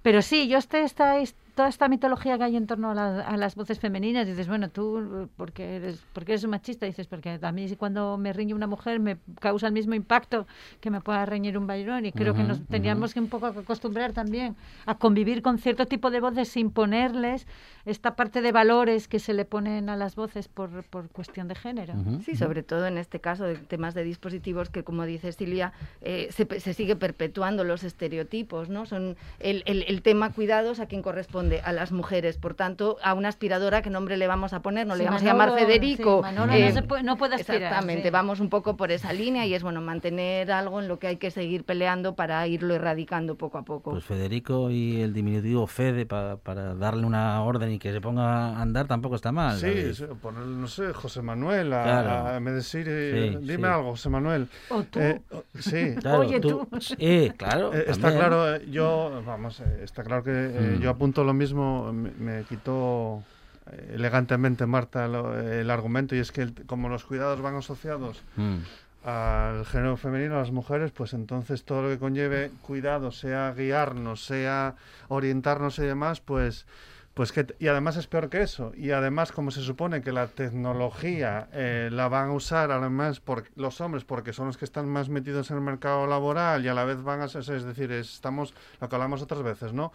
Pero 0.02 0.20
sí, 0.20 0.48
yo 0.48 0.58
este, 0.58 0.82
esta, 0.82 1.18
toda 1.54 1.68
esta 1.68 1.88
mitología 1.88 2.38
que 2.38 2.44
hay 2.44 2.56
en 2.56 2.66
torno 2.66 2.90
a, 2.90 2.94
la- 2.94 3.20
a 3.20 3.36
las 3.36 3.54
voces 3.54 3.78
femeninas, 3.78 4.26
dices, 4.26 4.48
bueno, 4.48 4.70
tú, 4.70 5.28
porque 5.36 5.76
eres, 5.76 6.02
porque 6.12 6.32
eres 6.32 6.44
un 6.44 6.50
machista? 6.50 6.86
Dices, 6.86 7.06
porque 7.06 7.38
a 7.42 7.52
mí 7.52 7.68
cuando 7.76 8.16
me 8.16 8.32
riñe 8.32 8.54
una 8.54 8.66
mujer 8.66 9.00
me 9.00 9.18
causa 9.40 9.66
el 9.66 9.72
mismo 9.72 9.94
impacto 9.94 10.46
que 10.80 10.90
me 10.90 11.00
pueda 11.00 11.26
reñir 11.26 11.58
un 11.58 11.66
bailón 11.66 12.06
y 12.06 12.12
creo 12.12 12.34
que 12.34 12.42
nos 12.42 12.60
teníamos 12.68 13.12
que 13.14 13.20
un 13.20 13.28
poco 13.28 13.46
acostumbrar 13.46 14.12
también 14.12 14.56
a 14.86 14.94
convivir 14.96 15.42
con 15.42 15.58
cierto 15.58 15.86
tipo 15.86 16.10
de 16.10 16.20
voces 16.20 16.48
sin 16.48 16.70
ponerles 16.70 17.46
esta 17.84 18.14
parte 18.16 18.40
de 18.42 18.52
valores 18.52 19.08
que 19.08 19.18
se 19.18 19.34
le 19.34 19.44
ponen 19.44 19.88
a 19.88 19.96
las 19.96 20.14
voces 20.14 20.48
por, 20.48 20.84
por 20.84 21.08
cuestión 21.10 21.48
de 21.48 21.54
género. 21.54 21.94
Sí, 22.22 22.36
sobre 22.36 22.62
todo 22.62 22.86
en 22.86 22.96
este 22.96 23.20
caso 23.20 23.44
de 23.44 23.56
temas 23.56 23.94
de 23.94 24.04
dispositivos 24.04 24.70
que, 24.70 24.84
como 24.84 25.04
dice 25.04 25.32
Silvia, 25.32 25.72
eh, 26.00 26.28
se, 26.30 26.60
se 26.60 26.74
sigue 26.74 26.94
perpetuando 26.96 27.64
los 27.64 27.82
estereotipos, 27.84 28.68
¿no? 28.68 28.86
Son 28.86 29.16
el, 29.40 29.62
el- 29.66 29.82
el 29.88 30.02
tema 30.02 30.32
cuidados 30.32 30.78
a 30.80 30.86
quien 30.86 31.02
corresponde, 31.02 31.41
a 31.64 31.72
las 31.72 31.92
mujeres. 31.92 32.36
Por 32.38 32.54
tanto, 32.54 32.96
a 33.02 33.14
una 33.14 33.28
aspiradora, 33.28 33.82
¿qué 33.82 33.90
nombre 33.90 34.16
le 34.16 34.26
vamos 34.26 34.52
a 34.52 34.62
poner? 34.62 34.86
No 34.86 34.94
le 34.94 35.00
Sí, 35.04 35.06
vamos 35.06 35.22
a 35.22 35.24
Manolo, 35.34 35.52
llamar 35.56 35.66
Federico. 35.66 36.16
sí, 36.18 36.22
Manolo 36.22 36.52
eh, 36.52 36.66
no, 36.68 36.72
se 36.74 36.82
puede, 36.82 37.02
no 37.02 37.16
puede 37.16 37.34
aspirar. 37.36 37.62
Exactamente, 37.62 38.04
sí. 38.04 38.10
vamos 38.10 38.40
un 38.40 38.48
poco 38.48 38.76
por 38.76 38.90
esa 38.92 39.12
línea 39.12 39.46
y 39.46 39.54
es 39.54 39.62
bueno 39.62 39.80
mantener 39.80 40.50
algo 40.52 40.80
en 40.80 40.88
lo 40.88 40.98
que 40.98 41.06
hay 41.08 41.16
que 41.16 41.30
seguir 41.30 41.64
peleando 41.64 42.14
para 42.14 42.46
irlo 42.46 42.74
erradicando 42.74 43.36
poco 43.36 43.58
a 43.58 43.62
poco. 43.64 43.90
Pues 43.92 44.04
Federico 44.04 44.70
y 44.70 45.00
el 45.00 45.12
diminutivo 45.12 45.66
Fede 45.66 46.06
pa- 46.06 46.36
para 46.36 46.74
darle 46.74 47.06
una 47.06 47.42
orden 47.42 47.72
y 47.72 47.78
que 47.78 47.92
se 47.92 48.00
ponga 48.00 48.22
a 48.56 48.62
andar 48.62 48.86
tampoco 48.86 49.16
está 49.16 49.32
mal. 49.32 49.56
Sí, 49.58 49.92
poner, 50.20 50.42
no 50.44 50.66
sé, 50.68 50.92
José 50.92 51.22
Manuel, 51.22 51.72
a, 51.72 51.82
Claro. 51.82 52.26
a- 52.28 52.36
en 52.36 52.44
vez 52.44 52.54
de 52.54 52.62
Siri, 52.62 52.84
Sí, 53.30 53.36
dime 53.42 53.68
sí. 53.68 53.74
algo, 53.74 53.90
José 53.90 54.08
Manuel. 54.10 54.48
O 54.70 54.82
tú. 54.82 54.98
Eh, 55.00 55.20
o- 55.30 55.42
sí. 55.58 55.94
Claro, 56.02 56.20
Oye, 56.20 56.40
tú, 56.40 56.66
tú. 56.70 56.78
eh, 56.98 57.32
claro. 57.36 57.72
Eh, 57.72 57.84
está 57.88 58.12
claro, 58.12 58.54
eh, 58.56 58.66
yo, 58.70 59.22
vamos, 59.24 59.60
eh, 59.60 59.80
está 59.82 60.02
claro 60.02 60.22
que 60.24 60.30
eh, 60.32 60.76
Mm. 60.78 60.80
yo 60.80 60.90
apunto 60.90 61.24
lo 61.24 61.31
mismo, 61.34 61.92
me, 61.92 62.10
me 62.12 62.44
quitó 62.44 63.24
eh, 63.70 63.92
elegantemente 63.94 64.66
Marta 64.66 65.06
lo- 65.08 65.38
el 65.38 65.70
argumento 65.70 66.14
y 66.16 66.18
es 66.18 66.32
que 66.32 66.42
el- 66.42 66.66
como 66.66 66.88
los 66.88 67.04
cuidados 67.04 67.40
van 67.40 67.54
asociados 67.54 68.22
Mm. 68.36 68.58
al 69.04 69.64
género 69.66 69.96
femenino, 69.96 70.36
a 70.36 70.38
las 70.40 70.52
mujeres, 70.52 70.92
pues 70.92 71.12
entonces 71.12 71.64
todo 71.64 71.82
lo 71.82 71.88
que 71.88 71.98
conlleve 71.98 72.52
cuidado, 72.60 73.10
sea 73.10 73.52
guiarnos, 73.52 74.24
sea 74.24 74.76
orientarnos 75.08 75.78
y 75.78 75.82
demás, 75.82 76.20
pues 76.20 76.66
Pues 77.14 77.30
que, 77.30 77.44
y 77.58 77.66
además 77.68 77.98
es 77.98 78.06
peor 78.06 78.30
que 78.30 78.40
eso. 78.40 78.72
Y 78.74 78.92
además, 78.92 79.32
como 79.32 79.50
se 79.50 79.60
supone 79.60 80.00
que 80.00 80.12
la 80.12 80.28
tecnología 80.28 81.46
eh, 81.52 81.90
la 81.92 82.08
van 82.08 82.30
a 82.30 82.32
usar 82.32 82.70
además 82.70 83.20
por 83.20 83.44
los 83.54 83.82
hombres, 83.82 84.06
porque 84.06 84.32
son 84.32 84.46
los 84.46 84.56
que 84.56 84.64
están 84.64 84.88
más 84.88 85.10
metidos 85.10 85.50
en 85.50 85.58
el 85.58 85.62
mercado 85.62 86.06
laboral 86.06 86.64
y 86.64 86.68
a 86.68 86.74
la 86.74 86.84
vez 86.84 87.02
van 87.02 87.20
a 87.20 87.28
ser, 87.28 87.42
es 87.42 87.64
decir, 87.64 87.92
estamos, 87.92 88.54
lo 88.80 88.88
que 88.88 88.96
hablamos 88.96 89.20
otras 89.20 89.42
veces, 89.42 89.74
¿no? 89.74 89.92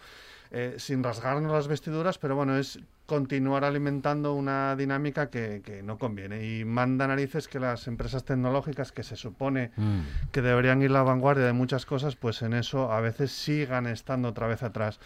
Eh, 0.50 0.76
sin 0.78 1.02
rasgarnos 1.04 1.52
las 1.52 1.68
vestiduras, 1.68 2.16
pero 2.16 2.34
bueno, 2.34 2.56
es 2.56 2.78
continuar 3.04 3.64
alimentando 3.64 4.32
una 4.34 4.76
dinámica 4.76 5.28
que, 5.28 5.60
que, 5.64 5.82
no 5.82 5.98
conviene. 5.98 6.46
Y 6.46 6.64
manda 6.64 7.06
narices 7.06 7.48
que 7.48 7.60
las 7.60 7.86
empresas 7.86 8.24
tecnológicas, 8.24 8.92
que 8.92 9.02
se 9.02 9.16
supone 9.16 9.70
Mm. 9.76 10.00
que 10.32 10.42
deberían 10.42 10.82
ir 10.82 10.90
a 10.90 10.94
la 10.94 11.02
vanguardia 11.02 11.44
de 11.44 11.52
muchas 11.52 11.84
cosas, 11.86 12.16
pues 12.16 12.42
en 12.42 12.54
eso 12.54 12.92
a 12.92 13.00
veces 13.00 13.30
sigan 13.32 13.86
estando 13.86 14.28
otra 14.28 14.46
vez 14.46 14.62
atrás. 14.62 15.00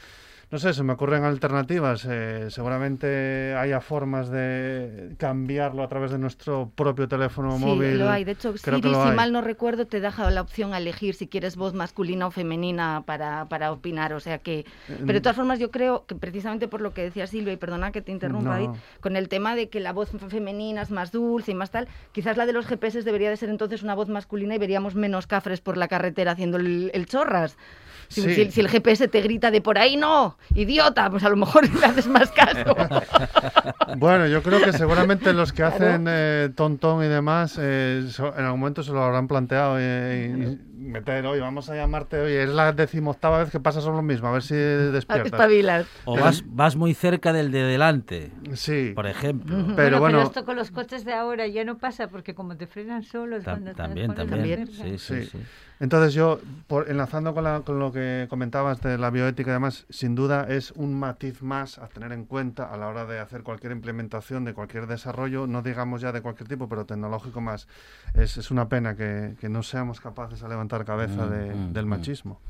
No 0.53 0.59
sé, 0.59 0.75
se 0.75 0.83
me 0.83 0.93
ocurren 0.93 1.25
alternativas. 1.25 2.07
eh, 2.09 2.51
seguramente 2.51 3.55
haya 3.57 3.81
formas 3.81 4.29
de 4.29 5.15
cambiarlo 5.17 5.83
a 5.83 5.89
través 5.89 6.11
de 6.11 6.19
nuestro 6.19 6.71
propio 6.75 7.09
teléfono 7.09 7.57
Sí, 7.59 7.65
móvil. 7.65 7.99
lo 7.99 8.11
hay. 8.11 8.25
De 8.25 8.33
hecho, 8.33 8.55
Siri, 8.59 8.83
si 8.83 8.95
hay. 8.95 9.17
mal 9.17 9.33
no 9.33 9.41
recuerdo, 9.41 9.87
te 9.87 10.01
deja 10.01 10.31
la 10.31 10.43
opción 10.43 10.75
a 10.75 10.77
elegir 10.79 11.15
si 11.15 11.27
quieres 11.27 11.57
voz 11.57 11.73
masculina 11.73 12.27
o 12.27 12.31
femenina 12.31 13.03
para, 13.07 13.47
para 13.49 13.73
opinar. 13.73 14.13
O 14.13 14.21
sea 14.21 14.41
que. 14.41 14.67
Pero 14.89 15.15
de 15.15 15.21
todas 15.23 15.37
formas, 15.37 15.59
yo 15.59 15.71
creo 15.71 16.05
que 16.05 16.15
precisamente 16.17 16.69
por 16.69 16.83
lo 16.83 16.93
que 16.93 17.03
decía 17.03 17.27
Silvia, 17.27 17.55
y 17.55 17.57
perdona 17.57 17.91
que 17.91 18.03
te 18.03 18.13
interrumpa, 18.13 18.45
No. 18.45 18.51
David, 18.67 18.79
con 19.01 19.17
el 19.17 19.31
tema 19.31 19.55
de 19.57 19.71
que 19.71 19.81
la 19.81 19.95
voz 19.95 20.11
fe- 20.11 20.19
femenina 20.29 20.83
es 20.83 20.91
más 20.91 21.13
dulce 21.13 21.53
y 21.53 21.55
más 21.55 21.71
tal, 21.71 21.89
quizás 22.13 22.37
la 22.37 22.45
de 22.45 22.53
los 22.53 22.67
GPS 22.67 23.01
debería 23.05 23.31
de 23.31 23.39
ser 23.39 23.49
entonces 23.49 23.83
una 23.83 23.95
voz 23.95 24.11
masculina 24.11 24.55
y 24.55 24.59
veríamos 24.59 24.95
menos 24.97 25.27
cafres 25.27 25.63
por 25.63 25.79
la 25.79 25.89
carretera 25.89 26.33
haciendo 26.33 26.59
el, 26.59 26.91
el 26.93 27.07
chorras. 27.07 27.57
Si, 28.13 28.21
Sí. 28.23 28.35
si- 28.35 28.51
si 28.51 28.61
el 28.61 28.69
GPS 28.69 29.09
te 29.09 29.21
grita 29.23 29.51
de 29.51 29.61
por 29.63 29.79
ahí 29.79 29.97
no, 29.97 30.37
idiota, 30.55 31.09
pues 31.11 31.25
a 31.25 31.29
lo 31.31 31.37
mejor 31.37 31.63
le 31.81 31.87
haces 31.87 32.07
más 32.07 32.31
caso. 32.31 32.75
Bueno, 33.97 34.27
yo 34.27 34.43
creo 34.43 34.61
que 34.63 34.73
seguramente 34.73 35.33
los 35.33 35.53
que 35.53 35.63
hacen 35.63 36.07
eh, 36.09 36.49
tontón 36.55 37.05
y 37.05 37.09
demás, 37.09 37.57
eh, 37.61 38.05
so- 38.11 38.35
en 38.37 38.45
algún 38.45 38.61
momento 38.61 38.83
se 38.83 38.93
lo 38.93 39.03
habrán 39.03 39.29
planteado 39.29 39.77
eh, 39.79 40.31
y, 40.35 40.59
meter, 40.83 41.25
oye, 41.27 41.41
vamos 41.41 41.69
a 41.71 41.75
llamarte, 41.75 42.21
oye, 42.21 42.43
es 42.45 42.49
la 42.51 42.73
decimoctava 42.73 43.39
vez 43.39 43.51
que 43.51 43.61
pasa 43.61 43.81
sobre 43.81 43.97
lo 43.97 44.03
mismo, 44.03 44.29
a 44.29 44.33
ver 44.33 44.43
si 44.43 44.55
despiertas. 44.55 45.31
O 46.05 46.19
vas, 46.19 46.43
vas 46.47 46.77
muy 46.77 46.95
cerca 46.95 47.33
del 47.33 47.51
de 47.53 47.63
delante, 47.63 48.31
Sí, 48.55 48.93
por 48.95 49.07
ejemplo. 49.07 49.57
pero 49.77 49.99
bueno, 50.01 50.19
bueno, 50.19 50.23
esto 50.23 50.45
con 50.45 50.57
los 50.57 50.71
coches 50.71 51.05
de 51.05 51.13
ahora 51.15 51.47
ya 51.47 51.65
no 51.65 51.79
pasa 51.79 52.09
porque 52.09 52.35
como 52.35 52.57
te 52.57 52.67
frenan 52.67 53.03
solos 53.03 53.43
Tam- 53.45 53.51
cuando 53.51 53.75
también, 53.75 54.15
también. 54.15 54.67
cerca. 54.67 54.83
Sí, 54.83 54.99
sí, 54.99 55.23
Sí. 55.23 55.29
sí. 55.33 55.39
Entonces 55.81 56.15
yo, 56.15 56.41
por- 56.69 56.89
enlazando 56.89 57.35
con, 57.35 57.43
la- 57.43 57.63
con 57.63 57.81
lo 57.81 57.91
que 57.91 58.27
comentabas 58.31 58.81
de 58.83 58.99
la 58.99 59.11
bioética 59.11 59.51
y 59.51 59.55
demás, 59.55 59.85
sin 59.91 60.15
duda 60.15 60.47
es 60.49 60.71
un 60.77 60.95
matiz 60.95 61.43
más 61.43 61.79
a 61.79 61.89
tener 61.89 62.13
en 62.13 62.25
cuenta 62.25 62.73
a 62.73 62.77
la 62.77 62.87
hora 62.87 63.05
de 63.05 63.19
hacer 63.19 63.43
cualquier 63.43 63.73
implementación 63.73 64.45
de 64.45 64.55
cualquier 64.55 64.87
desarrollo, 64.87 65.49
no 65.49 65.61
digamos 65.63 66.01
ya 66.01 66.13
de 66.13 66.23
cualquier 66.23 66.49
tipo, 66.49 66.69
pero 66.69 66.87
tecnológico 66.87 67.41
más. 67.41 67.67
Es, 68.15 68.37
es 68.37 68.53
una 68.53 68.69
pena 68.69 68.95
que, 68.97 69.35
que 69.41 69.49
no 69.49 69.65
seamos 69.65 70.01
capaces 70.01 70.43
a 70.45 70.49
levantar 70.49 70.72
cabeza 70.85 71.27
Mm, 71.27 71.31
de- 71.31 71.55
mm, 71.55 71.73
del 71.73 71.87
mm. 71.87 71.89
machismo. 71.89 72.41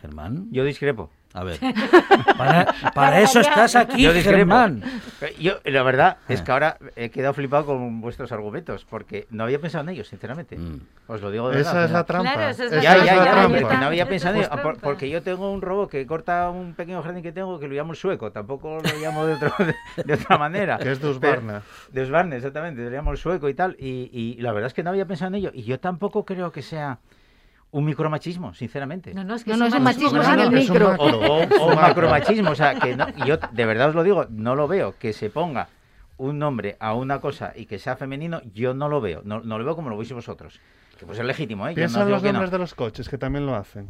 Germán. 0.00 0.48
Yo 0.50 0.64
discrepo. 0.64 1.10
A 1.34 1.44
ver. 1.44 1.58
Para, 2.36 2.66
para 2.94 3.20
eso 3.20 3.40
estás 3.40 3.74
aquí, 3.76 4.02
Yo 4.02 4.12
discrepo. 4.12 4.36
Germán. 4.38 4.82
Eh, 5.22 5.34
Yo, 5.40 5.54
la 5.64 5.82
verdad 5.82 6.18
es 6.28 6.40
Ah. 6.40 6.44
que 6.44 6.52
ahora 6.52 6.78
he 6.96 7.10
quedado 7.10 7.32
flipado 7.34 7.66
con 7.66 8.00
vuestros 8.00 8.32
argumentos, 8.32 8.84
porque 8.84 9.26
no 9.30 9.44
había 9.44 9.58
pensado 9.60 9.84
en 9.84 9.90
ellos, 9.90 10.08
sinceramente. 10.08 10.58
Mm. 10.58 10.80
Os 11.06 11.22
lo 11.22 11.30
digo 11.30 11.48
de 11.48 11.56
verdad. 11.56 11.72
Esa 11.72 11.84
es 11.84 11.90
¿eh? 11.90 11.92
la 11.94 12.04
trampa. 12.04 12.32
Claro, 12.34 12.50
esa 12.50 12.64
es 12.64 12.72
la 12.72 12.82
Ya, 12.82 12.96
es 12.96 13.04
ya, 13.04 13.14
ya, 13.16 13.30
trampa. 13.30 13.60
porque 13.60 13.76
no 13.78 13.86
había 13.86 14.08
pensado 14.08 14.34
en 14.34 14.40
ello. 14.40 14.50
Por- 14.50 14.60
trampa. 14.62 14.80
Porque 14.82 15.08
yo 15.08 15.22
tengo 15.22 15.50
un 15.52 15.62
robot 15.62 15.90
que 15.90 16.06
corta 16.06 16.50
un 16.50 16.74
pequeño 16.74 17.02
jardín 17.02 17.22
que 17.22 17.32
tengo 17.32 17.58
que 17.58 17.68
lo 17.68 17.74
llamo 17.74 17.92
el 17.92 17.96
sueco, 17.98 18.30
tampoco 18.32 18.78
lo 18.82 18.98
llamo 19.00 19.24
de, 19.24 19.34
otro- 19.34 19.54
de, 19.64 19.74
de 20.04 20.14
otra 20.14 20.36
manera. 20.36 20.78
Que 20.78 20.90
es 20.92 21.00
de 21.00 21.08
Husqvarna. 21.08 21.62
De 21.92 22.02
Husqvarna, 22.02 22.36
exactamente, 22.36 22.82
lo 22.82 22.90
llamo 22.90 23.12
el 23.12 23.18
sueco 23.18 23.48
y 23.48 23.54
tal. 23.54 23.76
Y, 23.78 24.10
y 24.12 24.40
la 24.42 24.52
verdad 24.52 24.66
es 24.66 24.74
que 24.74 24.82
no 24.82 24.90
había 24.90 25.06
pensado 25.06 25.28
en 25.28 25.36
ello. 25.36 25.50
Y 25.54 25.62
yo 25.62 25.78
tampoco 25.80 26.24
creo 26.26 26.50
que 26.52 26.60
sea 26.62 26.98
un 27.72 27.84
micromachismo, 27.84 28.54
sinceramente. 28.54 29.12
No, 29.14 29.24
no, 29.24 29.34
es 29.34 29.44
que 29.44 29.50
No, 29.50 29.56
no, 29.56 29.66
es 29.66 29.74
un 29.74 29.82
machismo 29.82 30.12
No, 30.18 30.24
sin 30.24 30.36
no, 30.36 30.42
el 30.44 30.54
es 30.58 30.68
un 30.68 30.72
micro. 30.74 30.88
macro. 30.90 31.04
o, 31.04 31.34
o- 31.38 31.42
Es 31.42 31.50
o 31.58 31.64
un 31.66 31.74
macro. 31.74 31.80
macromachismo, 32.08 32.50
o 32.50 32.54
sea, 32.54 32.74
que 32.78 32.94
no, 32.96 33.06
yo 33.26 33.36
de 33.52 33.66
verdad 33.66 33.88
os 33.88 33.94
lo 33.94 34.02
digo, 34.02 34.26
no 34.30 34.54
lo 34.54 34.68
veo, 34.68 34.94
que 34.98 35.12
se 35.12 35.28
ponga 35.30 35.68
un 36.18 36.38
nombre 36.38 36.76
a 36.78 36.94
una 36.94 37.20
cosa 37.20 37.52
y 37.56 37.66
que 37.66 37.78
sea 37.78 37.96
femenino, 37.96 38.40
yo 38.54 38.74
no 38.74 38.88
lo 38.88 39.00
veo, 39.00 39.22
no, 39.24 39.40
no 39.40 39.58
lo 39.58 39.64
veo 39.64 39.74
como 39.74 39.90
lo 39.90 39.96
veis 39.96 40.12
vosotros. 40.12 40.60
Que 40.98 41.06
pues 41.06 41.18
es 41.18 41.24
legítimo, 41.24 41.66
¿eh? 41.66 41.70
Yo 41.72 41.76
Piensa 41.76 42.00
no 42.00 42.04
en 42.06 42.10
los 42.12 42.22
nombres 42.22 42.50
de 42.52 42.58
los 42.58 42.74
coches, 42.74 43.08
que 43.08 43.18
también 43.18 43.44
lo 43.46 43.56
hacen. 43.56 43.88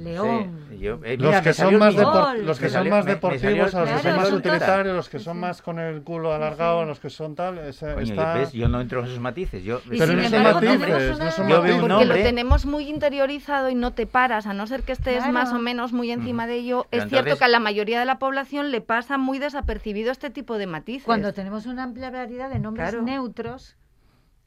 León. 0.00 0.58
Sí, 0.70 0.78
yo- 0.78 0.98
eh, 1.04 1.16
Los 1.16 1.26
mira, 1.28 1.42
que 1.42 1.48
me 1.50 1.52
son 1.54 1.78
más, 1.78 1.94
Gol. 1.94 2.46
los 2.46 2.58
que 2.58 2.66
son 2.66 2.72
salió- 2.72 2.90
más 2.90 3.04
me- 3.04 3.10
me 3.10 3.14
deportivos, 3.16 3.42
salió 3.42 3.62
a 3.62 3.64
los 3.84 3.90
que 4.02 4.08
son 4.08 4.16
más 4.16 4.32
utilitarios, 4.32 4.96
los 4.96 5.08
que 5.08 5.18
son 5.18 5.40
más 5.40 5.62
con 5.62 5.78
el 5.78 6.02
culo 6.02 6.32
alargado, 6.34 6.84
los 6.84 7.00
que 7.00 7.10
son 7.10 7.34
tal. 7.34 7.58
ese- 7.58 7.92
Coño, 7.94 8.02
está- 8.02 8.34
¿ves? 8.34 8.52
Yo 8.52 8.68
no 8.68 8.80
entro 8.80 9.00
en 9.00 9.06
esos 9.06 9.20
matices. 9.20 9.62
Yo, 9.62 9.80
Pero 9.88 10.06
sin 10.06 10.16
no 10.16 10.22
son 10.24 10.34
embargo, 10.34 10.54
matices, 10.60 10.80
tenemos 10.80 11.18
no 11.18 11.30
son 11.30 11.48
matices. 11.48 11.76
Porque 11.76 11.88
nombre. 11.88 12.06
lo 12.06 12.14
tenemos 12.14 12.66
muy 12.66 12.88
interiorizado 12.88 13.70
y 13.70 13.74
no 13.74 13.92
te 13.92 14.06
paras, 14.06 14.46
a 14.46 14.52
no 14.54 14.66
ser 14.66 14.82
que 14.82 14.92
estés 14.92 15.18
Claro. 15.18 15.32
más 15.32 15.52
o 15.52 15.58
menos 15.58 15.92
muy 15.92 16.10
encima 16.10 16.46
de 16.46 16.54
ello. 16.56 16.86
Pero 16.90 17.02
es 17.04 17.08
cierto 17.08 17.26
entonces- 17.28 17.38
que 17.38 17.44
a 17.44 17.48
la 17.48 17.60
mayoría 17.60 17.98
de 18.00 18.06
la 18.06 18.18
población 18.18 18.70
le 18.70 18.80
pasa 18.80 19.18
muy 19.18 19.38
desapercibido 19.38 20.10
este 20.12 20.30
tipo 20.30 20.56
de 20.58 20.66
matices. 20.66 21.04
Cuando 21.04 21.32
tenemos 21.34 21.66
una 21.66 21.82
amplia 21.84 22.10
variedad 22.10 22.48
de 22.50 22.58
nombres 22.58 22.90
Claro. 22.90 23.04
neutros 23.04 23.76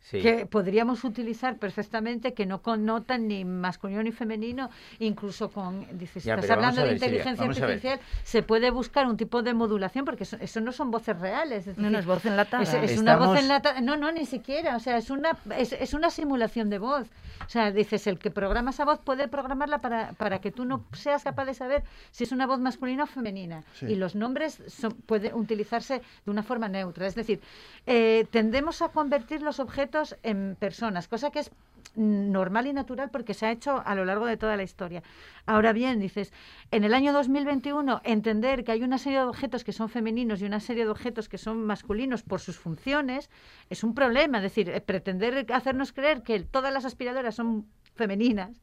sí. 0.04 0.22
que 0.22 0.46
podríamos 0.46 1.04
utilizar 1.04 1.58
perfectamente, 1.58 2.34
que 2.34 2.46
no 2.46 2.62
connotan 2.62 3.28
ni 3.28 3.46
masculino 3.46 4.04
ni 4.04 4.12
femenino, 4.12 4.70
incluso 5.00 5.50
con, 5.50 5.86
dices, 5.98 6.24
Ya, 6.24 6.36
estás 6.36 6.52
hablando 6.52 6.82
a 6.82 6.84
de 6.84 6.92
Silvia, 6.92 7.08
inteligencia 7.08 7.46
artificial, 7.46 8.00
se 8.24 8.44
puede 8.44 8.70
buscar 8.70 9.08
un 9.08 9.18
tipo 9.18 9.42
de 9.42 9.54
modulación, 9.54 10.06
porque 10.06 10.24
eso, 10.24 10.38
eso 10.40 10.62
no 10.62 10.72
son 10.72 10.92
voces 10.92 11.20
reales. 11.20 11.68
es 11.68 11.78
no, 11.78 11.90
no 11.90 11.98
es 11.98 12.06
voz 12.06 12.26
enlatada. 12.26 12.64
Es, 12.64 12.74
es 12.74 13.00
una 13.00 13.16
voz 13.16 13.40
enlatada. 13.40 13.82
No, 13.82 13.96
no, 13.98 14.12
ni 14.12 14.26
siquiera. 14.26 14.76
O 14.76 14.80
sea, 14.80 14.98
es 14.98 15.10
una, 15.10 15.38
es, 15.58 15.74
es 15.74 15.94
una 15.94 16.10
simulación 16.10 16.70
de 16.70 16.80
voz. 16.80 17.08
O 17.46 17.50
sea, 17.50 17.72
dices, 17.72 18.08
el 18.08 18.20
que 18.20 18.32
programa 18.32 18.72
esa 18.72 18.86
voz 18.86 19.00
puede 19.00 19.28
programarla 19.28 19.80
para, 19.80 20.14
para 20.14 20.40
que 20.40 20.52
tú 20.52 20.66
no 20.66 20.86
seas 20.94 21.24
capaz 21.24 21.46
de 21.46 21.54
saber 21.54 21.84
si 22.12 22.24
es 22.24 22.32
una 22.32 22.46
voz 22.46 22.60
masculina 22.60 23.04
o 23.04 23.08
femenina. 23.08 23.64
Sí. 23.74 23.88
Y 23.88 23.96
los 23.96 24.16
nombres 24.16 24.62
son, 24.68 24.94
pueden 24.94 25.34
utilizarse 25.36 26.02
de 26.26 26.32
una 26.32 26.44
forma 26.44 26.68
neutra. 26.68 27.08
Es 27.08 27.16
decir, 27.16 27.42
eh, 27.86 28.26
tendemos 28.32 28.82
a 28.82 28.90
convertir 28.90 29.42
los 29.42 29.60
objetos 29.60 29.93
en 30.24 30.56
personas, 30.60 31.08
cosa 31.08 31.32
que 31.32 31.40
es 31.40 31.52
normal 31.96 32.68
y 32.68 32.74
natural 32.74 33.10
porque 33.12 33.34
se 33.34 33.46
ha 33.46 33.52
hecho 33.52 33.82
a 33.86 33.96
lo 33.96 34.06
largo 34.06 34.26
de 34.26 34.38
toda 34.38 34.58
la 34.58 34.64
historia. 34.64 35.04
Ahora 35.46 35.74
bien, 35.74 36.00
dices, 36.00 36.34
en 36.72 36.84
el 36.84 36.94
año 36.94 37.14
2021 37.14 38.02
entender 38.04 38.64
que 38.64 38.72
hay 38.72 38.84
una 38.84 38.98
serie 38.98 39.20
de 39.20 39.26
objetos 39.26 39.64
que 39.64 39.74
son 39.74 39.90
femeninos 39.90 40.42
y 40.42 40.46
una 40.46 40.60
serie 40.60 40.86
de 40.86 40.92
objetos 40.92 41.30
que 41.30 41.38
son 41.38 41.64
masculinos 41.66 42.24
por 42.24 42.40
sus 42.40 42.58
funciones 42.58 43.30
es 43.70 43.84
un 43.84 43.94
problema. 43.94 44.38
Es 44.38 44.44
decir, 44.44 44.70
eh, 44.70 44.82
pretender 44.82 45.46
hacernos 45.54 45.94
creer 45.94 46.24
que 46.24 46.40
todas 46.42 46.74
las 46.74 46.86
aspiradoras 46.86 47.36
son 47.36 47.68
femeninas 47.96 48.60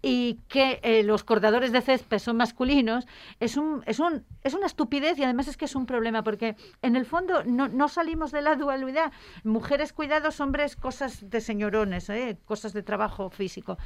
y 0.00 0.38
que 0.48 0.78
eh, 0.82 1.02
los 1.02 1.24
cortadores 1.24 1.72
de 1.72 1.80
césped 1.80 2.18
son 2.18 2.36
masculinos, 2.36 3.06
es, 3.40 3.56
un, 3.56 3.82
es, 3.86 3.98
un, 3.98 4.24
es 4.44 4.54
una 4.54 4.66
estupidez 4.66 5.18
y 5.18 5.24
además 5.24 5.48
es 5.48 5.56
que 5.56 5.64
es 5.64 5.74
un 5.74 5.86
problema, 5.86 6.22
porque 6.22 6.54
en 6.82 6.94
el 6.96 7.04
fondo 7.04 7.42
no, 7.44 7.68
no 7.68 7.88
salimos 7.88 8.30
de 8.30 8.42
la 8.42 8.54
dualidad. 8.56 9.12
Mujeres 9.44 9.92
cuidados, 9.92 10.40
hombres 10.40 10.76
cosas 10.76 11.28
de 11.28 11.40
señorones, 11.40 12.08
¿eh? 12.10 12.38
cosas 12.44 12.72
de 12.72 12.82
trabajo 12.82 13.30
físico. 13.30 13.76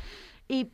Y 0.49 0.69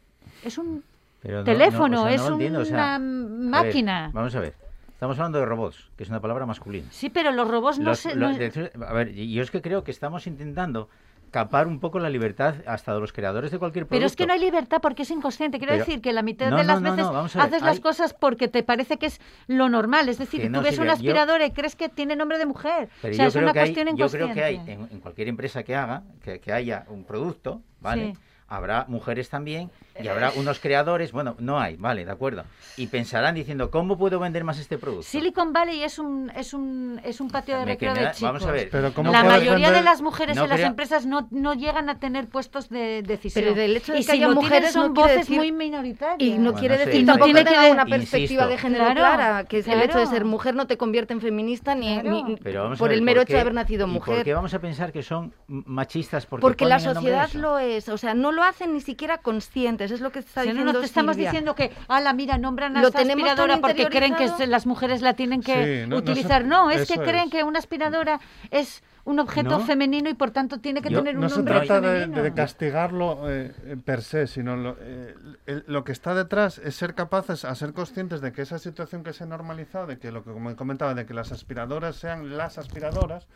es 0.44 0.58
un 0.58 0.82
Pero 1.22 1.38
no- 1.38 1.44
teléfono, 1.44 1.88
no, 1.88 2.02
o 2.02 2.06
sea, 2.06 2.14
es 2.14 2.20
o 2.22 2.64
sea, 2.64 2.74
una 2.74 2.94
a 2.94 2.98
ver, 2.98 3.08
máquina. 3.28 4.10
vamos 4.12 4.34
a 4.34 4.40
ver. 4.40 4.54
Estamos 4.94 5.16
hablando 5.20 5.38
de 5.38 5.46
robots, 5.46 5.88
que 5.96 6.02
es 6.02 6.08
una 6.08 6.20
palabra 6.20 6.44
masculina. 6.44 6.88
Sí, 6.90 7.08
pero 7.08 7.30
los 7.30 7.46
robots 7.48 7.78
no 7.78 7.90
Los- 7.90 8.00
se... 8.00 8.16
los- 8.16 8.32
no- 8.32 8.36
de- 8.38 8.72
a 8.84 8.92
ver, 8.92 9.14
yo 9.14 9.42
es 9.42 9.52
que 9.52 9.62
creo 9.62 9.84
que 9.84 9.92
estamos 9.92 10.26
intentando 10.26 10.88
capar 11.30 11.66
un 11.66 11.80
poco 11.80 11.98
la 11.98 12.10
libertad 12.10 12.56
hasta 12.66 12.94
de 12.94 13.00
los 13.00 13.12
creadores 13.12 13.50
de 13.50 13.58
cualquier 13.58 13.84
producto. 13.86 13.96
Pero 13.98 14.06
es 14.06 14.16
que 14.16 14.26
no 14.26 14.32
hay 14.32 14.40
libertad 14.40 14.78
porque 14.80 15.02
es 15.02 15.10
inconsciente. 15.10 15.58
Quiero 15.58 15.72
Pero- 15.74 15.84
decir 15.84 16.00
que 16.00 16.12
la 16.12 16.22
mitad 16.22 16.50
No, 16.50 16.56
de 16.58 16.64
las 16.64 16.80
no, 16.80 16.90
no, 16.96 17.22
veces 17.22 17.36
haces 17.36 17.62
las 17.62 17.76
hay- 17.76 17.80
cosas 17.80 18.14
porque 18.14 18.48
te 18.48 18.62
parece 18.62 18.96
que 18.96 19.06
es 19.06 19.20
lo 19.46 19.68
normal. 19.68 20.08
Es 20.08 20.18
decir, 20.18 20.40
Que 20.42 20.48
tú 20.50 20.60
ves 20.60 20.76
Silvia, 20.76 20.94
una 20.94 21.38
yo- 21.38 21.44
y 21.46 21.50
crees 21.52 21.76
que 21.76 21.88
tiene 21.88 22.16
nombre 22.16 22.38
de 22.38 22.46
mujer. 22.46 22.88
Pero 23.02 23.12
o 23.12 23.16
sea, 23.16 23.24
yo, 23.24 23.28
es 23.28 23.34
creo 23.34 23.44
una 23.44 23.52
que 23.52 23.60
hay, 23.60 23.74
cuestión 23.74 23.96
yo 23.96 24.08
creo 24.08 24.32
que 24.34 24.44
hay 24.44 24.56
en, 24.56 24.88
en 24.90 25.00
cualquier 25.00 25.28
empresa 25.28 25.62
que 25.62 25.74
haga, 25.76 26.02
que, 26.22 26.40
que 26.40 26.52
haya 26.52 26.84
un 26.88 27.04
producto, 27.04 27.62
¿vale? 27.80 28.12
Sí. 28.14 28.20
Habrá 28.50 28.86
mujeres 28.88 29.28
también 29.28 29.70
y 30.02 30.08
habrá 30.08 30.30
unos 30.36 30.58
creadores, 30.58 31.12
bueno, 31.12 31.36
no 31.38 31.60
hay, 31.60 31.76
vale, 31.76 32.04
de 32.06 32.10
acuerdo. 32.12 32.44
Y 32.78 32.86
pensarán 32.86 33.34
diciendo, 33.34 33.70
¿cómo 33.70 33.98
puedo 33.98 34.18
vender 34.18 34.42
más 34.44 34.58
este 34.58 34.78
producto? 34.78 35.02
Silicon 35.02 35.52
Valley 35.52 35.82
es 35.82 35.98
un, 35.98 36.30
es 36.34 36.54
un, 36.54 36.98
es 37.04 37.20
un 37.20 37.28
patio 37.30 37.58
de 37.58 37.64
recreo 37.66 37.92
de 37.92 38.00
chicos. 38.12 38.22
vamos 38.22 38.46
a 38.46 38.52
ver. 38.52 38.68
Pero 38.70 38.94
¿cómo 38.94 39.12
La 39.12 39.22
mayoría 39.22 39.68
vender- 39.68 39.74
de 39.74 39.82
las 39.82 40.00
mujeres 40.00 40.36
No 40.36 40.44
en 40.44 40.48
las 40.50 40.60
empresas 40.60 41.04
no, 41.04 41.28
no 41.30 41.52
llegan 41.52 41.90
a 41.90 41.98
tener 41.98 42.26
puestos 42.28 42.70
de 42.70 43.02
decisión. 43.02 43.44
Pero 43.44 43.60
el 43.60 43.76
hecho 43.76 43.92
de 43.92 43.98
y 43.98 44.00
que 44.02 44.06
si 44.06 44.12
haya 44.12 44.28
mujeres 44.30 44.72
son 44.72 44.94
no 44.94 45.00
voces 45.02 45.18
decir- 45.26 45.36
muy 45.36 45.52
minoritarias. 45.52 46.16
Y 46.20 46.38
no 46.38 46.52
Bueno, 46.52 46.58
quiere 46.58 46.78
sí. 46.78 46.84
decir 46.86 47.00
Y 47.00 47.04
no 47.04 47.12
tampoco 47.12 47.32
tiene 47.34 47.50
que 47.50 47.70
una 47.70 47.84
perspectiva 47.84 48.44
Insisto. 48.44 48.48
de 48.48 48.58
género 48.58 48.84
Claro, 48.84 49.00
clara, 49.00 49.44
que 49.44 49.58
el 49.58 49.82
hecho 49.82 49.98
de 49.98 50.06
ser 50.06 50.24
mujer 50.24 50.54
no 50.54 50.66
te 50.66 50.78
convierte 50.78 51.12
en 51.12 51.20
feminista 51.20 51.74
ni, 51.74 52.00
Claro. 52.00 52.10
ni- 52.28 52.36
Pero 52.36 52.62
vamos 52.62 52.78
a 52.78 52.80
por 52.80 52.88
ver, 52.88 52.98
el 52.98 53.04
mero 53.04 53.20
¿por 53.20 53.22
hecho 53.24 53.34
de 53.34 53.40
haber 53.40 53.54
nacido 53.54 53.86
¿y 53.86 53.90
mujer. 53.90 54.14
¿Por 54.16 54.24
qué 54.24 54.32
vamos 54.32 54.54
a 54.54 54.58
pensar 54.60 54.90
que 54.92 55.02
son 55.02 55.34
machistas? 55.48 56.24
Porque, 56.24 56.40
Porque 56.40 56.64
la 56.64 56.78
sociedad 56.80 57.30
lo 57.34 57.58
es, 57.58 57.88
o 57.90 57.98
sea, 57.98 58.14
no 58.14 58.32
lo 58.38 58.44
hacen 58.44 58.72
ni 58.72 58.80
siquiera 58.80 59.18
conscientes, 59.18 59.90
es 59.90 60.00
lo 60.00 60.12
que 60.12 60.20
está 60.20 60.42
Si 60.42 60.48
no, 60.48 60.52
diciendo 60.54 60.72
no 60.74 60.78
te 60.80 60.86
estamos 60.86 61.16
Silvia. 61.16 61.30
diciendo 61.30 61.54
que, 61.56 61.72
ala, 61.88 62.12
mira, 62.12 62.38
nombran 62.38 62.76
a 62.76 62.80
Lo 62.82 62.88
esta 62.88 63.00
aspiradora 63.00 63.58
porque 63.60 63.86
creen 63.86 64.14
que 64.14 64.46
las 64.46 64.64
mujeres 64.66 65.02
la 65.02 65.14
tienen 65.14 65.42
que 65.42 65.82
Sí, 65.82 65.88
no- 65.88 65.96
no 65.96 66.02
se- 66.06 66.12
utilizar. 66.12 66.44
No, 66.44 66.70
es 66.70 66.86
que 66.86 66.98
creen 66.98 67.24
es. 67.26 67.30
que 67.32 67.42
una 67.42 67.58
aspiradora 67.58 68.20
es 68.52 68.82
un 69.04 69.18
objeto 69.18 69.58
No. 69.58 69.60
femenino 69.60 70.08
y 70.10 70.14
por 70.14 70.30
tanto 70.30 70.58
tiene 70.60 70.82
que 70.82 70.90
Yo- 70.90 70.98
tener 70.98 71.16
un 71.16 71.22
no 71.22 71.28
se 71.30 71.36
nombre 71.36 71.54
trata 71.66 71.80
de, 71.80 72.06
de 72.06 72.34
castigarlo 72.34 73.28
eh, 73.30 73.52
eh, 73.64 73.76
per 73.82 74.02
se, 74.02 74.26
sino 74.26 74.54
lo, 74.56 74.76
eh, 74.80 75.14
el- 75.46 75.64
lo 75.66 75.82
que 75.82 75.92
está 75.92 76.14
detrás 76.14 76.58
es 76.58 76.76
ser 76.76 76.94
capaces 76.94 77.44
a 77.44 77.54
ser 77.54 77.72
conscientes 77.72 78.20
de 78.20 78.32
que 78.32 78.42
esa 78.42 78.58
situación 78.58 79.02
que 79.02 79.12
se 79.14 79.24
ha 79.24 79.26
normalizado, 79.26 79.86
de 79.86 79.98
que 79.98 80.12
lo 80.12 80.22
que 80.24 80.30
como 80.32 80.54
comentaba, 80.56 80.94
de 80.94 81.06
que 81.06 81.14
las 81.14 81.32
aspiradoras 81.32 81.96
sean 81.96 82.36
las 82.36 82.58
aspiradoras, 82.58 83.26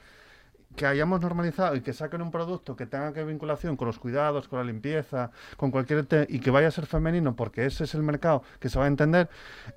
que 0.76 0.86
hayamos 0.86 1.20
normalizado 1.20 1.76
y 1.76 1.80
que 1.80 1.92
saquen 1.92 2.22
un 2.22 2.30
producto 2.30 2.76
que 2.76 2.86
tenga 2.86 3.12
que 3.12 3.24
vinculación 3.24 3.76
con 3.76 3.86
los 3.86 3.98
cuidados, 3.98 4.48
con 4.48 4.58
la 4.58 4.64
limpieza, 4.64 5.30
con 5.56 5.70
cualquier 5.70 6.06
y 6.28 6.40
que 6.40 6.50
vaya 6.50 6.68
a 6.68 6.70
ser 6.70 6.86
femenino 6.86 7.36
porque 7.36 7.66
ese 7.66 7.84
es 7.84 7.94
el 7.94 8.02
mercado 8.02 8.42
que 8.58 8.68
se 8.68 8.78
va 8.78 8.86
a 8.86 8.88
entender 8.88 9.28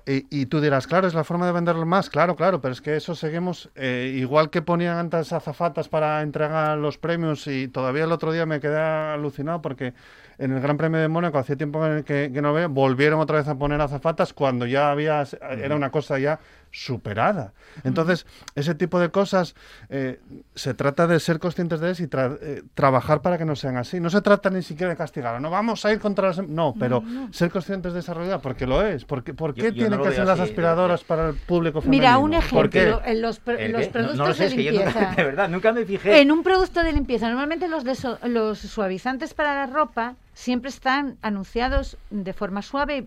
y, 0.06 0.26
y 0.30 0.46
tú 0.46 0.60
dirás, 0.60 0.86
claro, 0.86 1.06
es 1.06 1.14
la 1.14 1.24
forma 1.24 1.46
de 1.46 1.52
venderlo 1.52 1.86
más, 1.86 2.10
claro, 2.10 2.36
claro, 2.36 2.60
pero 2.60 2.72
es 2.72 2.80
que 2.80 2.96
eso 2.96 3.14
seguimos 3.14 3.70
eh, 3.74 4.14
igual 4.16 4.50
que 4.50 4.62
ponían 4.62 4.96
antes 4.96 5.32
azafatas 5.32 5.88
para 5.88 6.22
entregar 6.22 6.78
los 6.78 6.98
premios 6.98 7.46
y 7.46 7.68
todavía 7.68 8.04
el 8.04 8.12
otro 8.12 8.32
día 8.32 8.46
me 8.46 8.60
quedé 8.60 8.78
alucinado 8.78 9.62
porque 9.62 9.94
en 10.38 10.52
el 10.52 10.60
Gran 10.60 10.76
Premio 10.76 11.00
de 11.00 11.08
Mónaco 11.08 11.38
hacía 11.38 11.56
tiempo 11.56 11.80
que, 12.04 12.30
que 12.32 12.42
no 12.42 12.52
veo, 12.52 12.68
volvieron 12.68 13.20
otra 13.20 13.38
vez 13.38 13.48
a 13.48 13.54
poner 13.54 13.80
azafatas 13.80 14.32
cuando 14.32 14.66
ya 14.66 14.90
había 14.90 15.24
era 15.50 15.76
una 15.76 15.90
cosa 15.90 16.18
ya 16.18 16.40
superada. 16.70 17.54
Entonces, 17.84 18.26
ese 18.54 18.74
tipo 18.74 19.00
de 19.00 19.10
cosas 19.10 19.54
eh, 19.88 20.20
se 20.54 20.74
trata 20.74 20.85
de 20.94 21.20
ser 21.20 21.38
conscientes 21.38 21.80
de 21.80 21.90
eso 21.90 22.02
y 22.02 22.06
tra- 22.06 22.38
eh, 22.40 22.62
trabajar 22.74 23.22
para 23.22 23.38
que 23.38 23.44
no 23.44 23.56
sean 23.56 23.76
así. 23.76 23.98
No 24.00 24.10
se 24.10 24.20
trata 24.22 24.50
ni 24.50 24.62
siquiera 24.62 24.90
de 24.90 24.96
castigar, 24.96 25.40
no 25.40 25.50
vamos 25.50 25.84
a 25.84 25.92
ir 25.92 25.98
contra 25.98 26.28
las... 26.28 26.46
No, 26.46 26.74
pero 26.78 27.00
no. 27.00 27.32
ser 27.32 27.50
conscientes 27.50 27.92
de 27.92 28.00
esa 28.00 28.14
realidad, 28.14 28.40
porque 28.42 28.66
lo 28.66 28.84
es. 28.86 29.04
Porque, 29.04 29.34
¿Por 29.34 29.54
qué 29.54 29.62
yo 29.62 29.72
tienen 29.72 29.98
no 29.98 30.02
que 30.04 30.12
ser 30.12 30.26
las 30.26 30.40
aspiradoras 30.40 31.02
para 31.04 31.30
el 31.30 31.34
público 31.34 31.80
femenino? 31.80 32.00
Mira, 32.02 32.18
un 32.18 32.30
¿Por 32.50 32.70
qué? 32.70 32.82
ejemplo, 32.82 33.02
en 33.04 33.22
los, 33.22 33.40
¿El 33.46 33.72
los 33.72 33.88
productos 33.88 34.18
no 34.18 34.28
lo 34.28 34.34
sé, 34.34 34.42
de 34.44 34.48
es 34.48 34.54
que 34.54 34.64
yo 34.64 34.72
nunca- 34.72 34.84
limpieza. 34.86 35.14
de 35.16 35.24
verdad, 35.24 35.48
nunca 35.48 35.72
me 35.72 35.84
fijé. 35.84 36.20
En 36.20 36.30
un 36.30 36.42
producto 36.42 36.82
de 36.82 36.92
limpieza, 36.92 37.28
normalmente 37.28 37.68
los, 37.68 37.84
los 38.24 38.58
suavizantes 38.58 39.34
para 39.34 39.54
la 39.54 39.66
ropa 39.66 40.14
siempre 40.34 40.68
están 40.68 41.16
anunciados 41.22 41.96
de 42.10 42.32
forma 42.32 42.62
suave 42.62 43.06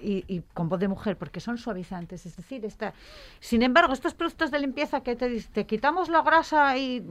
y, 0.00 0.42
con 0.54 0.68
voz 0.68 0.80
de 0.80 0.88
mujer, 0.88 1.16
porque 1.16 1.40
son 1.40 1.58
suavizantes. 1.58 2.26
Es 2.26 2.36
decir, 2.36 2.64
está. 2.64 2.94
Sin 3.40 3.62
embargo, 3.62 3.92
estos 3.92 4.14
productos 4.14 4.50
de 4.50 4.58
limpieza 4.58 5.02
que 5.02 5.16
te, 5.16 5.40
te 5.42 5.66
quitamos 5.66 6.08
la 6.08 6.22
grasa 6.22 6.76
y 6.76 7.04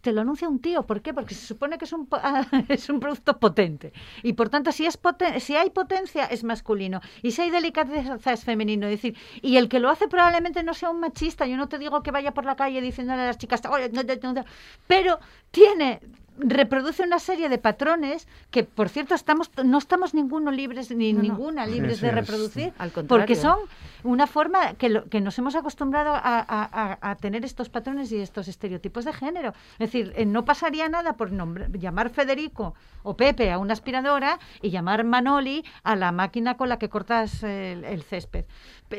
te 0.00 0.12
lo 0.12 0.22
anuncia 0.22 0.48
un 0.48 0.60
tío. 0.60 0.84
¿Por 0.86 1.02
qué? 1.02 1.12
Porque 1.12 1.34
se 1.34 1.46
supone 1.46 1.76
que 1.76 1.84
es 1.84 1.92
un, 1.92 2.08
es 2.68 2.88
un 2.88 3.00
producto 3.00 3.38
potente. 3.38 3.92
Y 4.22 4.32
por 4.32 4.48
tanto, 4.48 4.72
si, 4.72 4.86
es 4.86 5.00
poten- 5.00 5.38
si 5.40 5.56
hay 5.56 5.70
potencia, 5.70 6.24
es 6.24 6.42
masculino. 6.44 7.00
Y 7.22 7.32
si 7.32 7.42
hay 7.42 7.50
delicadeza, 7.50 8.32
es 8.32 8.44
femenino. 8.44 8.86
Es 8.86 8.92
decir, 8.92 9.16
y 9.42 9.56
el 9.58 9.68
que 9.68 9.80
lo 9.80 9.90
hace 9.90 10.08
probablemente 10.08 10.62
no 10.62 10.72
sea 10.74 10.90
un 10.90 11.00
machista. 11.00 11.46
Yo 11.46 11.56
no 11.56 11.68
te 11.68 11.78
digo 11.78 12.02
que 12.02 12.10
vaya 12.10 12.32
por 12.32 12.44
la 12.46 12.56
calle 12.56 12.80
diciéndole 12.80 13.22
a 13.22 13.26
las 13.26 13.38
chicas, 13.38 13.60
pero 14.86 15.18
tiene 15.50 16.00
reproduce 16.38 17.02
una 17.02 17.18
serie 17.18 17.48
de 17.48 17.58
patrones 17.58 18.26
que 18.50 18.64
por 18.64 18.88
cierto 18.88 19.14
estamos 19.14 19.50
no 19.64 19.78
estamos 19.78 20.14
ninguno 20.14 20.50
libres 20.50 20.90
ni 20.90 21.12
No, 21.12 21.18
no. 21.18 21.28
ninguna 21.28 21.66
libres 21.66 21.96
Sí, 21.98 22.02
de 22.02 22.08
es- 22.08 22.14
reproducir 22.14 22.72
Al 22.78 22.90
contrario. 22.92 23.06
porque 23.08 23.36
son 23.36 23.58
una 24.02 24.26
forma 24.26 24.74
que, 24.74 24.88
lo- 24.88 25.04
que 25.08 25.20
nos 25.20 25.38
hemos 25.38 25.54
acostumbrado 25.54 26.10
a, 26.12 26.18
a- 26.20 26.44
a- 26.48 26.98
a 27.10 27.14
tener 27.16 27.44
estos 27.44 27.68
patrones 27.70 28.10
y 28.12 28.18
estos 28.20 28.48
estereotipos 28.48 29.04
de 29.04 29.12
género. 29.12 29.50
Es 29.74 29.78
decir, 29.78 30.12
eh, 30.16 30.26
no 30.26 30.44
pasaría 30.44 30.88
nada 30.88 31.14
por 31.14 31.30
nombre- 31.32 31.68
llamar 31.72 32.10
Federico 32.10 32.74
o 33.02 33.16
Pepe 33.16 33.50
a 33.52 33.58
una 33.58 33.72
aspiradora 33.72 34.38
y 34.60 34.70
llamar 34.70 35.04
Manoli 35.04 35.64
a 35.84 35.96
la 35.96 36.12
máquina 36.12 36.56
con 36.56 36.68
la 36.68 36.78
que 36.78 36.88
cortas 36.88 37.42
el, 37.42 37.84
el 37.84 38.02
césped. 38.02 38.44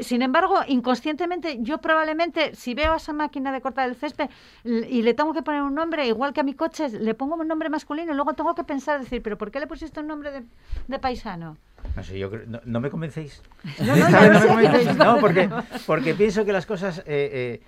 Sin 0.01 0.21
embargo, 0.23 0.55
inconscientemente, 0.67 1.57
yo 1.61 1.77
probablemente, 1.77 2.55
si 2.55 2.73
veo 2.73 2.93
a 2.93 2.97
esa 2.97 3.13
máquina 3.13 3.51
de 3.51 3.61
cortar 3.61 3.88
el 3.88 3.95
césped 3.95 4.29
y 4.63 5.03
le 5.03 5.13
tengo 5.13 5.33
que 5.33 5.41
poner 5.41 5.61
un 5.61 5.75
nombre, 5.75 6.05
igual 6.07 6.33
que 6.33 6.41
a 6.41 6.43
mi 6.43 6.53
coche, 6.53 6.89
le 6.89 7.13
pongo 7.13 7.36
un 7.36 7.47
nombre 7.47 7.69
masculino 7.69 8.11
y 8.11 8.15
luego 8.15 8.33
tengo 8.33 8.55
que 8.55 8.63
pensar, 8.63 8.99
decir, 8.99 9.21
pero 9.21 9.38
¿por 9.38 9.51
qué 9.51 9.59
le 9.59 9.67
pusiste 9.67 9.99
un 9.99 10.07
nombre 10.07 10.31
de, 10.31 10.43
de 10.88 10.99
paisano? 10.99 11.55
No 11.95 12.03
sé, 12.03 12.17
yo 12.17 12.29
creo- 12.31 12.43
no, 12.47 12.59
no 12.65 12.79
me 12.81 12.89
convencéis. 12.89 13.41
No, 13.79 13.95
me 14.39 14.47
convencéis. 14.47 14.97
No, 14.97 15.17
porque, 15.19 15.49
porque 15.86 16.13
pienso 16.15 16.43
que 16.43 16.51
las 16.51 16.65
cosas 16.65 16.99
eh, 16.99 17.03
eh, 17.05 17.61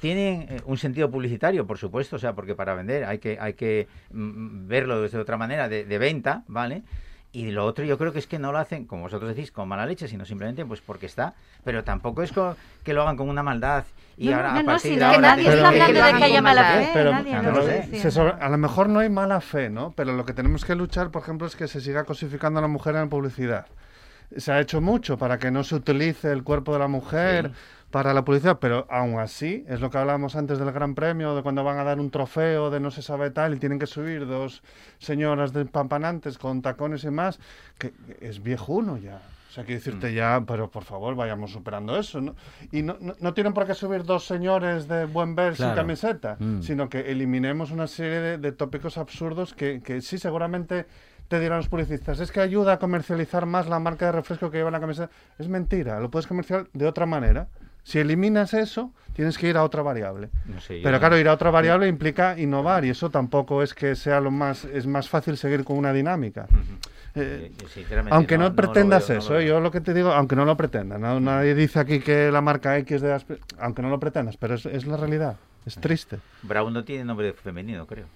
tienen 0.00 0.42
eh, 0.50 0.60
un 0.66 0.76
sentido 0.76 1.10
publicitario, 1.10 1.66
por 1.66 1.78
supuesto, 1.78 2.16
o 2.16 2.18
sea, 2.18 2.34
porque 2.34 2.54
para 2.56 2.74
vender 2.74 3.04
hay 3.04 3.18
que, 3.20 3.38
hay 3.40 3.54
que 3.54 3.86
mm, 4.12 4.66
verlo 4.66 5.00
desde 5.00 5.18
otra 5.18 5.36
manera, 5.38 5.68
de, 5.68 5.84
de 5.84 5.98
venta, 5.98 6.42
¿vale? 6.48 6.82
Y 7.34 7.50
lo 7.50 7.66
otro 7.66 7.84
yo 7.84 7.98
creo 7.98 8.12
que 8.12 8.20
es 8.20 8.26
que 8.28 8.38
no 8.38 8.52
lo 8.52 8.58
hacen, 8.58 8.84
como 8.86 9.02
vosotros 9.02 9.34
decís, 9.34 9.50
con 9.50 9.66
mala 9.68 9.84
leche, 9.86 10.06
sino 10.06 10.24
simplemente 10.24 10.64
pues 10.64 10.80
porque 10.80 11.06
está. 11.06 11.34
Pero 11.64 11.82
tampoco 11.82 12.22
es 12.22 12.32
que 12.84 12.94
lo 12.94 13.02
hagan 13.02 13.16
con 13.16 13.28
una 13.28 13.42
maldad 13.42 13.84
y 14.16 14.26
No, 14.26 14.30
no, 14.30 14.36
ahora 14.36 14.52
no, 14.52 14.58
a 14.58 14.62
no, 14.62 14.66
partir 14.66 14.98
de 14.98 15.04
ahora... 15.04 15.18
nadie 15.18 15.48
está 15.52 15.68
hablando 15.68 16.00
de 16.04 16.12
que 16.14 16.24
haya 16.24 16.40
mala 16.40 16.62
fe, 16.64 16.90
Pero, 16.94 17.10
nadie 17.10 17.32
no 17.34 17.40
pero 17.42 17.56
lo 17.56 17.62
se 17.66 18.00
sé. 18.00 18.10
sobre- 18.12 18.34
a 18.40 18.48
lo 18.48 18.56
mejor 18.56 18.88
no 18.88 19.00
hay 19.00 19.10
mala 19.10 19.40
fe, 19.40 19.68
¿no? 19.68 19.92
Pero 19.96 20.12
lo 20.12 20.24
que 20.24 20.32
tenemos 20.32 20.64
que 20.64 20.76
luchar, 20.76 21.10
por 21.10 21.22
ejemplo, 21.22 21.48
es 21.48 21.56
que 21.56 21.66
se 21.66 21.80
siga 21.80 22.04
cosificando 22.04 22.60
a 22.60 22.62
la 22.62 22.68
mujer 22.68 22.94
en 22.94 23.00
la 23.02 23.06
publicidad. 23.08 23.66
Se 24.36 24.52
ha 24.52 24.60
hecho 24.60 24.80
mucho 24.80 25.18
para 25.18 25.38
que 25.38 25.50
no 25.50 25.64
se 25.64 25.74
utilice 25.74 26.30
el 26.30 26.44
cuerpo 26.44 26.72
de 26.72 26.78
la 26.78 26.88
mujer 26.88 27.50
para 27.94 28.12
la 28.12 28.24
publicidad, 28.24 28.58
pero 28.58 28.88
aún 28.90 29.20
así, 29.20 29.64
es 29.68 29.80
lo 29.80 29.88
que 29.88 29.98
hablábamos 29.98 30.34
antes 30.34 30.58
del 30.58 30.72
Gran 30.72 30.96
Premio, 30.96 31.36
de 31.36 31.44
cuando 31.44 31.62
van 31.62 31.78
a 31.78 31.84
dar 31.84 32.00
un 32.00 32.10
trofeo 32.10 32.68
de 32.68 32.80
no 32.80 32.90
se 32.90 33.02
sabe 33.02 33.30
tal 33.30 33.54
y 33.54 33.58
tienen 33.60 33.78
que 33.78 33.86
subir 33.86 34.26
dos 34.26 34.64
señoras 34.98 35.52
despampanantes 35.52 36.36
con 36.36 36.60
tacones 36.60 37.04
y 37.04 37.10
más, 37.10 37.38
que 37.78 37.92
es 38.20 38.42
viejuno 38.42 38.96
ya. 38.96 39.20
O 39.48 39.52
sea, 39.54 39.62
quiero 39.62 39.78
decirte 39.78 40.12
ya, 40.12 40.42
pero 40.44 40.68
por 40.72 40.82
favor, 40.82 41.14
vayamos 41.14 41.52
superando 41.52 41.96
eso. 41.96 42.20
¿no? 42.20 42.34
Y 42.72 42.82
no, 42.82 42.96
no, 43.00 43.14
no 43.20 43.32
tienen 43.32 43.52
por 43.54 43.64
qué 43.64 43.74
subir 43.74 44.02
dos 44.02 44.26
señores 44.26 44.88
de 44.88 45.04
buen 45.04 45.36
ver 45.36 45.54
sin 45.54 45.66
Claro. 45.66 45.76
camiseta, 45.82 46.36
Mm. 46.40 46.62
sino 46.62 46.88
que 46.88 47.12
eliminemos 47.12 47.70
una 47.70 47.86
serie 47.86 48.18
de, 48.18 48.38
de 48.38 48.50
tópicos 48.50 48.98
absurdos 48.98 49.54
que, 49.54 49.80
que 49.82 50.00
sí, 50.00 50.18
seguramente 50.18 50.86
te 51.28 51.38
dirán 51.38 51.58
los 51.58 51.68
publicistas. 51.68 52.18
Es 52.18 52.32
que 52.32 52.40
ayuda 52.40 52.72
a 52.72 52.78
comercializar 52.80 53.46
más 53.46 53.68
la 53.68 53.78
marca 53.78 54.06
de 54.06 54.10
refresco 54.10 54.50
que 54.50 54.56
lleva 54.58 54.72
la 54.72 54.80
camiseta. 54.80 55.10
Es 55.38 55.46
mentira, 55.46 56.00
lo 56.00 56.10
puedes 56.10 56.26
comercializar 56.26 56.68
de 56.72 56.86
otra 56.88 57.06
manera. 57.06 57.46
Si 57.84 57.98
eliminas 58.00 58.52
eso, 58.54 58.92
tienes 59.14 59.38
que 59.38 59.48
ir 59.48 59.56
a 59.56 59.62
otra 59.62 59.82
variable. 59.82 60.30
No 60.46 60.60
sé, 60.60 60.78
yo 60.78 60.82
Pero 60.84 60.98
claro, 60.98 61.18
ir 61.18 61.28
a 61.28 61.34
otra 61.34 61.50
variable 61.50 61.86
implica 61.86 62.36
innovar 62.38 62.84
y 62.84 62.88
eso 62.90 63.10
tampoco 63.10 63.62
es 63.62 63.74
que 63.74 63.94
sea 63.94 64.20
lo 64.20 64.30
más 64.30 64.64
es 64.64 64.86
más 64.86 65.08
fácil 65.08 65.36
seguir 65.36 65.64
con 65.64 65.76
una 65.78 65.92
dinámica. 65.92 66.46
Eh, 67.14 67.52
yo 67.60 67.68
sinceramente 67.68 68.12
aunque 68.14 68.36
no, 68.36 68.44
no- 68.44 68.50
no 68.50 68.50
lo 68.50 68.56
pretendas 68.56 69.08
no 69.08 69.14
eso, 69.16 69.34
lo 69.34 69.40
¿eh? 69.40 69.46
yo 69.46 69.60
lo 69.60 69.70
que 69.70 69.80
te 69.80 69.94
digo, 69.94 70.10
aunque 70.12 70.34
no 70.34 70.44
lo 70.44 70.56
pretendas, 70.56 70.98
no- 70.98 71.20
nadie 71.20 71.54
dice 71.54 71.78
aquí 71.78 72.00
que 72.00 72.32
la 72.32 72.40
marca 72.40 72.76
X 72.78 73.00
de 73.02 73.14
asp- 73.14 73.38
aunque 73.60 73.82
no 73.82 73.88
lo 73.90 74.00
pretendas, 74.00 74.36
pero 74.36 74.54
es, 74.54 74.66
es 74.66 74.84
la 74.86 74.96
realidad, 74.96 75.36
es 75.64 75.76
triste. 75.76 76.18
Brown 76.42 76.72
no 76.72 76.82
tiene 76.84 77.04
nombre 77.04 77.32
femenino, 77.34 77.86
creo. 77.86 78.06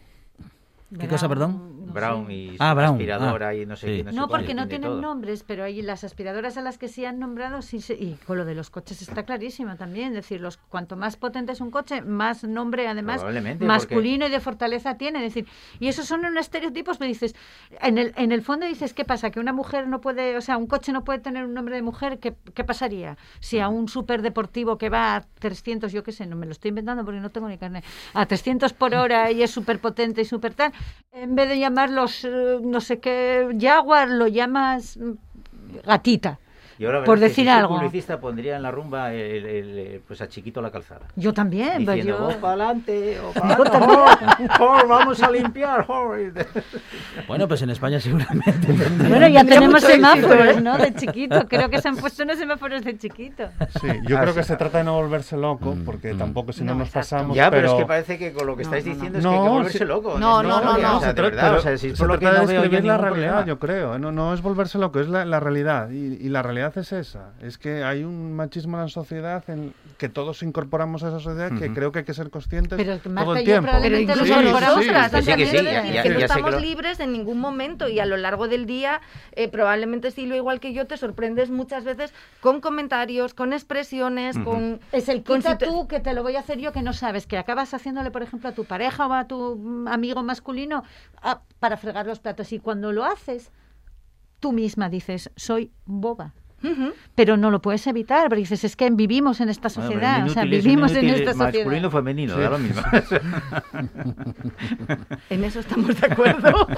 ¿Qué 0.98 1.06
cosa, 1.06 1.28
perdón? 1.28 1.77
No 1.88 1.94
Brown 1.94 2.30
y 2.30 2.56
Ah, 2.58 2.74
Brown. 2.74 2.94
aspiradora 2.94 3.48
Ah, 3.48 3.54
y 3.54 3.66
no 3.66 3.76
sé 3.76 3.86
sí. 3.98 4.04
qué, 4.04 4.12
no 4.12 4.28
porque 4.28 4.54
no 4.54 4.66
tiene 4.66 4.68
tienen 4.68 4.90
todo. 4.90 5.00
nombres, 5.00 5.42
pero 5.46 5.64
ahí 5.64 5.82
las 5.82 6.04
aspiradoras 6.04 6.56
a 6.56 6.62
las 6.62 6.78
que 6.78 6.88
sí 6.88 7.04
han 7.04 7.18
nombrado, 7.18 7.62
sí 7.62 7.80
se- 7.80 7.94
y 7.94 8.18
con 8.26 8.36
lo 8.38 8.44
de 8.44 8.54
los 8.54 8.70
coches 8.70 9.02
está 9.02 9.24
clarísimo 9.24 9.76
también. 9.76 10.08
Es 10.08 10.14
decir, 10.14 10.40
los, 10.40 10.56
cuanto 10.56 10.96
más 10.96 11.16
potente 11.16 11.52
es 11.52 11.60
un 11.60 11.70
coche, 11.70 12.02
más 12.02 12.44
nombre 12.44 12.86
además 12.88 13.22
masculino 13.60 14.26
y 14.26 14.30
de 14.30 14.40
fortaleza 14.40 14.96
tiene. 14.96 15.18
Es 15.24 15.34
decir, 15.34 15.46
y 15.80 15.88
esos 15.88 16.06
son 16.06 16.24
unos 16.24 16.40
estereotipos, 16.46 17.00
me 17.00 17.06
dices, 17.06 17.34
en 17.80 17.98
el, 17.98 18.12
en 18.16 18.32
el 18.32 18.42
fondo 18.42 18.66
dices, 18.66 18.94
¿qué 18.94 19.04
pasa? 19.04 19.30
Que 19.30 19.40
una 19.40 19.52
mujer 19.52 19.88
no 19.88 20.00
puede, 20.00 20.36
o 20.36 20.40
sea, 20.40 20.56
un 20.56 20.66
coche 20.66 20.92
no 20.92 21.04
puede 21.04 21.18
tener 21.18 21.44
un 21.44 21.54
nombre 21.54 21.74
de 21.74 21.82
mujer, 21.82 22.18
¿qué, 22.18 22.34
qué 22.54 22.64
pasaría? 22.64 23.16
Si 23.40 23.58
a 23.60 23.68
un 23.68 23.88
superdeportivo 23.88 24.78
que 24.78 24.88
va 24.88 25.16
a 25.16 25.20
300, 25.38 25.92
yo 25.92 26.02
qué 26.02 26.12
sé, 26.12 26.26
no 26.26 26.36
me 26.36 26.46
lo 26.46 26.52
estoy 26.52 26.70
inventando 26.70 27.04
porque 27.04 27.20
no 27.20 27.30
tengo 27.30 27.48
ni 27.48 27.58
carne, 27.58 27.82
a 28.14 28.26
300 28.26 28.72
por 28.72 28.94
hora 28.94 29.30
y 29.30 29.42
es 29.42 29.50
súper 29.50 29.78
potente 29.80 30.22
y 30.22 30.24
súper 30.24 30.54
tal, 30.54 30.72
en 31.12 31.34
vez 31.34 31.48
de 31.48 31.58
llamarlos 31.78 32.24
eh, 32.24 32.58
no 32.60 32.80
sé 32.80 32.98
qué 32.98 33.56
Jaguar, 33.58 34.08
lo 34.08 34.26
llamas 34.26 34.96
mm, 34.96 35.12
gatita. 35.86 36.40
Yo 36.78 36.92
la 36.92 37.04
por 37.04 37.16
es 37.16 37.20
que 37.22 37.28
decir 37.28 37.44
si 37.44 37.50
algo. 37.50 37.76
publicista 37.76 38.20
pondría 38.20 38.56
en 38.56 38.62
la 38.62 38.70
rumba 38.70 39.12
el, 39.12 39.44
el- 39.46 39.78
el- 39.78 40.00
pues 40.06 40.20
a 40.20 40.28
Chiquito 40.28 40.60
la 40.62 40.70
calzada. 40.70 41.06
Yo 41.16 41.32
también, 41.34 41.84
pues 41.84 41.96
Diciendo, 41.96 42.18
yo... 42.20 42.24
vos 42.26 42.34
para 42.36 42.52
adelante, 42.54 43.18
o 43.20 43.32
Yo 43.34 43.40
para 43.40 43.70
también. 43.70 44.48
vamos 44.58 45.22
a 45.22 45.30
limpiar. 45.30 45.84
jor". 45.86 46.18
Bueno, 47.26 47.48
pues 47.48 47.62
en 47.62 47.70
España 47.70 48.00
seguramente. 48.00 48.72
Bueno, 49.08 49.28
ya 49.28 49.44
tenemos 49.44 49.82
semáforos, 49.82 50.56
¿eh? 50.56 50.60
¿no? 50.60 50.78
De 50.78 50.94
chiquito. 50.94 51.46
Creo 51.48 51.68
que 51.68 51.80
se 51.80 51.88
han 51.88 51.96
puesto 51.96 52.22
unos 52.22 52.38
semáforos 52.38 52.84
de 52.84 52.96
chiquito. 52.98 53.48
Sí, 53.80 53.88
yo 54.06 54.16
Ah, 54.18 54.20
creo 54.22 54.32
sí. 54.32 54.38
que 54.40 54.44
se 54.44 54.56
trata 54.56 54.78
de 54.78 54.84
no 54.84 54.94
volverse 54.94 55.36
loco, 55.36 55.76
porque 55.84 56.14
tampoco 56.14 56.52
si 56.52 56.62
no, 56.64 56.72
No, 56.72 56.78
nos 56.80 56.88
exacto. 56.88 57.16
pasamos. 57.16 57.36
Ya, 57.36 57.50
pero, 57.50 57.62
pero 57.62 57.72
es 57.74 57.82
que 57.82 57.86
parece 57.86 58.18
que 58.18 58.32
con 58.32 58.46
lo 58.46 58.56
que 58.56 58.62
estáis 58.62 58.84
no, 58.84 58.90
no. 58.90 58.94
diciendo 58.94 59.18
es 59.18 59.24
que 59.24 59.28
hay 59.30 59.34
que 59.38 59.44
No, 59.44 59.52
volverse 59.52 59.78
sí. 59.78 59.84
loco. 59.84 60.18
No, 60.18 60.42
no, 60.42 60.60
no, 60.60 60.78
no. 60.78 61.00
Se 61.00 61.06
de 61.08 61.14
trata, 61.14 61.76
si 61.78 61.88
no 61.88 62.06
de 62.16 62.52
veo 62.52 62.54
yo 62.54 62.60
describir 62.62 62.84
la 62.84 62.98
realidad, 62.98 63.46
yo 63.46 63.58
creo. 63.58 63.96
¿eh? 63.96 63.98
No, 63.98 64.12
no 64.12 64.32
es 64.34 64.42
volverse 64.42 64.78
loco, 64.78 65.00
es 65.00 65.08
la, 65.08 65.24
realidad. 65.40 65.90
Y 65.90 66.28
la 66.28 66.42
realidad 66.42 66.67
realidad 66.70 66.78
es 66.78 66.92
esa. 67.08 67.32
Es 67.40 67.58
que 67.58 67.82
hay 67.84 68.04
un 68.04 68.34
machismo 68.34 68.76
en 68.76 68.84
la 68.84 68.88
sociedad 68.88 69.42
en 69.48 69.72
que 69.98 70.08
todos 70.08 70.42
incorporamos 70.42 71.02
a 71.02 71.08
esa 71.08 71.20
sociedad 71.20 71.50
que 71.58 71.72
creo 71.72 71.92
que 71.92 72.00
hay 72.00 72.04
que 72.04 72.14
ser 72.14 72.30
conscientes 72.30 72.76
Pero 72.76 72.94
que 72.96 73.00
todo 73.00 73.12
Marta 73.14 73.32
el 73.32 73.38
y 73.38 73.40
yo 73.40 73.44
tiempo. 73.52 73.62
probablemente 73.70 74.12
Pero 74.12 74.26
incorporamos 74.26 74.78
que 74.78 75.46
sí, 75.46 75.56
ya- 75.56 75.72
ya- 75.72 75.82
que 75.82 75.92
ya 75.92 76.02
que 76.02 76.24
estamos 76.24 76.50
lo- 76.52 76.60
libres 76.60 77.00
en 77.00 77.12
ningún 77.12 77.38
momento 77.40 77.88
y 77.88 77.98
a 78.00 78.06
lo 78.06 78.16
largo 78.16 78.48
del 78.48 78.66
día 78.66 79.00
eh, 79.32 79.48
probablemente 79.48 80.10
Silvia 80.10 80.36
igual 80.36 80.60
que 80.60 80.72
yo 80.72 80.86
te 80.86 80.96
sorprendes 80.96 81.50
muchas 81.50 81.84
veces 81.84 82.12
con 82.40 82.60
comentarios, 82.60 83.34
con 83.34 83.52
expresiones, 83.52 84.36
Ujú. 84.36 84.44
con 84.44 84.80
Es 84.92 85.08
el 85.08 85.22
con 85.24 85.38
quita 85.38 85.58
tú 85.58 85.88
que 85.88 86.00
te 86.00 86.14
lo 86.14 86.22
voy 86.22 86.36
a 86.36 86.40
hacer 86.40 86.58
yo 86.58 86.72
que 86.72 86.82
no 86.82 86.92
sabes, 86.92 87.26
que 87.26 87.38
acabas 87.38 87.74
haciéndole, 87.74 88.10
por 88.10 88.22
ejemplo, 88.22 88.48
a 88.48 88.52
tu 88.52 88.64
pareja 88.64 89.06
o 89.06 89.12
a 89.12 89.26
tu 89.26 89.56
mm, 89.56 89.88
amigo 89.88 90.22
masculino 90.22 90.82
ah, 91.22 91.42
para 91.58 91.76
fregar 91.76 92.06
los 92.06 92.20
platos. 92.20 92.52
Y 92.52 92.58
cuando 92.58 92.92
lo 92.92 93.04
haces, 93.04 93.50
tú 94.40 94.52
misma 94.52 94.88
dices, 94.88 95.30
soy 95.36 95.72
boba. 95.84 96.32
Pero 97.14 97.36
no 97.36 97.50
lo 97.50 97.60
puedes 97.62 97.86
evitar, 97.86 98.24
porque 98.28 98.40
dices, 98.40 98.64
es 98.64 98.74
que 98.76 98.90
vivimos 98.90 99.40
en 99.40 99.48
esta 99.48 99.68
Bueno, 99.68 99.82
sociedad, 99.82 100.24
o 100.26 100.28
sea, 100.28 100.44
vivimos 100.44 100.92
en 100.94 101.08
esta 101.08 101.34
masculino 101.34 101.64
sociedad. 101.64 101.84
o 101.86 101.90
femenino, 101.90 102.34
Sí. 102.34 102.40
da 102.40 102.50
lo 102.50 102.58
mismo. 102.58 102.82
En 105.30 105.44
eso 105.44 105.60
estamos 105.60 106.00
de 106.00 106.06
acuerdo. 106.06 106.66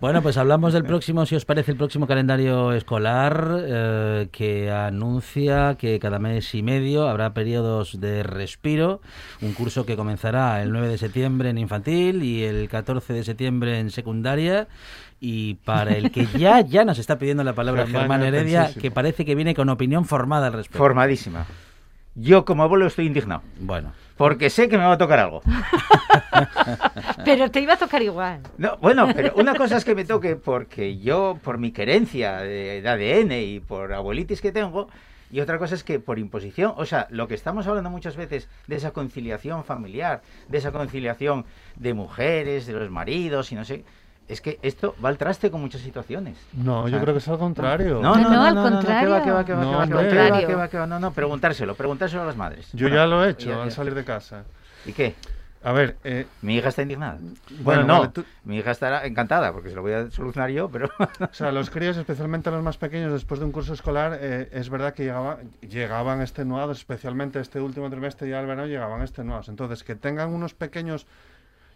Bueno, 0.00 0.22
pues 0.22 0.36
hablamos 0.36 0.72
del 0.72 0.84
próximo, 0.84 1.26
si 1.26 1.34
os 1.36 1.44
parece, 1.44 1.72
el 1.72 1.76
próximo 1.76 2.06
calendario 2.06 2.72
escolar 2.72 3.58
eh, 3.64 4.28
que 4.32 4.70
anuncia 4.70 5.76
que 5.76 5.98
cada 5.98 6.18
mes 6.18 6.54
y 6.54 6.62
medio 6.62 7.08
habrá 7.08 7.34
periodos 7.34 8.00
de 8.00 8.22
respiro, 8.22 9.00
un 9.40 9.52
curso 9.52 9.84
que 9.86 9.96
comenzará 9.96 10.62
el 10.62 10.72
9 10.72 10.88
de 10.88 10.98
septiembre 10.98 11.50
en 11.50 11.58
infantil 11.58 12.22
y 12.22 12.44
el 12.44 12.68
14 12.68 13.12
de 13.12 13.24
septiembre 13.24 13.78
en 13.80 13.90
secundaria. 13.90 14.68
Y 15.24 15.54
para 15.54 15.96
el 15.96 16.10
que 16.10 16.26
ya, 16.36 16.62
ya 16.62 16.84
nos 16.84 16.98
está 16.98 17.16
pidiendo 17.16 17.44
la 17.44 17.52
palabra 17.52 17.84
Germán 17.84 18.02
Germán 18.02 18.22
Heredia, 18.24 18.72
que 18.74 18.90
parece 18.90 19.24
que 19.24 19.36
viene 19.36 19.54
con 19.54 19.68
opinión 19.68 20.04
formada 20.04 20.48
al 20.48 20.52
respecto. 20.52 20.78
Formadísima. 20.78 21.46
Yo 22.16 22.44
como 22.44 22.64
abuelo 22.64 22.88
estoy 22.88 23.06
indignado. 23.06 23.40
Bueno, 23.60 23.92
Porque 24.16 24.50
sé 24.50 24.68
que 24.68 24.76
me 24.76 24.84
va 24.84 24.94
a 24.94 24.98
tocar 24.98 25.20
algo. 25.20 25.40
Pero 27.24 27.52
te 27.52 27.60
iba 27.60 27.74
a 27.74 27.76
tocar 27.76 28.02
igual. 28.02 28.40
No, 28.58 28.76
bueno, 28.78 29.06
pero 29.14 29.32
una 29.36 29.54
cosa 29.54 29.76
es 29.76 29.84
que 29.84 29.94
me 29.94 30.04
toque 30.04 30.34
porque 30.34 30.98
yo, 30.98 31.38
por 31.40 31.56
mi 31.58 31.70
querencia 31.70 32.38
de, 32.38 32.82
de 32.82 32.88
ADN 32.88 33.32
y 33.32 33.60
por 33.60 33.92
abuelitis 33.92 34.40
que 34.40 34.50
tengo, 34.50 34.88
y 35.30 35.40
otra 35.40 35.58
cosa 35.58 35.76
es 35.76 35.84
que 35.84 36.00
por 36.00 36.18
imposición, 36.18 36.74
o 36.76 36.84
sea, 36.84 37.06
lo 37.10 37.28
que 37.28 37.34
estamos 37.34 37.66
hablando 37.68 37.90
muchas 37.90 38.16
veces 38.16 38.48
de 38.66 38.76
esa 38.76 38.90
conciliación 38.90 39.64
familiar, 39.64 40.20
de 40.48 40.58
esa 40.58 40.72
conciliación 40.72 41.46
de 41.76 41.94
mujeres, 41.94 42.66
de 42.66 42.72
los 42.72 42.90
maridos 42.90 43.52
y 43.52 43.54
no 43.54 43.64
sé, 43.64 43.84
es 44.32 44.40
que 44.40 44.58
esto 44.62 44.94
va 45.04 45.08
al 45.08 45.18
traste 45.18 45.50
con 45.50 45.60
muchas 45.60 45.80
situaciones. 45.82 46.36
No, 46.54 46.80
O 46.82 46.88
yo 46.88 46.92
sea, 46.96 47.00
creo 47.02 47.14
que 47.14 47.18
es 47.18 47.28
al 47.28 47.38
contrario. 47.38 48.00
No, 48.02 48.14
No, 48.16 48.22
no, 48.22 48.30
no, 48.30 48.30
no, 48.36 48.42
al 48.44 48.54
no, 48.54 48.62
contrario. 48.62 49.00
que 49.00 49.12
va, 49.12 49.22
que 49.24 49.30
va, 49.32 49.44
que 49.44 49.52
va, 49.54 49.60
No, 49.64 49.70
que 49.70 49.76
va, 49.76 49.86
que 49.86 49.94
va, 49.94 50.02
que 50.08 50.30
va, 50.30 50.46
que 50.46 50.54
va, 50.54 50.68
que 50.68 50.78
va, 50.78 50.86
no, 50.86 50.98
no, 51.00 51.12
preguntárselo, 51.12 51.74
preguntárselo 51.74 52.22
a 52.22 52.26
las 52.26 52.36
madres. 52.36 52.68
Yo 52.72 52.88
ya 52.88 53.06
lo 53.06 53.24
he 53.24 53.30
hecho 53.30 53.50
Ya, 53.50 53.56
ya. 53.56 53.62
al 53.64 53.72
salir 53.72 53.94
de 53.94 54.04
casa. 54.04 54.44
¿Y 54.86 54.92
qué? 54.92 55.14
A 55.64 55.70
ver, 55.70 55.96
eh, 56.02 56.26
Mi 56.40 56.56
hija 56.56 56.70
está 56.70 56.82
indignada. 56.82 57.18
Bueno, 57.20 57.62
Bueno, 57.62 57.82
no, 57.84 57.98
vale, 58.00 58.12
tú- 58.12 58.24
mi 58.44 58.56
hija 58.58 58.72
estará 58.72 59.06
encantada 59.06 59.52
porque 59.52 59.68
se 59.68 59.76
lo 59.76 59.82
voy 59.82 59.92
a 59.92 60.10
solucionar 60.10 60.50
yo, 60.50 60.68
pero... 60.68 60.90
o 61.20 61.28
sea, 61.30 61.52
los 61.52 61.70
críos, 61.70 61.96
especialmente 61.96 62.50
los 62.50 62.64
más 62.64 62.78
pequeños, 62.78 63.12
después 63.12 63.38
de 63.38 63.46
un 63.46 63.52
curso 63.52 63.72
escolar, 63.72 64.18
eh, 64.20 64.48
es 64.50 64.68
verdad 64.70 64.92
que 64.92 65.04
llegaba- 65.04 65.38
llegaban 65.60 66.20
extenuados, 66.20 66.78
especialmente 66.78 67.38
este 67.38 67.60
último 67.60 67.88
trimestre 67.90 68.28
y 68.28 68.32
al 68.32 68.44
verano 68.46 68.66
llegaban 68.66 69.02
extenuados. 69.02 69.48
Entonces, 69.48 69.84
que 69.84 69.94
tengan 69.94 70.30
unos 70.30 70.52
pequeños, 70.52 71.06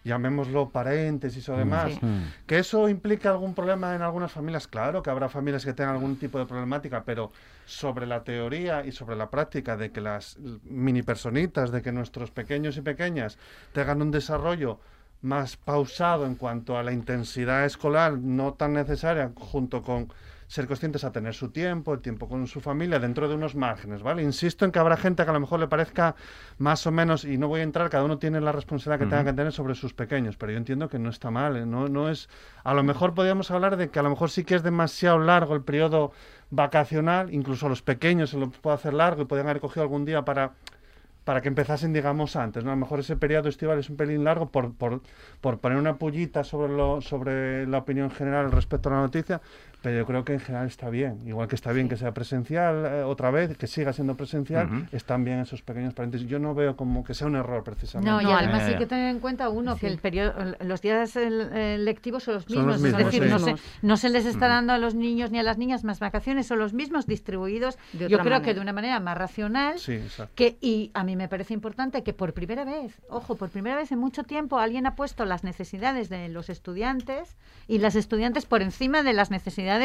llamémoslo 0.06 0.70
paréntesis 0.70 1.48
o 1.48 1.56
demás, 1.56 1.92
Sí. 1.92 2.00
que 2.46 2.58
eso 2.58 2.88
implica 2.88 3.30
algún 3.30 3.54
problema 3.54 3.94
en 3.94 4.02
algunas 4.02 4.30
familias, 4.32 4.66
claro 4.68 5.02
que 5.02 5.10
habrá 5.10 5.28
familias 5.28 5.64
que 5.64 5.72
tengan 5.74 5.94
algún 5.96 6.16
tipo 6.16 6.38
de 6.38 6.46
problemática, 6.46 7.02
pero 7.04 7.32
sobre 7.66 8.06
la 8.06 8.22
teoría 8.22 8.84
y 8.86 8.92
sobre 8.92 9.16
la 9.16 9.28
práctica 9.28 9.76
de 9.76 9.90
que 9.90 10.00
las 10.00 10.38
mini 10.64 11.02
personitas, 11.02 11.72
de 11.72 11.82
que 11.82 11.92
nuestros 11.92 12.30
pequeños 12.30 12.76
y 12.76 12.82
pequeñas 12.82 13.36
tengan 13.72 14.00
un 14.00 14.10
desarrollo 14.12 14.78
más 15.22 15.56
pausado 15.56 16.24
en 16.26 16.36
cuanto 16.36 16.78
a 16.78 16.82
la 16.84 16.92
intensidad 16.92 17.64
escolar 17.64 18.16
no 18.18 18.54
tan 18.54 18.74
necesaria, 18.74 19.32
junto 19.34 19.82
con 19.82 20.08
ser 20.46 20.66
conscientes 20.66 21.04
a 21.04 21.12
tener 21.12 21.34
su 21.34 21.50
tiempo, 21.50 21.94
el 21.94 22.00
tiempo 22.00 22.28
con 22.28 22.46
su 22.46 22.60
familia, 22.60 22.98
dentro 22.98 23.28
de 23.28 23.34
unos 23.34 23.54
márgenes, 23.54 24.02
¿vale? 24.02 24.22
Insisto 24.22 24.64
en 24.64 24.72
que 24.72 24.78
habrá 24.78 24.96
gente 24.96 25.24
que 25.24 25.30
a 25.30 25.32
lo 25.32 25.40
mejor 25.40 25.60
le 25.60 25.68
parezca 25.68 26.14
más 26.58 26.86
o 26.86 26.92
menos, 26.92 27.24
y 27.24 27.38
no 27.38 27.48
voy 27.48 27.60
a 27.60 27.62
entrar, 27.64 27.90
cada 27.90 28.04
uno 28.04 28.18
tiene 28.18 28.40
la 28.40 28.52
responsabilidad 28.52 29.04
que 29.04 29.10
tenga 29.10 29.24
que 29.24 29.36
tener 29.36 29.52
sobre 29.52 29.74
sus 29.74 29.94
pequeños, 29.94 30.36
pero 30.36 30.52
yo 30.52 30.58
entiendo 30.58 30.88
que 30.88 30.98
no 30.98 31.10
está 31.10 31.30
mal, 31.30 31.56
¿eh? 31.56 31.66
no, 31.66 31.88
no 31.88 32.08
es... 32.08 32.28
A 32.64 32.74
lo 32.74 32.82
mejor 32.82 33.14
podríamos 33.14 33.50
hablar 33.50 33.76
de 33.76 33.90
que 33.90 33.98
a 33.98 34.02
lo 34.02 34.10
mejor 34.10 34.30
sí 34.30 34.44
que 34.44 34.54
es 34.54 34.62
demasiado 34.62 35.18
largo 35.18 35.54
el 35.54 35.62
periodo 35.62 36.12
vacacional, 36.50 37.32
incluso 37.32 37.66
a 37.66 37.68
los 37.68 37.82
pequeños 37.82 38.30
se 38.30 38.38
lo 38.38 38.50
puede 38.50 38.76
hacer 38.76 38.94
largo 38.94 39.22
y 39.22 39.24
podrían 39.24 39.48
haber 39.48 39.60
cogido 39.60 39.82
algún 39.82 40.04
día 40.04 40.24
para 40.24 40.52
para 41.26 41.42
que 41.42 41.48
empezasen, 41.48 41.92
digamos, 41.92 42.36
antes. 42.36 42.62
¿no? 42.62 42.70
A 42.70 42.74
lo 42.74 42.78
mejor 42.78 43.00
ese 43.00 43.16
periodo 43.16 43.48
estival 43.48 43.80
es 43.80 43.90
un 43.90 43.96
pelín 43.96 44.22
largo 44.22 44.48
por, 44.52 44.72
por, 44.74 45.00
por 45.40 45.58
poner 45.58 45.76
una 45.76 45.96
pullita 45.96 46.44
sobre, 46.44 46.72
lo, 46.72 47.00
sobre 47.00 47.66
la 47.66 47.78
opinión 47.78 48.12
general 48.12 48.52
respecto 48.52 48.90
a 48.90 48.92
la 48.92 49.00
noticia, 49.00 49.40
pero 49.86 49.98
yo 49.98 50.04
creo 50.04 50.24
que 50.24 50.32
en 50.32 50.40
general 50.40 50.66
está 50.66 50.90
bien. 50.90 51.20
Igual 51.28 51.46
que 51.46 51.54
está 51.54 51.70
bien 51.70 51.88
que 51.88 51.96
sea 51.96 52.12
presencial 52.12 52.84
eh, 52.86 53.02
otra 53.04 53.30
vez, 53.30 53.56
que 53.56 53.68
siga 53.68 53.92
siendo 53.92 54.16
presencial, 54.16 54.66
Ujú. 54.66 54.86
están 54.90 55.22
bien 55.22 55.38
esos 55.38 55.62
pequeños 55.62 55.94
paréntesis. 55.94 56.26
Yo 56.26 56.40
no 56.40 56.56
veo 56.56 56.76
como 56.76 57.04
que 57.04 57.14
sea 57.14 57.28
un 57.28 57.36
error 57.36 57.62
precisamente. 57.62 58.10
No, 58.10 58.20
y 58.20 58.24
No, 58.24 58.36
además 58.36 58.64
hay 58.64 58.78
que 58.78 58.86
tener 58.86 59.08
en 59.14 59.20
cuenta, 59.20 59.48
uno, 59.48 59.76
que 59.76 59.86
el 59.86 59.98
periodo, 59.98 60.34
los 60.58 60.82
días 60.82 61.14
lectivos 61.14 62.24
son 62.24 62.34
los 62.34 62.44
Son 62.46 62.66
los 62.66 62.80
mismos. 62.80 63.00
es 63.00 63.06
decir, 63.06 63.22
sí. 63.22 63.28
no, 63.30 63.38
se, 63.38 63.54
no 63.82 63.96
se 63.96 64.08
les 64.08 64.26
está 64.26 64.48
dando 64.48 64.72
a 64.72 64.78
los 64.78 64.96
niños 64.96 65.30
ni 65.30 65.38
a 65.38 65.44
las 65.44 65.56
niñas 65.56 65.84
más 65.84 66.00
vacaciones, 66.00 66.48
son 66.48 66.58
los 66.58 66.72
mismos 66.72 67.06
distribuidos, 67.06 67.78
De 67.92 68.08
yo 68.08 68.18
creo 68.18 68.42
que 68.42 68.54
de 68.54 68.60
una 68.60 68.72
manera 68.72 68.98
más 68.98 69.16
racional. 69.16 69.78
Sí, 69.78 69.92
exacto. 69.92 70.32
Que, 70.34 70.56
y 70.60 70.90
a 70.94 71.04
mí 71.04 71.14
me 71.14 71.28
parece 71.28 71.54
importante 71.54 72.02
que 72.02 72.12
por 72.12 72.32
primera 72.34 72.64
vez, 72.64 73.00
ojo, 73.08 73.36
por 73.36 73.50
primera 73.50 73.76
vez 73.76 73.92
en 73.92 74.00
mucho 74.00 74.24
tiempo 74.24 74.58
alguien 74.58 74.84
ha 74.88 74.96
puesto 74.96 75.24
las 75.26 75.44
necesidades 75.44 76.08
de 76.08 76.28
los 76.28 76.50
estudiantes 76.50 77.36
y 77.68 77.78
las 77.78 77.94
estudiantes 77.94 78.46
por 78.46 78.62
encima 78.62 79.04
de 79.04 79.12
las 79.12 79.30
necesidades 79.30 79.75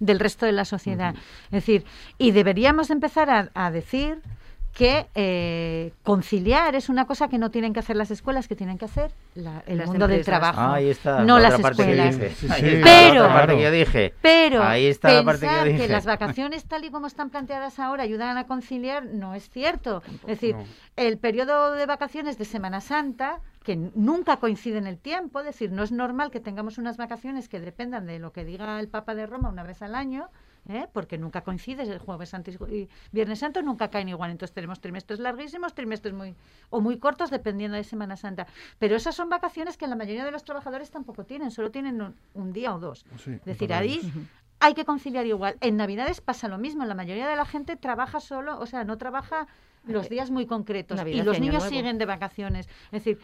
del 0.00 0.18
resto 0.20 0.46
de 0.46 0.52
la 0.52 0.64
sociedad. 0.64 1.14
Es 1.46 1.50
decir, 1.50 1.84
y 2.18 2.30
deberíamos 2.32 2.90
empezar 2.90 3.30
a, 3.30 3.50
a 3.54 3.70
decir 3.70 4.18
que 4.72 5.06
eh, 5.14 5.92
conciliar 6.02 6.74
es 6.74 6.88
una 6.88 7.04
cosa 7.06 7.28
que 7.28 7.36
no 7.36 7.50
tienen 7.50 7.74
que 7.74 7.80
hacer 7.80 7.94
las 7.94 8.10
escuelas, 8.10 8.48
que 8.48 8.56
tienen 8.56 8.78
que 8.78 8.86
hacer 8.86 9.12
la- 9.34 9.62
el 9.66 9.76
Las 9.76 9.86
mundo 9.86 10.08
del 10.08 10.24
trabajo. 10.24 10.58
Ahí 10.62 10.88
está, 10.88 11.22
no 11.24 11.38
la 11.38 11.50
las 11.50 11.60
que 11.60 11.68
escuelas. 11.68 12.18
dije. 12.18 12.34
Sí, 12.34 12.46
Ahí 12.50 12.60
sí, 12.62 12.66
está 12.76 12.84
Pero- 12.86 13.14
la 13.14 13.20
otra 13.24 13.34
parte 13.34 13.56
que 13.56 13.62
yo 13.64 13.70
dije. 13.70 14.14
Pero 14.22 14.62
Ahí 14.62 14.86
está 14.86 15.12
la 15.12 15.24
parte 15.24 15.40
que 15.40 15.46
yo 15.46 15.52
pensar 15.62 15.68
dije. 15.68 15.88
las 15.88 16.06
vacaciones 16.06 16.64
tal 16.64 16.84
y 16.86 16.90
como 16.90 17.06
están 17.06 17.28
planteadas 17.28 17.78
ahora 17.80 18.04
ayudan 18.04 18.38
a 18.38 18.46
conciliar 18.46 19.04
no 19.04 19.34
es 19.34 19.50
cierto. 19.50 20.02
Es 20.22 20.40
decir, 20.40 20.54
no. 20.56 20.64
el 20.96 21.18
periodo 21.18 21.72
de 21.72 21.84
vacaciones 21.84 22.38
de 22.38 22.46
Semana 22.46 22.80
Santa, 22.80 23.40
que 23.62 23.76
nunca 23.76 24.38
coincide 24.38 24.78
en 24.78 24.86
el 24.86 24.98
tiempo, 24.98 25.40
es 25.40 25.46
decir, 25.46 25.70
no 25.72 25.82
es 25.82 25.92
normal 25.92 26.30
que 26.30 26.40
tengamos 26.40 26.78
unas 26.78 26.96
vacaciones 26.96 27.48
que 27.48 27.60
dependan 27.60 28.06
de 28.06 28.18
lo 28.18 28.32
que 28.32 28.44
diga 28.44 28.80
el 28.80 28.88
Papa 28.88 29.14
de 29.14 29.26
Roma 29.26 29.48
una 29.48 29.62
vez 29.62 29.82
al 29.82 29.94
año, 29.94 30.28
¿eh? 30.68 30.86
porque 30.92 31.18
nunca 31.18 31.42
coincide, 31.42 31.82
el 31.82 31.98
Jueves 31.98 32.30
Santo 32.30 32.50
y 32.50 32.88
Viernes 33.10 33.38
Santo 33.38 33.62
nunca 33.62 33.88
caen 33.88 34.08
igual, 34.08 34.30
entonces 34.30 34.54
tenemos 34.54 34.80
trimestres 34.80 35.20
larguísimos, 35.20 35.74
trimestres 35.74 36.14
muy 36.14 36.34
o 36.70 36.80
muy 36.80 36.98
cortos 36.98 37.30
dependiendo 37.30 37.76
de 37.76 37.84
Semana 37.84 38.16
Santa. 38.16 38.46
Pero 38.78 38.96
esas 38.96 39.14
son 39.14 39.28
vacaciones 39.28 39.76
que 39.76 39.86
la 39.86 39.96
mayoría 39.96 40.24
de 40.24 40.30
los 40.30 40.44
trabajadores 40.44 40.90
tampoco 40.90 41.24
tienen, 41.24 41.50
solo 41.50 41.70
tienen 41.70 42.00
un, 42.00 42.14
un 42.34 42.52
día 42.52 42.74
o 42.74 42.78
dos. 42.78 43.04
Sí, 43.18 43.32
Es 43.32 43.44
decir, 43.44 43.72
ahí 43.72 44.00
hay 44.60 44.74
que 44.74 44.84
conciliar 44.84 45.26
igual. 45.26 45.56
En 45.60 45.76
Navidades 45.76 46.20
pasa 46.20 46.46
lo 46.46 46.56
mismo. 46.56 46.84
La 46.84 46.94
mayoría 46.94 47.28
de 47.28 47.34
la 47.34 47.44
gente 47.44 47.76
trabaja 47.76 48.20
solo, 48.20 48.58
o 48.60 48.66
sea, 48.66 48.84
no 48.84 48.96
trabaja 48.96 49.48
los 49.84 50.08
días 50.08 50.30
muy 50.30 50.46
concretos. 50.46 50.96
Navidad 50.96 51.22
y 51.22 51.26
los 51.26 51.40
niños 51.40 51.64
Nuevo. 51.64 51.68
siguen 51.68 51.98
de 51.98 52.06
vacaciones. 52.06 52.68
Es 52.86 53.04
decir, 53.04 53.18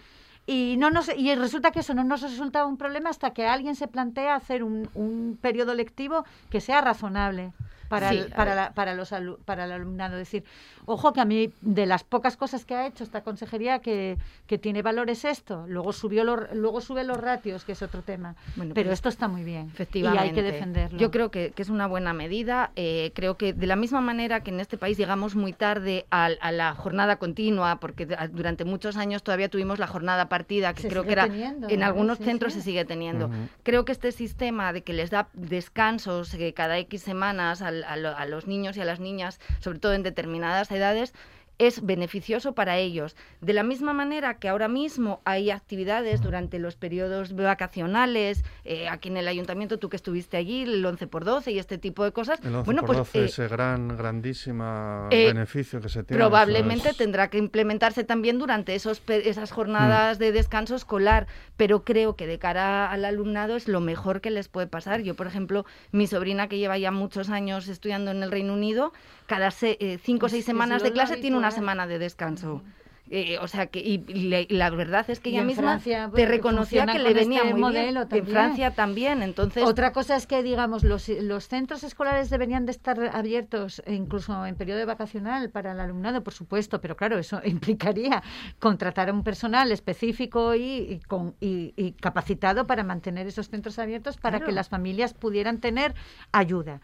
y 0.51 0.78
no 0.78 0.90
nos, 0.90 1.11
y 1.14 1.34
resulta 1.34 1.72
que 1.72 1.80
eso 1.80 1.92
no 1.92 2.05
nos 2.05 2.22
resulta 2.22 2.64
un 2.64 2.78
problema 2.78 3.11
hasta 3.11 3.34
que 3.34 3.46
alguien 3.46 3.74
se 3.74 3.86
plantea 3.86 4.34
hacer 4.34 4.64
un, 4.64 4.88
un 4.94 5.38
periodo 5.40 5.74
lectivo 5.74 6.24
que 6.49 6.62
sea 6.62 6.80
razonable 6.80 7.53
para, 7.89 8.11
Sí, 8.11 8.18
el, 8.18 8.28
para, 8.30 8.55
la- 8.55 8.72
para, 8.72 8.95
los 8.95 9.12
alu- 9.12 9.39
para 9.45 9.64
el 9.64 9.72
alumnado. 9.72 10.14
Es 10.14 10.20
decir, 10.20 10.45
ojo 10.86 11.12
que 11.12 11.20
a 11.20 11.24
mí 11.24 11.53
de 11.61 11.86
las 11.86 12.05
pocas 12.05 12.36
cosas 12.36 12.64
que 12.64 12.74
ha 12.74 12.86
hecho 12.86 13.05
esta 13.05 13.22
consejería 13.22 13.78
que, 13.80 14.16
que 14.47 14.59
tiene 14.59 14.82
valores 14.82 15.24
esto, 15.24 15.64
luego 15.68 15.93
subió 15.93 16.24
los, 16.24 16.53
luego 16.53 16.80
sube 16.80 17.05
los 17.05 17.16
ratios, 17.16 17.64
que 17.64 17.72
es 17.72 17.82
otro 17.82 18.03
tema. 18.03 18.34
Bueno, 18.57 18.72
Pero 18.74 18.89
pues, 18.89 18.99
esto 18.99 19.09
está 19.09 19.28
muy 19.28 19.43
bien. 19.45 19.68
Efectivamente. 19.72 20.24
Y 20.26 20.28
hay 20.28 20.34
que 20.34 20.43
defenderlo. 20.43 20.99
Yo 20.99 21.11
creo 21.11 21.30
que, 21.30 21.51
que 21.53 21.62
es 21.62 21.68
una 21.70 21.86
buena 21.86 22.12
medida. 22.12 22.70
Eh, 22.76 23.12
creo 23.14 23.36
que 23.36 23.53
de 23.53 23.66
la 23.66 23.76
misma 23.76 24.01
manera 24.01 24.41
que 24.41 24.51
en 24.51 24.61
este 24.61 24.76
país 24.78 24.97
llegamos 24.99 25.34
muy 25.34 25.53
tarde 25.53 26.07
a, 26.11 26.28
la 26.53 26.74
jornada 26.74 27.16
continua, 27.16 27.76
porque 27.80 28.07
durante 28.32 28.64
muchos 28.64 28.97
años 28.97 29.22
todavía 29.22 29.49
tuvimos 29.49 29.78
la 29.78 29.86
jornada 29.86 30.28
partida, 30.28 30.74
que 30.74 30.82
Se 30.82 30.89
creo 30.89 31.03
sigue 31.03 31.09
que 31.14 31.20
era 31.20 31.26
teniendo, 31.28 31.68
en 31.68 31.80
¿no? 31.80 31.86
algunos 31.86 32.18
Sí, 32.18 32.24
centros 32.24 32.53
sí. 32.53 32.59
se 32.61 32.64
sigue 32.64 32.84
teniendo. 32.84 33.30
Creo 33.62 33.84
que 33.84 33.93
este 33.93 34.12
sistema 34.12 34.72
de 34.72 34.82
que 34.82 34.93
les 34.93 35.11
da 35.11 35.28
descansos 35.34 36.34
eh, 36.34 36.53
cada 36.55 36.78
X 36.78 37.03
semanas 37.03 37.62
al- 37.62 37.77
a, 37.84 37.96
lo- 37.96 38.16
a 38.16 38.24
los 38.26 38.46
niños 38.46 38.76
y 38.76 38.80
a 38.80 38.84
las 38.84 39.00
niñas, 39.00 39.40
sobre 39.60 39.78
todo 39.78 39.94
en 39.94 40.02
determinadas 40.02 40.70
edades, 40.70 41.12
es 41.59 41.84
beneficioso 41.84 42.54
para 42.54 42.78
ellos. 42.78 43.16
De 43.40 43.52
la 43.52 43.62
misma 43.64 43.92
manera 43.92 44.38
que 44.38 44.48
ahora 44.48 44.68
mismo 44.68 45.20
hay 45.24 45.50
actividades 45.50 46.20
durante 46.20 46.59
los 46.59 46.76
periodos 46.76 47.34
vacacionales, 47.34 48.44
eh, 48.64 48.88
aquí 48.88 49.09
en 49.09 49.16
el 49.16 49.28
ayuntamiento, 49.28 49.78
tú 49.78 49.88
que 49.88 49.96
estuviste 49.96 50.36
allí, 50.36 50.62
el 50.62 50.84
11 50.84 51.06
por 51.06 51.24
12 51.24 51.50
y 51.52 51.59
este 51.59 51.76
tipo 51.78 52.04
de 52.04 52.12
cosas. 52.12 52.38
El 52.44 52.54
11 52.54 52.64
bueno, 52.64 52.80
por 52.82 52.88
pues 52.96 52.98
12, 52.98 53.18
eh, 53.20 53.24
ese 53.24 53.48
gran, 53.48 53.88
grandísima 53.96 55.09
eh, 55.11 55.26
beneficio 55.26 55.80
que 55.80 55.88
se 55.88 56.04
tiene. 56.04 56.18
Probablemente 56.22 56.90
es- 56.90 56.96
tendrá 56.96 57.28
que 57.28 57.38
implementarse 57.38 58.04
también 58.04 58.38
durante 58.38 58.74
esos, 58.74 59.02
esas 59.09 59.50
jornadas 59.50 60.18
de 60.18 60.32
descanso 60.32 60.74
escolar, 60.76 61.26
pero 61.56 61.82
creo 61.84 62.16
que 62.16 62.26
de 62.26 62.38
cara 62.38 62.90
al 62.90 63.04
alumnado 63.04 63.56
es 63.56 63.68
lo 63.68 63.80
mejor 63.80 64.20
que 64.20 64.30
les 64.30 64.48
puede 64.48 64.66
pasar. 64.66 65.02
Yo, 65.02 65.14
por 65.16 65.26
ejemplo, 65.26 65.66
mi 65.92 66.06
sobrina 66.06 66.48
que 66.48 66.59
lleva 66.59 66.78
ya 66.78 66.90
muchos 66.90 67.30
años 67.30 67.68
estudiando 67.68 68.11
en 68.11 68.22
el 68.22 68.30
Reino 68.30 68.52
Unido, 68.54 68.92
cada 69.26 69.50
se- 69.50 69.76
eh, 69.80 69.98
cinco 70.02 70.26
o 70.26 70.28
Es 70.28 70.32
seis 70.32 70.44
semanas 70.44 70.82
de 70.82 70.92
clase 70.92 71.16
tiene 71.16 71.36
una 71.36 71.47
habitual. 71.49 71.61
semana 71.61 71.86
de 71.86 71.99
descanso. 71.99 72.62
Eh, 73.11 73.38
o 73.40 73.49
sea 73.49 73.68
que 73.68 73.78
y, 73.78 73.96
le- 74.05 74.46
la 74.51 74.68
verdad 74.68 75.09
es 75.09 75.18
que 75.18 75.30
ella 75.30 75.42
misma 75.42 75.78
Francia, 75.78 76.11
te 76.14 76.26
reconocía 76.26 76.84
que 76.84 76.99
le 76.99 77.14
venía 77.14 77.38
este 77.38 77.53
muy 77.55 77.61
modelo 77.62 78.01
bien. 78.01 78.09
también. 78.09 78.26
En 78.26 78.30
Francia 78.30 78.74
también, 78.74 79.22
entonces 79.22 79.62
Otra 79.64 79.94
cosa 79.94 80.14
es 80.14 80.26
que, 80.26 80.42
digamos, 80.42 80.84
los, 80.84 81.09
los 81.09 81.49
centros 81.49 81.84
escolares 81.84 82.28
deberían 82.28 82.66
de 82.66 82.72
estar 82.72 83.01
abiertos 83.16 83.80
e 83.86 83.94
incluso 83.94 84.44
en 84.44 84.57
periodo 84.57 84.84
vacacional 84.84 85.49
para 85.49 85.72
el 85.72 85.80
alumnado, 85.80 86.22
por 86.22 86.34
supuesto, 86.34 86.82
pero 86.82 86.96
claro, 86.96 87.16
eso 87.16 87.40
implicaría 87.46 88.22
contratar 88.59 89.09
a 89.09 89.14
un 89.14 89.24
personal 89.24 89.72
específico 89.72 90.55
y, 90.55 90.61
y 90.61 91.01
con, 91.01 91.34
y, 91.40 91.72
y 91.78 91.92
capacitado 91.92 92.66
para 92.66 92.84
mantener 92.84 93.26
esos 93.26 93.49
centros 93.49 93.78
abiertos 93.78 94.18
para 94.18 94.36
Claro. 94.36 94.51
que 94.51 94.53
las 94.53 94.68
familias 94.68 95.14
pudieran 95.14 95.61
tener 95.61 95.94
ayuda. 96.30 96.82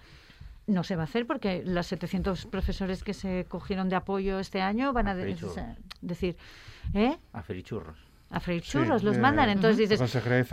No 0.67 0.83
se 0.83 0.97
va 0.97 1.03
a 1.03 1.05
hacer 1.05 1.27
porque 1.27 1.63
los 1.65 1.87
700 1.87 2.47
profesores 2.47 3.05
que 3.05 3.13
se 3.13 3.45
cogieron 3.49 3.89
de 3.91 3.97
apoyo 3.97 4.39
este 4.39 4.63
año 4.63 4.93
van 4.93 5.09
a 5.09 5.15
de- 5.15 5.25
decir, 6.01 6.37
¿eh? 6.95 7.19
A 7.33 7.43
ferichurros. 7.43 7.99
A 8.31 8.41
freír 8.41 8.63
Sí, 8.65 8.71
churros 8.71 9.05
los 9.05 9.17
eh, 9.17 9.21
mandan, 9.21 9.49
entonces 9.49 9.77
dices, 9.79 10.01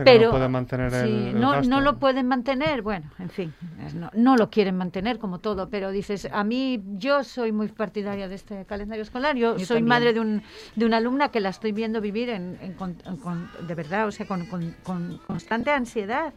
que 0.03 0.19
no 0.19 0.29
pueden 0.29 0.51
mantener 0.51 0.93
el- 0.93 1.07
sí, 1.07 1.31
no, 1.33 1.61
no 1.63 1.81
lo 1.81 1.97
pueden 1.97 2.27
mantener, 2.27 2.81
bueno, 2.83 3.09
en 3.17 3.29
fin, 3.29 3.53
es- 3.83 3.95
no, 3.95 4.11
no 4.13 4.35
lo 4.37 4.51
quieren 4.51 4.75
mantener 4.77 5.17
como 5.17 5.39
todo, 5.39 5.67
pero 5.69 5.89
dices, 5.89 6.27
a 6.31 6.43
mí 6.43 6.83
yo 6.97 7.23
soy 7.23 7.51
muy 7.51 7.69
partidaria 7.69 8.27
de 8.27 8.35
este 8.35 8.65
calendario 8.65 9.01
escolar, 9.01 9.35
yo, 9.35 9.53
Yo 9.57 9.65
soy 9.65 9.77
también. 9.77 9.85
madre 9.87 10.13
de, 10.13 10.19
un, 10.19 10.43
de 10.75 10.85
una 10.85 10.97
alumna 10.97 11.29
que 11.29 11.39
la 11.39 11.49
estoy 11.49 11.71
viendo 11.71 12.01
vivir 12.01 12.29
en, 12.29 12.59
en 12.61 12.73
con- 12.73 12.95
con- 13.23 13.49
de 13.65 13.73
verdad, 13.73 14.05
o 14.07 14.11
sea, 14.11 14.27
con, 14.27 14.45
con- 14.45 14.75
con 14.83 15.17
constante 15.25 15.71
ansiedad. 15.71 16.33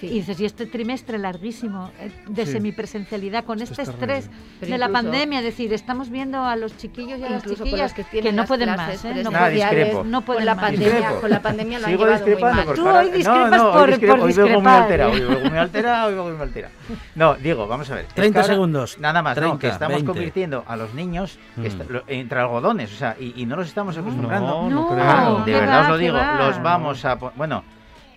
Y 0.00 0.08
dices, 0.10 0.38
y 0.40 0.44
este 0.44 0.66
trimestre 0.66 1.18
larguísimo 1.18 1.90
eh, 2.00 2.10
de 2.28 2.46
Sí. 2.46 2.52
semipresencialidad, 2.52 3.44
con 3.44 3.60
Esto 3.60 3.72
este 3.72 3.82
es 3.82 3.88
estrés. 3.88 4.30
Pero 4.60 4.72
de 4.72 4.78
la 4.78 4.88
pandemia, 4.88 5.38
es 5.40 5.44
decir, 5.44 5.72
estamos 5.72 6.08
viendo 6.10 6.44
a 6.44 6.54
los 6.56 6.76
chiquillos 6.76 7.18
y 7.18 7.24
a 7.24 7.30
las 7.30 7.42
chiquillas 7.44 7.80
los 7.80 7.92
que 7.94 8.04
tienen 8.04 8.36
no 8.36 8.44
pueden 8.44 8.68
clases 8.72 9.04
más, 9.04 9.16
¿eh? 9.16 9.22
no, 9.24 9.30
Nada, 9.30 9.50
no 10.04 10.22
pueden 10.22 10.38
con 10.40 10.44
la 10.46 10.54
más. 10.54 10.64
pandemia, 10.64 10.88
Discrepo. 10.98 11.20
con 11.20 11.30
la 11.30 11.42
pandemia 11.42 11.78
lo 11.80 11.84
han 11.86 11.90
Sigo 11.92 12.04
llevado 12.04 12.26
muy 12.26 12.40
mal. 12.42 12.74
Tú 12.74 12.88
hoy 12.88 13.10
discrepas 13.10 13.50
no, 13.50 13.56
no, 13.56 13.72
por- 13.72 13.80
hoy, 13.82 13.88
discrepo, 13.90 14.16
por 14.16 14.26
hoy 14.26 14.32
vengo 14.32 14.48
muy 14.48 14.56
discrepar. 14.56 14.82
alterado, 14.82 15.10
hoy 15.12 15.20
vengo 15.20 15.48
muy 15.50 15.58
alterado, 15.58 16.08
hoy 16.08 16.14
vengo 16.14 16.30
muy 16.30 16.42
alterado. 16.42 16.74
No, 17.14 17.34
digo, 17.34 17.66
vamos 17.66 17.90
a 17.90 17.94
ver. 17.94 18.04
es 18.04 18.08
que 18.12 18.20
30 18.20 18.40
ahora- 18.40 18.52
segundos. 18.54 18.98
Nada 18.98 19.22
más, 19.22 19.36
no, 19.36 19.40
30, 19.42 19.58
que 19.58 19.68
estamos 19.68 19.94
20. 19.96 20.06
convirtiendo 20.12 20.64
a 20.66 20.76
los 20.76 20.94
niños 20.94 21.38
Mm. 21.56 21.64
entre 22.08 22.40
algodones, 22.40 22.92
o 22.92 22.96
sea, 22.96 23.16
y, 23.18 23.32
y 23.40 23.46
no 23.46 23.56
los 23.56 23.66
estamos 23.68 23.96
acostumbrando. 23.98 24.68
no, 24.68 24.70
no 24.70 24.88
creo. 24.88 25.38
De 25.40 25.44
¿qué 25.52 25.58
verdad 25.60 25.82
os 25.82 25.88
lo 25.88 25.98
digo, 25.98 26.18
los 26.38 26.62
vamos 26.62 27.04
a... 27.04 27.14
Bueno, 27.14 27.64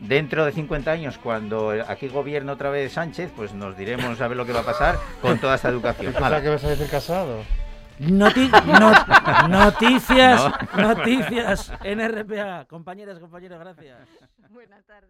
dentro 0.01 0.43
de 0.45 0.51
50 0.51 0.91
años, 0.91 1.17
cuando 1.17 1.71
aquí 1.87 2.07
gobierne 2.09 2.51
otra 2.51 2.69
vez 2.69 2.91
Sánchez, 2.93 3.31
pues 3.35 3.53
nos 3.53 3.77
diremos 3.77 4.19
a 4.19 4.27
ver 4.27 4.35
lo 4.37 4.45
que 4.45 4.51
va 4.53 4.59
a 4.59 4.65
pasar 4.65 4.97
con 5.21 5.37
toda 5.39 5.55
esta 5.55 5.69
educación. 5.69 6.13
Hala. 6.21 6.41
que 6.41 6.49
vas 6.49 6.63
a 6.63 6.69
decir 6.69 6.87
casado. 6.89 7.43
Noti- 7.99 8.49
no- 8.79 9.47
noticias, 9.47 10.41
No. 10.75 10.81
noticias 10.95 11.71
en 11.83 11.99
RPA. 11.99 12.65
Compañeras, 12.67 13.19
compañeros, 13.19 13.59
gracias. 13.59 13.97
Buenas 14.49 14.83
tardes. 14.85 14.99